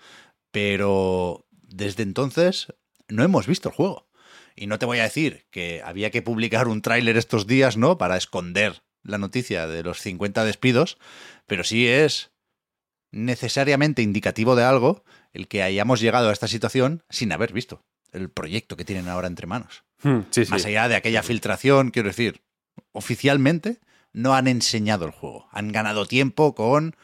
Pero 0.54 1.48
desde 1.52 2.04
entonces 2.04 2.68
no 3.10 3.24
hemos 3.24 3.48
visto 3.48 3.70
el 3.70 3.76
juego. 3.76 4.08
Y 4.56 4.68
no 4.68 4.78
te 4.78 4.86
voy 4.86 5.00
a 5.00 5.04
decir 5.04 5.48
que 5.50 5.82
había 5.84 6.12
que 6.12 6.22
publicar 6.22 6.68
un 6.68 6.84
tráiler 6.84 7.18
estos 7.18 7.48
días, 7.48 7.76
¿no? 7.76 7.98
Para 7.98 8.18
esconder 8.18 8.84
la 9.02 9.18
noticia 9.18 9.66
de 9.66 9.82
los 9.82 10.00
50 10.00 10.46
despidos, 10.46 11.00
pero 11.48 11.64
sí 11.64 11.88
es 11.88 12.30
necesariamente 13.12 14.04
indicativo 14.04 14.56
de 14.56 14.64
algo 14.64 15.04
el 15.34 15.48
que 15.48 15.64
hayamos 15.64 16.00
llegado 16.00 16.30
a 16.30 16.34
esta 16.34 16.48
situación 16.48 17.04
sin 17.10 17.32
haber 17.32 17.52
visto 17.52 17.84
el 18.12 18.30
proyecto 18.30 18.78
que 18.78 18.86
tienen 18.86 19.10
ahora 19.10 19.28
entre 19.28 19.48
manos. 19.48 19.84
Hmm, 20.04 20.20
Sí, 20.30 20.46
sí. 20.46 20.52
Más 20.52 20.66
allá 20.66 20.88
de 20.88 20.96
aquella 20.96 21.24
filtración, 21.24 21.90
quiero 21.90 22.10
decir, 22.10 22.44
oficialmente 22.92 23.80
no 24.12 24.36
han 24.36 24.48
enseñado 24.48 25.06
el 25.06 25.12
juego. 25.12 25.48
Han 25.52 25.72
ganado 25.72 26.06
tiempo 26.06 26.54
con 26.54 26.96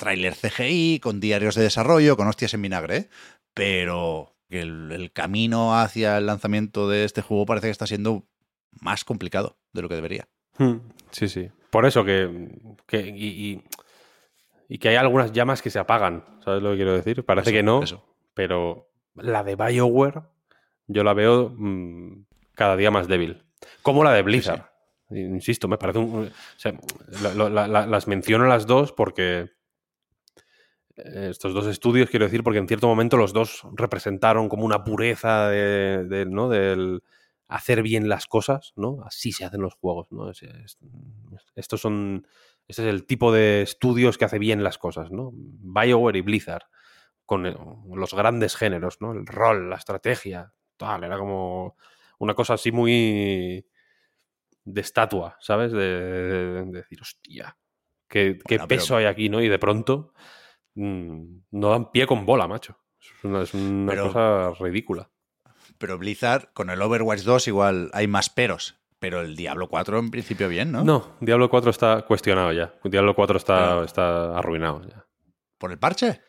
tráiler 0.00 0.34
CGI, 0.34 0.98
con 1.00 1.20
diarios 1.20 1.54
de 1.54 1.62
desarrollo, 1.62 2.16
con 2.16 2.26
hostias 2.26 2.54
en 2.54 2.62
vinagre, 2.62 2.96
¿eh? 2.96 3.08
pero 3.54 4.34
el, 4.48 4.90
el 4.90 5.12
camino 5.12 5.78
hacia 5.78 6.18
el 6.18 6.26
lanzamiento 6.26 6.88
de 6.88 7.04
este 7.04 7.22
juego 7.22 7.46
parece 7.46 7.68
que 7.68 7.72
está 7.72 7.86
siendo 7.86 8.24
más 8.80 9.04
complicado 9.04 9.58
de 9.72 9.82
lo 9.82 9.88
que 9.88 9.94
debería. 9.94 10.26
Hmm, 10.58 10.78
Sí, 11.12 11.28
sí. 11.28 11.48
Por 11.70 11.86
eso 11.86 12.04
que. 12.04 12.48
que- 12.86 13.06
y, 13.08 13.26
y- 13.52 13.62
y 14.68 14.78
que 14.78 14.88
hay 14.90 14.96
algunas 14.96 15.32
llamas 15.32 15.62
que 15.62 15.70
se 15.70 15.78
apagan. 15.80 16.24
¿Sabes 16.44 16.62
lo 16.62 16.70
que 16.70 16.76
quiero 16.76 16.94
decir? 16.94 17.24
Parece 17.24 17.50
Eso, 17.50 17.56
que 17.56 17.62
no. 17.62 17.82
eso. 17.82 18.04
Pero 18.34 18.88
la 19.16 19.42
de 19.42 19.56
BioWare, 19.56 20.22
yo 20.86 21.02
la 21.04 21.12
veo 21.12 21.52
mm, 21.56 22.24
cada 22.54 22.76
día 22.76 22.90
más 22.92 23.08
débil. 23.08 23.42
Como 23.82 24.04
la 24.04 24.12
de 24.12 24.22
Blizzard. 24.22 24.70
Insisto, 25.10 25.66
me 25.66 25.76
parece 25.78 25.98
un. 25.98 26.26
o 26.26 26.30
sea, 26.56 26.72
la- 27.22 27.34
la- 27.34 27.50
la- 27.50 27.66
la- 27.68 27.86
las 27.86 28.06
menciono 28.06 28.46
las 28.46 28.66
dos 28.66 28.92
porque. 28.92 29.50
Estos 31.30 31.54
dos 31.54 31.66
estudios, 31.66 32.10
quiero 32.10 32.24
decir, 32.26 32.42
porque 32.42 32.58
en 32.58 32.68
cierto 32.68 32.86
momento 32.88 33.16
los 33.16 33.32
dos 33.32 33.62
representaron 33.74 34.48
como 34.48 34.64
una 34.64 34.84
pureza 34.84 35.48
de, 35.48 36.04
de- 36.04 36.26
¿no? 36.26 36.48
del 36.48 37.02
hacer 37.48 37.82
bien 37.82 38.08
las 38.08 38.26
cosas, 38.26 38.72
¿no? 38.76 39.02
Así 39.04 39.32
se 39.32 39.44
hacen 39.44 39.60
los 39.60 39.74
juegos, 39.74 40.06
¿no? 40.10 40.30
Es- 40.30 40.42
es- 40.42 40.78
estos 41.56 41.80
son. 41.80 42.26
Este 42.68 42.82
es 42.82 42.88
el 42.88 43.04
tipo 43.06 43.32
de 43.32 43.62
estudios 43.62 44.16
que 44.18 44.24
hace 44.24 44.38
bien 44.38 44.62
las 44.62 44.78
cosas, 44.78 45.10
¿no? 45.10 45.30
BioWare 45.34 46.18
y 46.18 46.20
Blizzard 46.22 46.62
con 47.26 47.46
el- 47.46 47.56
los 47.94 48.14
grandes 48.14 48.54
géneros, 48.56 48.98
¿no? 49.00 49.12
El 49.12 49.26
rol, 49.26 49.68
la 49.70 49.76
estrategia, 49.76 50.52
tal, 50.76 51.02
era 51.04 51.18
como 51.18 51.76
una 52.18 52.34
cosa 52.34 52.54
así 52.54 52.70
muy 52.70 53.66
de 54.64 54.80
estatua, 54.80 55.36
¿sabes? 55.40 55.72
De, 55.72 55.78
de- 55.78 56.64
de 56.64 56.70
decir, 56.72 57.00
hostia, 57.00 57.56
qué, 58.08 58.38
qué 58.46 58.56
Bueno, 58.58 58.68
pero- 58.68 58.80
peso 58.80 58.96
hay 58.96 59.06
aquí, 59.06 59.28
¿no? 59.28 59.40
Y 59.40 59.48
de 59.48 59.58
pronto 59.58 60.12
no 60.82 61.70
dan 61.70 61.90
pie 61.90 62.06
con 62.06 62.24
bola, 62.26 62.46
macho. 62.48 62.76
Es 63.00 63.24
una, 63.24 63.42
es 63.42 63.54
una 63.54 63.90
Pero- 63.92 64.06
cosa 64.12 64.52
ridícula. 64.62 65.10
Pero 65.78 65.96
Blizzard, 65.98 66.52
con 66.52 66.68
el 66.70 66.82
Overwatch 66.82 67.22
2 67.22 67.48
igual 67.48 67.90
hay 67.94 68.06
más 68.06 68.28
peros, 68.28 68.76
pero 68.98 69.20
el 69.22 69.34
Diablo 69.36 69.68
4 69.68 69.98
en 69.98 70.10
principio 70.10 70.48
bien, 70.48 70.72
¿no? 70.72 70.84
¿no? 70.84 71.16
Diablo 71.20 71.48
4 71.48 71.70
está 71.70 72.02
cuestionado 72.02 72.52
ya. 72.52 72.74
Diablo 72.84 73.14
4 73.14 73.36
está, 73.38 73.58
Pero- 73.68 73.84
está 73.84 74.36
arruinado 74.38 74.82
ya. 74.86 75.06
¿Por 75.58 75.70
el 75.72 75.78
parche? 75.78 76.20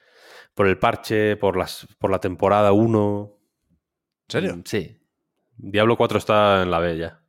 Por 0.53 0.67
el 0.67 0.77
parche, 0.77 1.35
por, 1.37 1.57
las, 1.57 1.87
por 1.99 2.11
la 2.11 2.19
temporada 2.19 2.71
1. 2.71 3.37
¿En 4.27 4.31
serio? 4.31 4.55
Mm, 4.57 4.61
Sí. 4.65 4.97
Diablo 5.57 5.97
4 5.97 6.17
está 6.17 6.61
en 6.63 6.71
la 6.71 6.79
B 6.79 6.97
ya. 6.97 7.21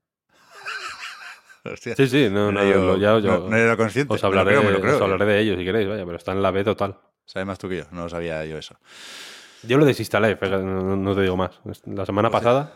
Hostia. 1.64 1.94
Sí, 1.96 2.06
sí, 2.08 2.28
no, 2.30 2.50
no, 2.50 2.60
Era 2.60 2.70
yo- 2.70 2.84
lo- 2.86 2.96
ya 2.98 3.18
yo- 3.18 3.40
no- 3.40 3.48
no 3.50 3.56
era 3.56 3.76
consciente. 3.76 4.12
os 4.14 4.22
Me 4.22 4.30
lo 4.30 4.40
hablaré, 4.40 4.56
creo, 4.58 4.62
me 4.70 4.76
lo 4.76 4.80
creo. 4.80 4.96
os 4.96 5.02
hablaré 5.02 5.24
de 5.26 5.40
ello 5.40 5.56
si 5.56 5.64
queréis, 5.64 5.88
vaya, 5.88 6.04
pero 6.04 6.16
está 6.16 6.32
en 6.32 6.42
la 6.42 6.50
B 6.50 6.64
total. 6.64 6.98
Sabes 7.24 7.46
más 7.46 7.58
tú 7.58 7.68
que 7.68 7.78
yo, 7.78 7.84
no 7.90 8.08
sabía 8.08 8.44
yo 8.44 8.58
eso. 8.58 8.76
Yo 9.62 9.78
lo 9.78 9.84
desinstalé, 9.84 10.36
no, 10.40 10.96
no 10.96 11.14
te 11.14 11.22
digo 11.22 11.36
más. 11.36 11.60
La 11.86 12.04
semana 12.04 12.30
pasada 12.30 12.74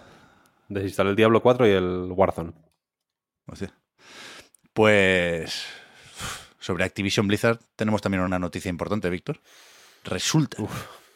desinstalé 0.68 1.10
el 1.10 1.16
Diablo 1.16 1.42
4 1.42 1.66
y 1.66 1.70
el 1.70 2.12
Warzone. 2.12 2.52
Pues 4.72 5.66
sobre 6.58 6.84
Activision 6.84 7.28
Blizzard 7.28 7.60
tenemos 7.76 8.02
también 8.02 8.22
una 8.22 8.38
noticia 8.38 8.68
importante, 8.68 9.10
Víctor. 9.10 9.40
Resulta 10.04 10.58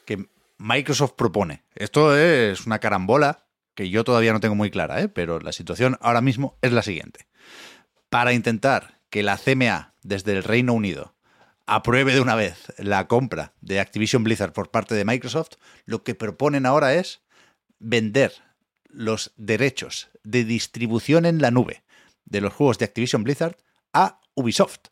que 0.04 0.28
Microsoft 0.58 1.12
propone, 1.12 1.64
esto 1.74 2.16
es 2.16 2.66
una 2.66 2.78
carambola 2.78 3.46
que 3.74 3.88
yo 3.88 4.04
todavía 4.04 4.32
no 4.32 4.40
tengo 4.40 4.54
muy 4.54 4.70
clara, 4.70 5.00
¿eh? 5.00 5.08
pero 5.08 5.40
la 5.40 5.52
situación 5.52 5.96
ahora 6.00 6.20
mismo 6.20 6.58
es 6.60 6.72
la 6.72 6.82
siguiente. 6.82 7.26
Para 8.08 8.32
intentar 8.32 9.00
que 9.10 9.22
la 9.22 9.38
CMA 9.38 9.94
desde 10.02 10.36
el 10.36 10.44
Reino 10.44 10.72
Unido 10.72 11.14
apruebe 11.66 12.14
de 12.14 12.20
una 12.20 12.34
vez 12.34 12.72
la 12.78 13.06
compra 13.06 13.54
de 13.60 13.80
Activision 13.80 14.24
Blizzard 14.24 14.52
por 14.52 14.70
parte 14.70 14.94
de 14.94 15.04
Microsoft, 15.04 15.52
lo 15.84 16.02
que 16.02 16.14
proponen 16.14 16.66
ahora 16.66 16.94
es 16.94 17.20
vender 17.78 18.32
los 18.88 19.32
derechos 19.36 20.10
de 20.24 20.44
distribución 20.44 21.26
en 21.26 21.40
la 21.40 21.50
nube 21.50 21.82
de 22.24 22.40
los 22.40 22.52
juegos 22.52 22.78
de 22.78 22.84
Activision 22.84 23.24
Blizzard 23.24 23.56
a 23.92 24.20
Ubisoft 24.34 24.88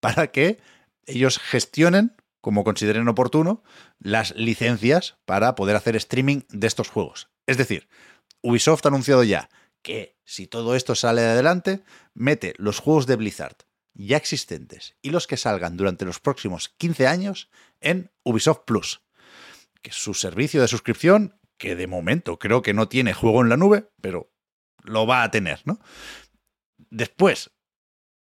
para 0.00 0.32
que 0.32 0.58
ellos 1.06 1.38
gestionen, 1.38 2.16
como 2.40 2.64
consideren 2.64 3.08
oportuno, 3.08 3.62
las 3.98 4.34
licencias 4.36 5.16
para 5.24 5.54
poder 5.54 5.76
hacer 5.76 5.96
streaming 5.96 6.40
de 6.48 6.66
estos 6.66 6.88
juegos. 6.88 7.28
Es 7.46 7.56
decir, 7.56 7.88
Ubisoft 8.40 8.84
ha 8.84 8.88
anunciado 8.88 9.22
ya 9.24 9.48
que 9.82 10.16
si 10.24 10.46
todo 10.46 10.74
esto 10.74 10.94
sale 10.94 11.22
adelante, 11.22 11.82
mete 12.14 12.54
los 12.56 12.78
juegos 12.78 13.06
de 13.06 13.16
Blizzard 13.16 13.56
ya 13.94 14.16
existentes 14.16 14.96
y 15.02 15.10
los 15.10 15.26
que 15.26 15.36
salgan 15.36 15.76
durante 15.76 16.04
los 16.04 16.20
próximos 16.20 16.70
15 16.78 17.06
años 17.06 17.50
en 17.80 18.10
Ubisoft 18.22 18.62
Plus, 18.64 19.02
que 19.82 19.90
es 19.90 19.96
su 19.96 20.14
servicio 20.14 20.60
de 20.60 20.68
suscripción 20.68 21.38
que 21.58 21.76
de 21.76 21.86
momento 21.86 22.38
creo 22.38 22.62
que 22.62 22.74
no 22.74 22.88
tiene 22.88 23.14
juego 23.14 23.42
en 23.42 23.48
la 23.48 23.56
nube, 23.56 23.90
pero 24.00 24.32
lo 24.82 25.06
va 25.06 25.22
a 25.22 25.30
tener, 25.30 25.60
¿no? 25.64 25.78
Después, 26.90 27.52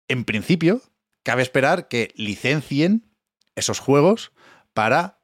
en 0.07 0.26
principio, 0.26 0.82
cabe 1.24 1.41
esperar 1.41 1.88
que 1.88 2.12
licencien 2.16 3.16
esos 3.55 3.80
juegos 3.80 4.34
para 4.74 5.22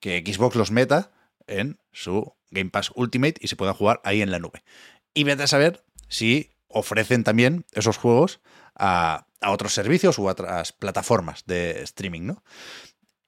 que 0.00 0.24
Xbox 0.26 0.56
los 0.56 0.70
meta 0.70 1.12
en 1.46 1.78
su 1.92 2.34
Game 2.50 2.70
Pass 2.70 2.90
Ultimate 2.94 3.36
y 3.40 3.48
se 3.48 3.56
puedan 3.56 3.74
jugar 3.74 4.00
ahí 4.04 4.22
en 4.22 4.30
la 4.30 4.38
nube. 4.38 4.64
Y 5.12 5.24
vete 5.24 5.44
a 5.44 5.48
saber 5.48 5.84
si 6.08 6.53
ofrecen 6.74 7.24
también 7.24 7.64
esos 7.72 7.96
juegos 7.96 8.40
a, 8.74 9.28
otros 9.46 9.74
servicios 9.74 10.18
u 10.18 10.26
otras 10.26 10.72
plataformas 10.72 11.44
de 11.46 11.82
streaming, 11.82 12.22
¿no? 12.22 12.42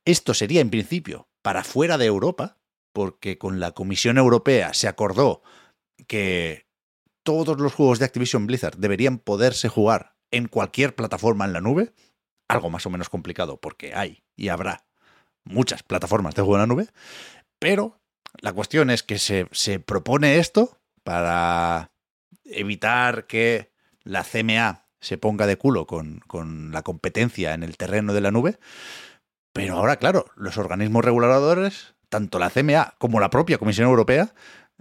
Esto 0.07 0.33
sería 0.33 0.63
en 0.63 0.71
principio 0.71 1.29
para 1.43 1.63
fuera 1.63 1.99
de 1.99 2.07
Europa, 2.07 2.59
porque 2.95 3.37
con 3.37 3.61
la 3.61 3.73
Comisión 3.73 4.17
Europea 4.17 4.73
se 4.73 4.89
acordó 4.89 5.43
que 6.07 6.67
todos 7.23 7.59
los 7.59 7.75
juegos 7.75 7.99
de 7.99 8.07
Activision 8.07 8.47
Blizzard 8.47 8.79
deberían 8.79 9.19
poderse 9.19 9.69
jugar 9.69 10.17
en 10.31 10.49
cualquier 10.49 10.95
plataforma 10.95 11.45
en 11.45 11.53
la 11.53 11.61
nube, 11.61 11.93
algo 12.49 12.71
más 12.71 12.87
o 12.87 12.91
menos 12.91 13.11
complicado 13.11 13.61
porque 13.61 13.95
hay 13.95 14.25
y 14.37 14.49
habrá 14.49 14.87
muchas 15.45 15.83
plataformas 15.83 16.35
de 16.35 16.43
juego 16.43 16.57
en 16.57 16.61
la 16.61 16.67
nube, 16.67 16.89
pero 17.59 18.01
la 18.41 18.53
cuestión 18.53 18.91
es 18.91 19.03
que 19.03 19.19
se 19.19 19.81
propone 19.81 20.39
esto 20.39 20.81
para 21.05 21.93
evitar 22.51 23.27
que 23.27 23.73
la 24.03 24.25
CMA 24.25 24.85
se 25.01 25.19
ponga 25.19 25.47
de 25.47 25.57
culo 25.57 25.87
con, 25.87 26.21
con 26.27 26.73
la 26.73 26.83
competencia 26.83 27.55
en 27.55 27.63
el 27.63 27.77
terreno 27.77 28.13
de 28.13 28.21
la 28.21 28.31
nube, 28.31 28.59
pero 29.53 29.79
ahora, 29.79 29.97
claro, 29.97 30.27
los 30.37 30.59
organismos 30.59 31.05
reguladores, 31.05 31.95
tanto 32.09 32.39
la 32.39 32.51
CMA 32.51 32.95
como 32.99 33.21
la 33.21 33.31
propia 33.31 33.59
Comisión 33.59 33.89
Europea, 33.89 34.35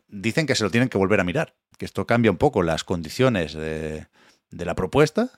dicen 0.08 0.46
que 0.46 0.56
se 0.56 0.64
lo 0.64 0.70
tienen 0.70 0.90
que 0.90 0.98
volver 0.98 1.20
a 1.20 1.24
mirar, 1.24 1.56
que 1.78 1.86
esto 1.86 2.06
cambia 2.06 2.32
un 2.32 2.38
poco 2.38 2.62
las 2.62 2.84
condiciones 2.84 3.54
de, 3.54 4.08
de 4.52 4.66
la 4.66 4.76
propuesta 4.76 5.30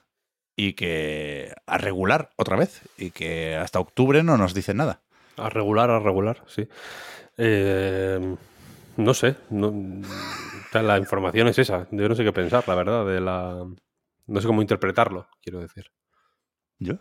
y 0.56 0.72
que 0.72 1.54
a 1.66 1.78
regular 1.78 2.30
otra 2.36 2.56
vez 2.56 2.82
y 2.96 3.12
que 3.12 3.54
hasta 3.54 3.78
octubre 3.78 4.24
no 4.24 4.36
nos 4.36 4.54
dicen 4.54 4.78
nada. 4.78 5.02
A 5.36 5.48
regular, 5.48 5.88
a 5.90 6.00
regular, 6.00 6.42
sí. 6.48 6.68
Eh, 7.36 8.36
no 8.98 9.14
sé. 9.14 9.36
no- 9.50 9.72
la 10.74 10.98
información 10.98 11.48
es 11.48 11.58
esa. 11.58 11.88
Yo 11.90 12.08
no 12.08 12.14
sé 12.14 12.24
qué 12.24 12.32
pensar, 12.32 12.68
la 12.68 12.74
verdad, 12.74 13.06
de 13.06 13.20
la. 13.20 13.64
No 14.26 14.40
sé 14.40 14.46
cómo 14.46 14.60
interpretarlo, 14.60 15.26
quiero 15.40 15.60
decir. 15.60 15.86
¿Yo? 16.78 16.94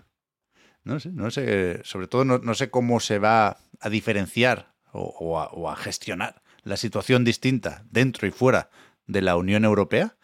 No 0.84 1.00
sé, 1.02 1.12
no 1.12 1.30
sé, 1.30 1.82
sobre 1.84 2.08
todo 2.08 2.24
no, 2.24 2.54
sé 2.54 2.70
cómo 2.70 3.02
se 3.02 3.20
va 3.20 3.58
a 3.82 3.90
diferenciar 3.90 4.74
o, 4.94 5.02
o 5.20 5.40
a, 5.40 5.48
o 5.48 5.70
a 5.70 5.76
gestionar 5.76 6.42
la 6.64 6.78
situación 6.78 7.26
distinta 7.26 7.84
dentro 7.92 8.26
y 8.26 8.32
fuera 8.32 8.70
de 9.06 9.22
la 9.22 9.36
Unión 9.36 9.66
Europea, 9.66 10.16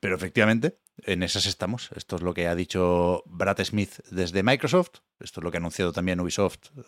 pero 0.00 0.14
efectivamente 0.14 0.78
en 0.98 1.22
esas 1.22 1.46
estamos. 1.46 1.90
Esto 1.96 2.16
es 2.16 2.22
lo 2.22 2.34
que 2.34 2.46
ha 2.46 2.54
dicho 2.54 3.22
Brad 3.26 3.58
Smith 3.64 4.00
desde 4.10 4.42
Microsoft, 4.42 5.00
esto 5.18 5.40
es 5.40 5.44
lo 5.44 5.50
que 5.50 5.56
ha 5.56 5.60
anunciado 5.60 5.92
también 5.92 6.20
Ubisoft 6.20 6.66
eh, 6.76 6.82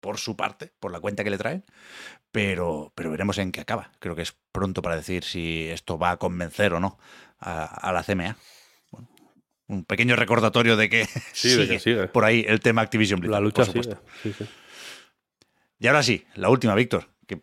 por 0.00 0.18
su 0.18 0.36
parte, 0.36 0.72
por 0.80 0.92
la 0.92 1.00
cuenta 1.00 1.24
que 1.24 1.30
le 1.30 1.38
traen, 1.38 1.64
pero, 2.32 2.92
pero 2.94 3.10
veremos 3.10 3.38
en 3.38 3.50
qué 3.52 3.60
acaba. 3.60 3.92
Creo 3.98 4.14
que 4.14 4.22
es 4.22 4.36
pronto 4.52 4.82
para 4.82 4.96
decir 4.96 5.24
si 5.24 5.66
esto 5.68 5.98
va 5.98 6.12
a 6.12 6.16
convencer 6.18 6.72
o 6.74 6.80
no 6.80 6.98
a, 7.38 7.64
a 7.64 7.92
la 7.92 8.02
CMA. 8.04 8.36
Bueno, 8.90 9.08
un 9.66 9.84
pequeño 9.84 10.16
recordatorio 10.16 10.76
de 10.76 10.88
que, 10.88 11.06
Sí, 11.32 11.56
de 11.56 11.66
que 11.68 11.78
sigue. 11.80 12.08
por 12.08 12.24
ahí 12.24 12.44
el 12.46 12.60
tema 12.60 12.82
Activision 12.82 13.20
Blizzard. 13.20 13.40
La 13.40 13.40
lucha 13.40 13.56
por 13.56 13.66
supuesto. 13.66 14.02
sigue. 14.22 14.34
Sí, 14.34 14.44
sí. 14.44 14.50
Y 15.78 15.86
ahora 15.88 16.02
sí, 16.02 16.24
la 16.34 16.48
última, 16.48 16.74
Víctor, 16.74 17.08
que 17.26 17.42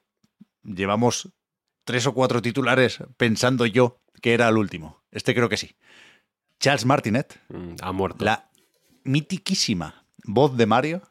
llevamos 0.64 1.30
tres 1.84 2.08
o 2.08 2.14
cuatro 2.14 2.42
titulares 2.42 3.00
pensando 3.18 3.66
yo 3.66 4.02
que 4.22 4.34
era 4.34 4.48
el 4.48 4.58
último. 4.58 5.04
Este 5.12 5.36
creo 5.36 5.50
que 5.50 5.58
sí. 5.58 5.76
Charles 6.60 6.86
Martinet, 6.86 7.40
Mm, 7.50 7.76
Ha 7.82 7.92
muerto. 7.92 8.24
la 8.24 8.50
mitiquísima 9.04 10.06
voz 10.24 10.56
de 10.58 10.66
Mario, 10.66 11.02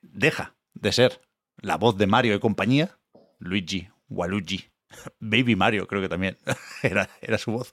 deja 0.00 0.54
de 0.80 0.92
ser 0.92 1.20
la 1.56 1.76
voz 1.76 1.96
de 1.96 2.06
Mario 2.06 2.34
y 2.34 2.40
compañía, 2.40 2.98
Luigi, 3.38 3.88
Waluigi, 4.08 4.70
Baby 5.20 5.56
Mario 5.56 5.86
creo 5.86 6.00
que 6.00 6.08
también 6.08 6.38
era, 6.82 7.08
era 7.20 7.38
su 7.38 7.52
voz, 7.52 7.72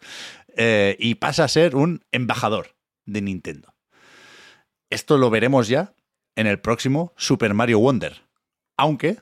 eh, 0.56 0.96
y 1.00 1.16
pasa 1.16 1.44
a 1.44 1.50
ser 1.50 1.76
un 1.76 2.04
embajador 2.12 2.76
de 3.06 3.22
Nintendo. 3.22 3.74
Esto 4.90 5.18
lo 5.18 5.30
veremos 5.30 5.68
ya 5.68 5.94
en 6.36 6.48
el 6.48 6.60
próximo 6.60 7.14
Super 7.18 7.54
Mario 7.54 7.80
Wonder. 7.80 8.24
Aunque 8.78 9.20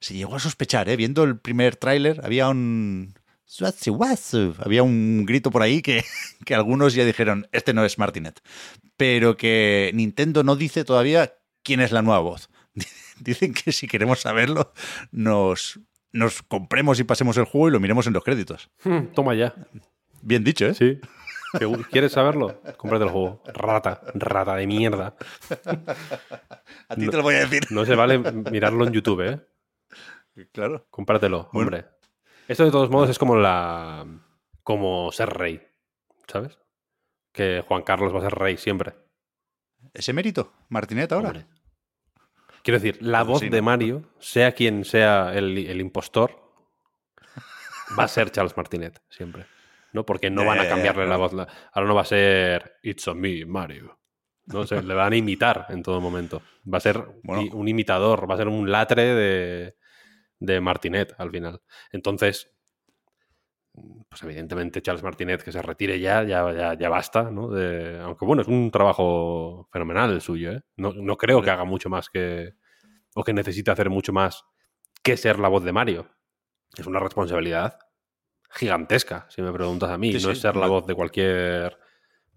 se 0.00 0.14
llegó 0.14 0.36
a 0.36 0.40
sospechar, 0.40 0.88
¿eh? 0.88 0.96
viendo 0.96 1.24
el 1.24 1.38
primer 1.38 1.76
tráiler, 1.76 2.20
había 2.24 2.48
un... 2.48 3.14
Había 4.60 4.84
un 4.84 5.26
grito 5.26 5.50
por 5.50 5.62
ahí 5.62 5.82
que, 5.82 6.04
que 6.46 6.54
algunos 6.54 6.94
ya 6.94 7.04
dijeron, 7.04 7.48
este 7.50 7.74
no 7.74 7.84
es 7.84 7.98
Martinet. 7.98 8.40
Pero 8.96 9.36
que 9.36 9.90
Nintendo 9.94 10.44
no 10.44 10.54
dice 10.54 10.84
todavía 10.84 11.34
quién 11.64 11.80
es 11.80 11.90
la 11.90 12.02
nueva 12.02 12.20
voz. 12.20 12.48
Dicen 13.24 13.54
que 13.54 13.72
si 13.72 13.86
queremos 13.86 14.20
saberlo, 14.20 14.72
nos, 15.12 15.78
nos 16.12 16.42
compremos 16.42 16.98
y 17.00 17.04
pasemos 17.04 17.36
el 17.36 17.44
juego 17.44 17.68
y 17.68 17.72
lo 17.72 17.80
miremos 17.80 18.06
en 18.06 18.12
los 18.14 18.24
créditos. 18.24 18.70
Mm, 18.84 19.06
Toma 19.14 19.34
ya. 19.34 19.54
Bien 20.22 20.42
dicho, 20.44 20.66
¿eh? 20.66 20.74
Sí. 20.74 21.00
¿Te- 21.58 21.66
¿Quieres 21.90 22.12
saberlo? 22.12 22.60
Cómprate 22.76 23.04
el 23.04 23.10
juego. 23.10 23.42
Rata. 23.46 24.00
Rata 24.14 24.54
de 24.56 24.66
mierda. 24.66 25.16
A 26.88 26.94
ti 26.96 27.08
te 27.08 27.16
lo 27.16 27.22
voy 27.22 27.34
a 27.34 27.40
decir. 27.40 27.64
No 27.70 27.84
se 27.84 27.94
vale 27.94 28.18
mirarlo 28.18 28.86
en 28.86 28.92
YouTube, 28.92 29.20
¿eh? 29.22 29.40
Claro. 30.52 30.86
Cómpratelo, 30.90 31.48
Bueno. 31.52 31.68
hombre. 31.68 31.86
Esto 32.48 32.64
de 32.64 32.70
todos 32.70 32.90
modos 32.90 33.10
es 33.10 33.18
como 33.18 33.36
la. 33.36 34.06
como 34.62 35.10
ser 35.12 35.30
rey. 35.30 35.60
¿Sabes? 36.28 36.58
Que 37.32 37.64
Juan 37.66 37.82
Carlos 37.82 38.14
va 38.14 38.18
a 38.18 38.22
ser 38.22 38.34
rey 38.34 38.56
siempre. 38.56 38.94
¿Ese 39.94 40.12
mérito? 40.12 40.52
¿Martinet 40.68 41.10
ahora? 41.12 41.28
Hombre. 41.30 41.46
Quiero 42.62 42.78
decir, 42.80 43.02
la 43.02 43.22
voz 43.22 43.40
de. 43.40 43.62
Mario, 43.62 44.10
sea 44.18 44.52
quien 44.52 44.84
sea 44.84 45.32
el, 45.34 45.56
el 45.58 45.80
impostor, 45.80 46.40
va 47.98 48.04
a 48.04 48.08
ser 48.08 48.30
Charles 48.30 48.56
Martinet, 48.56 49.00
siempre. 49.08 49.46
¿No? 49.92 50.04
Porque 50.06 50.30
no 50.30 50.44
van 50.44 50.60
a 50.60 50.64
ya, 50.64 50.70
cambiarle 50.70 51.06
la 51.06 51.16
voz. 51.16 51.32
Ahora 51.32 51.88
no 51.88 51.94
va 51.94 52.02
a 52.02 52.04
ser 52.04 52.76
It's 52.82 53.06
on 53.08 53.20
me, 53.20 53.44
Mario. 53.44 53.98
No 54.46 54.66
sé, 54.66 54.82
le 54.82 54.94
van 54.94 55.12
a 55.12 55.16
imitar 55.16 55.66
en 55.68 55.82
todo 55.82 56.00
momento. 56.00 56.42
Va 56.72 56.78
a 56.78 56.80
ser 56.80 57.04
Bueno. 57.22 57.54
un 57.56 57.68
imitador, 57.68 58.28
va 58.28 58.34
a 58.34 58.38
ser 58.38 58.48
un 58.48 58.70
latre 58.70 59.14
de, 59.14 59.76
de 60.38 60.60
Martinet 60.60 61.14
al 61.18 61.30
final. 61.30 61.60
Entonces, 61.92 62.50
pues 64.08 64.22
evidentemente 64.24 64.82
Charles 64.82 65.02
Martinet 65.02 65.42
que 65.42 65.52
se 65.52 65.62
retire 65.62 65.98
ya, 66.00 66.22
ya, 66.24 66.52
ya, 66.52 66.74
ya 66.74 66.88
basta, 66.88 67.30
¿no? 67.30 67.48
De- 67.48 67.98
aunque 68.00 68.24
bueno, 68.24 68.42
es 68.42 68.48
un 68.48 68.70
trabajo 68.70 69.68
fenomenal 69.72 70.10
el 70.12 70.20
suyo, 70.20 70.52
¿eh? 70.52 70.62
No, 70.76 70.92
no 70.92 71.16
creo 71.16 71.40
que 71.42 71.50
haga 71.50 71.64
mucho 71.64 71.88
más 71.88 72.08
que... 72.10 72.54
o 73.14 73.22
que 73.24 73.32
necesite 73.32 73.70
hacer 73.70 73.88
mucho 73.90 74.12
más 74.12 74.44
que 75.02 75.16
ser 75.16 75.38
la 75.38 75.48
voz 75.48 75.64
de 75.64 75.72
Mario. 75.72 76.08
Es 76.76 76.86
una 76.86 76.98
responsabilidad 77.00 77.78
gigantesca, 78.50 79.26
si 79.28 79.42
me 79.42 79.52
preguntas 79.52 79.90
a 79.90 79.98
mí. 79.98 80.08
Sí, 80.12 80.14
no 80.26 80.32
sí, 80.32 80.32
es 80.32 80.40
ser 80.40 80.56
la 80.56 80.66
voz 80.66 80.86
de 80.86 80.94
cualquier 80.94 81.78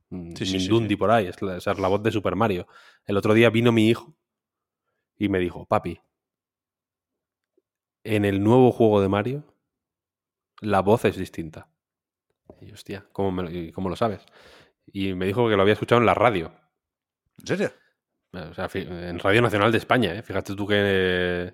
mm, 0.10 0.34
Mindundi 0.52 0.90
sí. 0.94 0.96
por 0.96 1.10
ahí, 1.12 1.28
es 1.28 1.42
la- 1.42 1.60
ser 1.60 1.80
la 1.80 1.88
voz 1.88 2.04
de 2.04 2.12
Super 2.12 2.36
Mario. 2.36 2.68
El 3.06 3.18
otro 3.18 3.34
día 3.34 3.50
vino 3.50 3.72
mi 3.72 3.90
hijo 3.90 4.16
y 5.18 5.30
me 5.30 5.40
dijo, 5.40 5.66
papi, 5.66 6.00
en 8.04 8.26
el 8.26 8.44
nuevo 8.44 8.72
juego 8.72 9.02
de 9.02 9.10
Mario, 9.10 9.44
la 10.64 10.82
voz 10.82 11.06
es 11.06 11.18
distinta. 11.18 11.70
Y 12.62 12.72
hostia, 12.72 13.06
¿cómo, 13.12 13.32
me 13.32 13.72
cómo 13.72 13.90
lo 13.90 13.96
sabes? 13.96 14.26
Y 14.86 15.14
me 15.14 15.26
dijo 15.26 15.50
que 15.50 15.56
lo 15.56 15.62
había 15.62 15.74
escuchado 15.74 16.00
en 16.00 16.06
la 16.06 16.14
radio. 16.14 16.54
¿En 17.40 17.48
serio? 17.48 17.72
O 18.32 18.54
sea, 18.54 18.68
en 18.74 19.20
Radio 19.20 19.42
Nacional 19.42 19.72
de 19.72 19.78
España, 19.78 20.14
¿eh? 20.16 20.24
Fíjate 20.24 20.56
tú 20.56 20.66
qué 20.66 21.54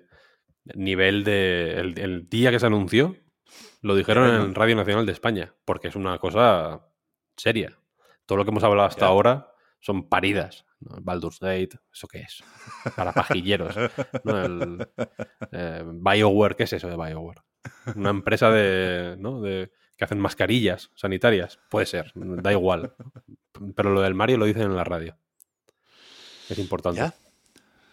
nivel 0.74 1.24
de... 1.24 1.78
El, 1.78 1.98
el 1.98 2.28
día 2.28 2.50
que 2.50 2.58
se 2.58 2.66
anunció, 2.66 3.16
lo 3.82 3.94
dijeron 3.94 4.28
en 4.28 4.54
Radio 4.54 4.76
Nacional 4.76 5.06
de 5.06 5.12
España, 5.12 5.54
porque 5.64 5.88
es 5.88 5.96
una 5.96 6.18
cosa 6.18 6.86
seria. 7.36 7.78
Todo 8.26 8.38
lo 8.38 8.44
que 8.44 8.50
hemos 8.50 8.64
hablado 8.64 8.88
hasta 8.88 9.06
ahora 9.06 9.52
son 9.80 10.08
paridas. 10.08 10.64
¿no? 10.80 10.96
Baldur's 11.02 11.40
Gate, 11.40 11.78
¿eso 11.92 12.08
qué 12.08 12.20
es? 12.20 12.42
Para 12.96 13.12
pajilleros. 13.12 13.74
¿no? 14.24 14.42
El, 14.42 14.88
eh, 15.52 15.84
BioWare, 15.84 16.56
¿qué 16.56 16.64
es 16.64 16.72
eso 16.72 16.88
de 16.88 16.96
BioWare? 16.96 17.42
Una 17.94 18.10
empresa 18.10 18.50
de, 18.50 19.16
¿no? 19.18 19.40
de 19.40 19.70
que 19.96 20.04
hacen 20.04 20.18
mascarillas 20.18 20.90
sanitarias. 20.94 21.58
Puede 21.68 21.86
ser, 21.86 22.12
da 22.14 22.52
igual. 22.52 22.94
Pero 23.76 23.90
lo 23.90 24.00
del 24.00 24.14
Mario 24.14 24.38
lo 24.38 24.46
dicen 24.46 24.62
en 24.62 24.76
la 24.76 24.84
radio. 24.84 25.16
Es 26.48 26.58
importante. 26.58 27.00
¿Ya? 27.00 27.14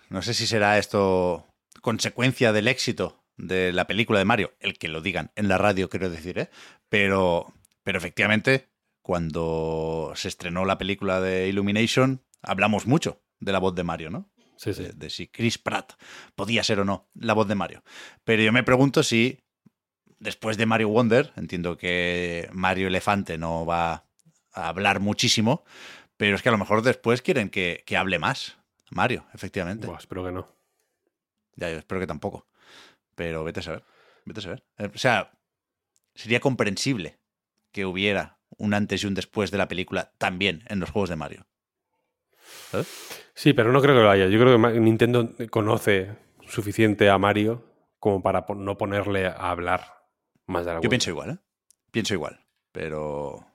No 0.10 0.22
sé 0.22 0.34
si 0.34 0.48
será 0.48 0.78
esto 0.78 1.46
consecuencia 1.82 2.54
del 2.54 2.68
éxito 2.68 3.24
de 3.36 3.72
la 3.72 3.88
película 3.88 4.20
de 4.20 4.26
Mario, 4.26 4.54
el 4.60 4.78
que 4.78 4.88
lo 4.88 5.02
digan 5.02 5.32
en 5.36 5.48
la 5.48 5.58
radio, 5.58 5.90
quiero 5.90 6.10
decir, 6.10 6.40
¿eh? 6.40 6.50
Pero, 6.90 7.54
pero 7.84 7.98
efectivamente, 7.98 8.70
cuando 9.02 10.14
se 10.16 10.28
estrenó 10.28 10.66
la 10.66 10.78
película 10.78 11.22
de 11.22 11.48
Illumination, 11.48 12.24
hablamos 12.42 12.88
mucho 12.88 13.22
de 13.40 13.52
la 13.52 13.60
voz 13.60 13.76
de 13.76 13.84
Mario, 13.84 14.10
¿no? 14.10 14.32
Sí, 14.58 14.74
sí. 14.74 14.84
De, 14.84 14.94
de 14.94 15.10
si 15.10 15.28
Chris 15.28 15.58
Pratt 15.58 15.94
podía 16.36 16.64
ser 16.64 16.80
o 16.80 16.86
no 16.86 17.10
la 17.14 17.34
voz 17.34 17.48
de 17.48 17.56
Mario. 17.56 17.84
Pero 18.24 18.42
yo 18.42 18.52
me 18.52 18.64
pregunto 18.64 19.04
si 19.04 19.44
después 20.20 20.58
de 20.58 20.66
Mario 20.66 20.90
Wonder, 20.90 21.32
entiendo 21.36 21.78
que 21.78 22.50
Mario 22.52 22.88
Elefante 22.88 23.38
no 23.38 23.66
va 23.66 24.06
a 24.54 24.68
hablar 24.70 25.00
muchísimo, 25.00 25.64
pero 26.18 26.36
es 26.36 26.42
que 26.42 26.50
a 26.50 26.52
lo 26.52 26.58
mejor 26.58 26.82
después 26.82 27.22
quieren 27.22 27.50
que, 27.50 27.84
que 27.86 27.98
hable 27.98 28.20
más. 28.20 28.58
Mario, 28.90 29.26
efectivamente. 29.34 29.86
Buah, 29.88 29.98
espero 29.98 30.24
que 30.26 30.32
no. 30.32 30.48
Ya, 31.56 31.70
yo 31.72 31.78
espero 31.78 32.00
que 32.00 32.08
tampoco. 32.08 32.48
Pero 33.16 33.44
vete 33.44 33.60
a 33.60 33.64
saber. 33.64 33.84
Vete 34.26 34.40
a 34.40 34.44
saber. 34.44 34.64
Eh, 34.78 34.90
O 34.94 34.98
sea, 34.98 35.32
sería 36.16 36.40
comprensible 36.40 37.20
que 37.72 37.86
hubiera 37.86 38.38
un 38.58 38.74
antes 38.74 39.04
y 39.04 39.08
un 39.08 39.14
después 39.14 39.52
de 39.52 39.58
la 39.58 39.68
película 39.68 40.14
también 40.18 40.64
en 40.68 40.80
los 40.80 40.90
juegos 40.90 41.10
de 41.10 41.16
Mario. 41.16 41.46
¿Sabes? 42.72 42.88
Sí, 43.34 43.54
pero 43.54 43.72
no 43.72 43.82
creo 43.82 43.96
que 43.96 44.02
lo 44.02 44.10
haya. 44.10 44.28
Yo 44.28 44.40
creo 44.40 44.62
que 44.62 44.80
Nintendo 44.80 45.34
conoce 45.50 46.16
suficiente 46.48 47.10
a 47.10 47.18
Mario 47.18 47.64
como 48.00 48.24
para 48.24 48.46
no 48.56 48.78
ponerle 48.78 49.28
a 49.28 49.52
hablar 49.52 49.97
más 50.48 50.66
de 50.66 50.74
la 50.74 50.82
Yo 50.82 50.90
pienso 50.90 51.10
igual, 51.10 51.30
¿eh? 51.32 51.38
Pienso 51.92 52.14
igual. 52.14 52.40
Pero, 52.72 53.46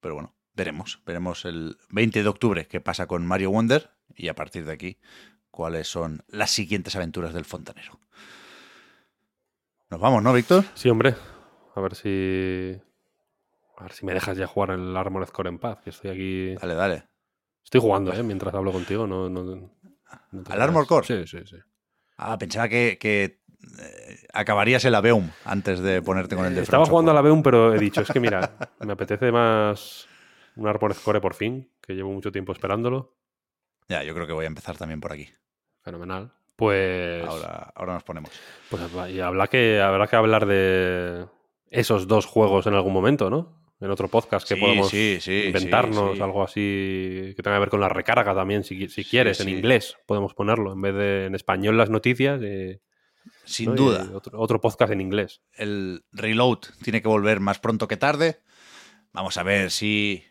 pero 0.00 0.14
bueno, 0.14 0.34
veremos. 0.54 1.00
Veremos 1.06 1.44
el 1.44 1.78
20 1.90 2.22
de 2.22 2.28
octubre 2.28 2.66
qué 2.66 2.80
pasa 2.80 3.06
con 3.06 3.26
Mario 3.26 3.50
Wonder 3.50 3.90
y 4.14 4.28
a 4.28 4.34
partir 4.34 4.64
de 4.64 4.72
aquí 4.72 4.98
cuáles 5.50 5.88
son 5.88 6.22
las 6.28 6.50
siguientes 6.50 6.94
aventuras 6.96 7.34
del 7.34 7.44
fontanero. 7.44 7.98
Nos 9.90 10.00
vamos, 10.00 10.22
¿no, 10.22 10.32
Víctor? 10.32 10.64
Sí, 10.74 10.88
hombre. 10.88 11.16
A 11.74 11.80
ver 11.80 11.94
si. 11.94 12.80
A 13.76 13.82
ver 13.82 13.92
si 13.92 14.06
me 14.06 14.14
dejas 14.14 14.36
ya 14.36 14.46
jugar 14.46 14.70
el 14.70 14.96
Armored 14.96 15.28
Core 15.28 15.48
en 15.48 15.58
paz. 15.58 15.78
Que 15.82 15.90
estoy 15.90 16.10
aquí. 16.10 16.54
Dale, 16.54 16.74
dale. 16.74 17.08
Estoy 17.64 17.80
jugando, 17.80 18.12
¿eh? 18.12 18.22
Mientras 18.22 18.54
hablo 18.54 18.72
contigo. 18.72 19.06
No, 19.06 19.28
no, 19.28 19.42
no 19.42 19.70
¿Al 20.48 20.62
Armored. 20.62 20.86
Core? 20.86 21.06
Sí, 21.06 21.26
sí, 21.26 21.44
sí. 21.44 21.56
Ah, 22.16 22.38
pensaba 22.38 22.68
que, 22.68 22.98
que, 23.00 23.39
acabarías 24.32 24.84
el 24.84 24.94
Aveum 24.94 25.30
antes 25.44 25.80
de 25.80 26.02
ponerte 26.02 26.36
con 26.36 26.46
el 26.46 26.54
de 26.54 26.60
Eh, 26.60 26.62
Estaba 26.62 26.86
jugando 26.86 27.10
a 27.10 27.14
la 27.14 27.20
Software. 27.20 27.32
Beum, 27.32 27.42
pero 27.42 27.74
he 27.74 27.78
dicho, 27.78 28.00
es 28.02 28.08
que 28.08 28.20
mira, 28.20 28.52
me 28.80 28.92
apetece 28.92 29.30
más 29.32 30.06
un 30.56 30.66
Armored 30.68 30.96
Core 31.04 31.20
por 31.20 31.34
fin, 31.34 31.70
que 31.80 31.94
llevo 31.94 32.10
mucho 32.12 32.32
tiempo 32.32 32.52
esperándolo. 32.52 33.14
Ya, 33.88 34.02
yo 34.04 34.14
creo 34.14 34.26
que 34.26 34.32
voy 34.32 34.44
a 34.44 34.48
empezar 34.48 34.76
también 34.76 35.00
por 35.00 35.12
aquí. 35.12 35.28
Fenomenal. 35.82 36.32
Pues. 36.56 37.26
Ahora, 37.26 37.72
ahora 37.74 37.94
nos 37.94 38.04
ponemos. 38.04 38.30
Pues 38.68 38.82
y 39.10 39.20
habrá 39.20 39.46
que, 39.46 39.80
habrá 39.80 40.06
que 40.06 40.16
hablar 40.16 40.46
de 40.46 41.26
esos 41.70 42.06
dos 42.06 42.26
juegos 42.26 42.66
en 42.66 42.74
algún 42.74 42.92
momento, 42.92 43.30
¿no? 43.30 43.58
en 43.80 43.90
otro 43.90 44.08
podcast 44.08 44.46
que 44.46 44.56
Sí, 44.56 44.60
podemos 44.60 44.88
sí, 44.90 45.16
sí, 45.22 45.44
inventarnos, 45.46 46.20
algo 46.20 46.42
así 46.44 47.32
que 47.34 47.42
tenga 47.42 47.56
que 47.56 47.60
ver 47.60 47.68
con 47.70 47.80
la 47.80 47.88
recarga 47.88 48.34
también, 48.34 48.62
si, 48.62 48.88
si 48.90 49.04
quieres, 49.04 49.40
en 49.40 49.48
inglés 49.48 49.96
podemos 50.04 50.34
ponerlo, 50.34 50.74
en 50.74 50.82
vez 50.82 50.94
de 50.94 51.24
en 51.24 51.34
español 51.34 51.78
las 51.78 51.88
noticias. 51.88 52.38
eh, 52.44 52.80
Sin 53.44 53.70
¿no? 53.70 53.76
duda. 53.76 54.08
Otro 54.32 54.60
podcast 54.60 54.92
en 54.92 55.00
inglés. 55.00 55.42
el 55.52 56.04
reload 56.12 56.58
tiene 56.82 57.02
que 57.02 57.08
volver 57.08 57.40
más 57.40 57.58
pronto 57.58 57.88
que 57.88 57.96
tarde. 57.96 58.40
Vamos 59.12 59.36
a 59.36 59.42
ver 59.42 59.70
si 59.70 60.24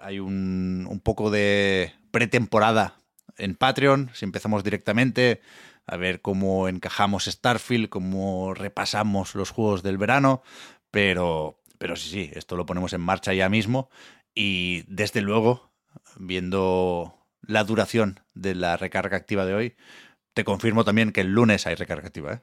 hay 0.00 0.18
un, 0.18 0.86
un 0.88 1.00
poco 1.00 1.30
de 1.30 1.92
pretemporada 2.10 2.96
en 3.36 3.54
Patreon, 3.54 4.10
si 4.14 4.24
empezamos 4.24 4.64
directamente, 4.64 5.40
a 5.86 5.96
ver 5.96 6.20
cómo 6.20 6.68
encajamos 6.68 7.24
Starfield, 7.24 7.88
cómo 7.88 8.54
repasamos 8.54 9.34
los 9.34 9.50
juegos 9.50 9.82
del 9.82 9.98
verano, 9.98 10.42
pero, 10.90 11.60
pero 11.78 11.96
sí, 11.96 12.10
sí, 12.10 12.30
esto 12.34 12.56
lo 12.56 12.66
ponemos 12.66 12.92
en 12.92 13.00
marcha 13.00 13.32
ya 13.32 13.48
mismo 13.48 13.88
y 14.34 14.84
desde 14.86 15.20
luego, 15.20 15.72
viendo 16.16 17.18
la 17.42 17.64
duración 17.64 18.20
de 18.34 18.54
la 18.54 18.76
recarga 18.76 19.16
activa 19.16 19.46
de 19.46 19.54
hoy, 19.54 19.76
te 20.38 20.44
confirmo 20.44 20.84
también 20.84 21.10
que 21.10 21.22
el 21.22 21.32
lunes 21.32 21.66
hay 21.66 21.74
recarga 21.74 22.06
activa. 22.06 22.34
¿eh? 22.34 22.40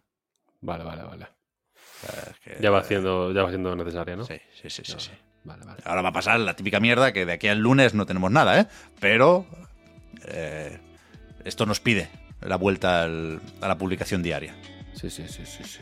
Vale, 0.59 0.83
vale, 0.83 1.03
vale. 1.03 1.23
O 1.23 2.05
sea, 2.11 2.31
es 2.33 2.39
que- 2.41 2.57
Ya 2.61 2.69
va 2.69 2.83
siendo, 2.83 3.31
ya 3.31 3.41
va 3.43 3.47
siendo 3.47 3.73
necesaria, 3.73 4.17
¿no? 4.17 4.25
Sí, 4.25 4.33
sí, 4.61 4.69
sí, 4.69 4.81
sí, 4.83 4.95
sí. 4.97 5.11
Vale, 5.45 5.63
vale. 5.63 5.81
Ahora 5.85 6.01
va 6.01 6.09
a 6.09 6.11
pasar 6.11 6.37
la 6.41 6.57
típica 6.57 6.81
mierda 6.81 7.13
que 7.13 7.25
de 7.25 7.31
aquí 7.31 7.47
al 7.47 7.59
lunes 7.59 7.93
no 7.93 8.05
tenemos 8.05 8.29
nada, 8.31 8.59
¿eh? 8.59 8.67
Pero 8.99 9.45
eh, 10.27 10.77
esto 11.45 11.65
nos 11.65 11.79
pide 11.79 12.09
la 12.41 12.57
vuelta 12.57 13.03
al- 13.03 13.39
a 13.61 13.67
la 13.69 13.77
publicación 13.77 14.21
diaria. 14.21 14.53
Sí, 14.93 15.09
sí, 15.09 15.25
sí, 15.29 15.45
sí, 15.45 15.63
sí. 15.63 15.79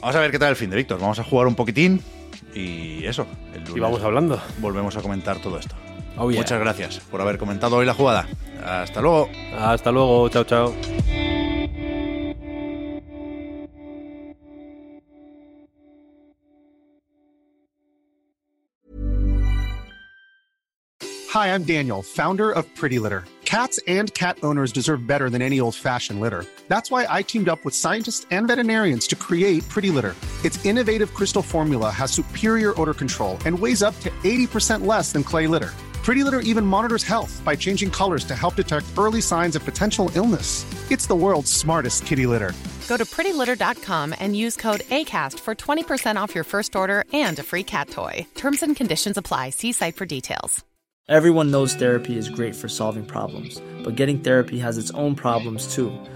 Vamos 0.00 0.16
a 0.16 0.20
ver 0.20 0.30
qué 0.30 0.38
tal 0.38 0.48
el 0.48 0.56
fin 0.56 0.70
de 0.70 0.76
Víctor. 0.76 0.98
Vamos 0.98 1.18
a 1.18 1.24
jugar 1.24 1.46
un 1.46 1.56
poquitín 1.56 2.00
y 2.54 3.04
eso. 3.04 3.26
El 3.52 3.60
lunes 3.64 3.76
Y 3.76 3.80
vamos 3.80 4.02
hablando. 4.02 4.40
volvemos 4.60 4.96
a 4.96 5.02
comentar 5.02 5.40
todo 5.42 5.58
esto. 5.58 5.76
Oh, 6.16 6.30
yeah. 6.30 6.38
Muchas 6.38 6.60
gracias 6.60 7.00
por 7.10 7.20
haber 7.20 7.38
comentado 7.38 7.76
hoy 7.76 7.86
la 7.86 7.94
jugada. 7.94 8.26
Hasta 8.64 9.00
luego. 9.00 9.28
Hasta 9.58 9.90
luego, 9.90 10.28
chao, 10.28 10.44
chao. 10.44 10.74
Hi, 21.34 21.48
I'm 21.52 21.64
Daniel, 21.64 22.00
founder 22.00 22.52
of 22.52 22.64
Pretty 22.76 23.00
Litter. 23.00 23.24
Cats 23.44 23.80
and 23.88 24.14
cat 24.14 24.38
owners 24.44 24.70
deserve 24.70 25.04
better 25.04 25.28
than 25.28 25.42
any 25.42 25.58
old 25.58 25.74
fashioned 25.74 26.20
litter. 26.20 26.46
That's 26.68 26.92
why 26.92 27.08
I 27.10 27.22
teamed 27.22 27.48
up 27.48 27.64
with 27.64 27.74
scientists 27.74 28.24
and 28.30 28.46
veterinarians 28.46 29.08
to 29.08 29.16
create 29.16 29.68
Pretty 29.68 29.90
Litter. 29.90 30.14
Its 30.44 30.64
innovative 30.64 31.12
crystal 31.12 31.42
formula 31.42 31.90
has 31.90 32.12
superior 32.12 32.80
odor 32.80 32.94
control 32.94 33.36
and 33.46 33.58
weighs 33.58 33.82
up 33.82 33.98
to 34.00 34.10
80% 34.22 34.86
less 34.86 35.10
than 35.10 35.24
clay 35.24 35.48
litter. 35.48 35.72
Pretty 36.04 36.22
Litter 36.22 36.40
even 36.40 36.66
monitors 36.66 37.02
health 37.02 37.40
by 37.46 37.56
changing 37.56 37.90
colors 37.90 38.24
to 38.24 38.36
help 38.36 38.56
detect 38.56 38.86
early 38.98 39.22
signs 39.22 39.56
of 39.56 39.64
potential 39.64 40.10
illness. 40.14 40.66
It's 40.90 41.06
the 41.06 41.14
world's 41.14 41.50
smartest 41.50 42.04
kitty 42.04 42.26
litter. 42.26 42.52
Go 42.88 42.98
to 42.98 43.06
prettylitter.com 43.06 44.14
and 44.20 44.36
use 44.36 44.54
code 44.54 44.82
ACAST 44.90 45.40
for 45.40 45.54
20% 45.54 46.16
off 46.16 46.34
your 46.34 46.44
first 46.44 46.76
order 46.76 47.04
and 47.14 47.38
a 47.38 47.42
free 47.42 47.64
cat 47.64 47.88
toy. 47.88 48.26
Terms 48.34 48.62
and 48.62 48.76
conditions 48.76 49.16
apply. 49.16 49.50
See 49.50 49.72
site 49.72 49.96
for 49.96 50.04
details. 50.04 50.62
Everyone 51.08 51.50
knows 51.50 51.74
therapy 51.74 52.16
is 52.18 52.30
great 52.30 52.56
for 52.56 52.68
solving 52.68 53.04
problems, 53.04 53.60
but 53.82 53.94
getting 53.94 54.20
therapy 54.20 54.58
has 54.58 54.78
its 54.78 54.90
own 54.92 55.14
problems 55.14 55.74
too, 55.74 55.90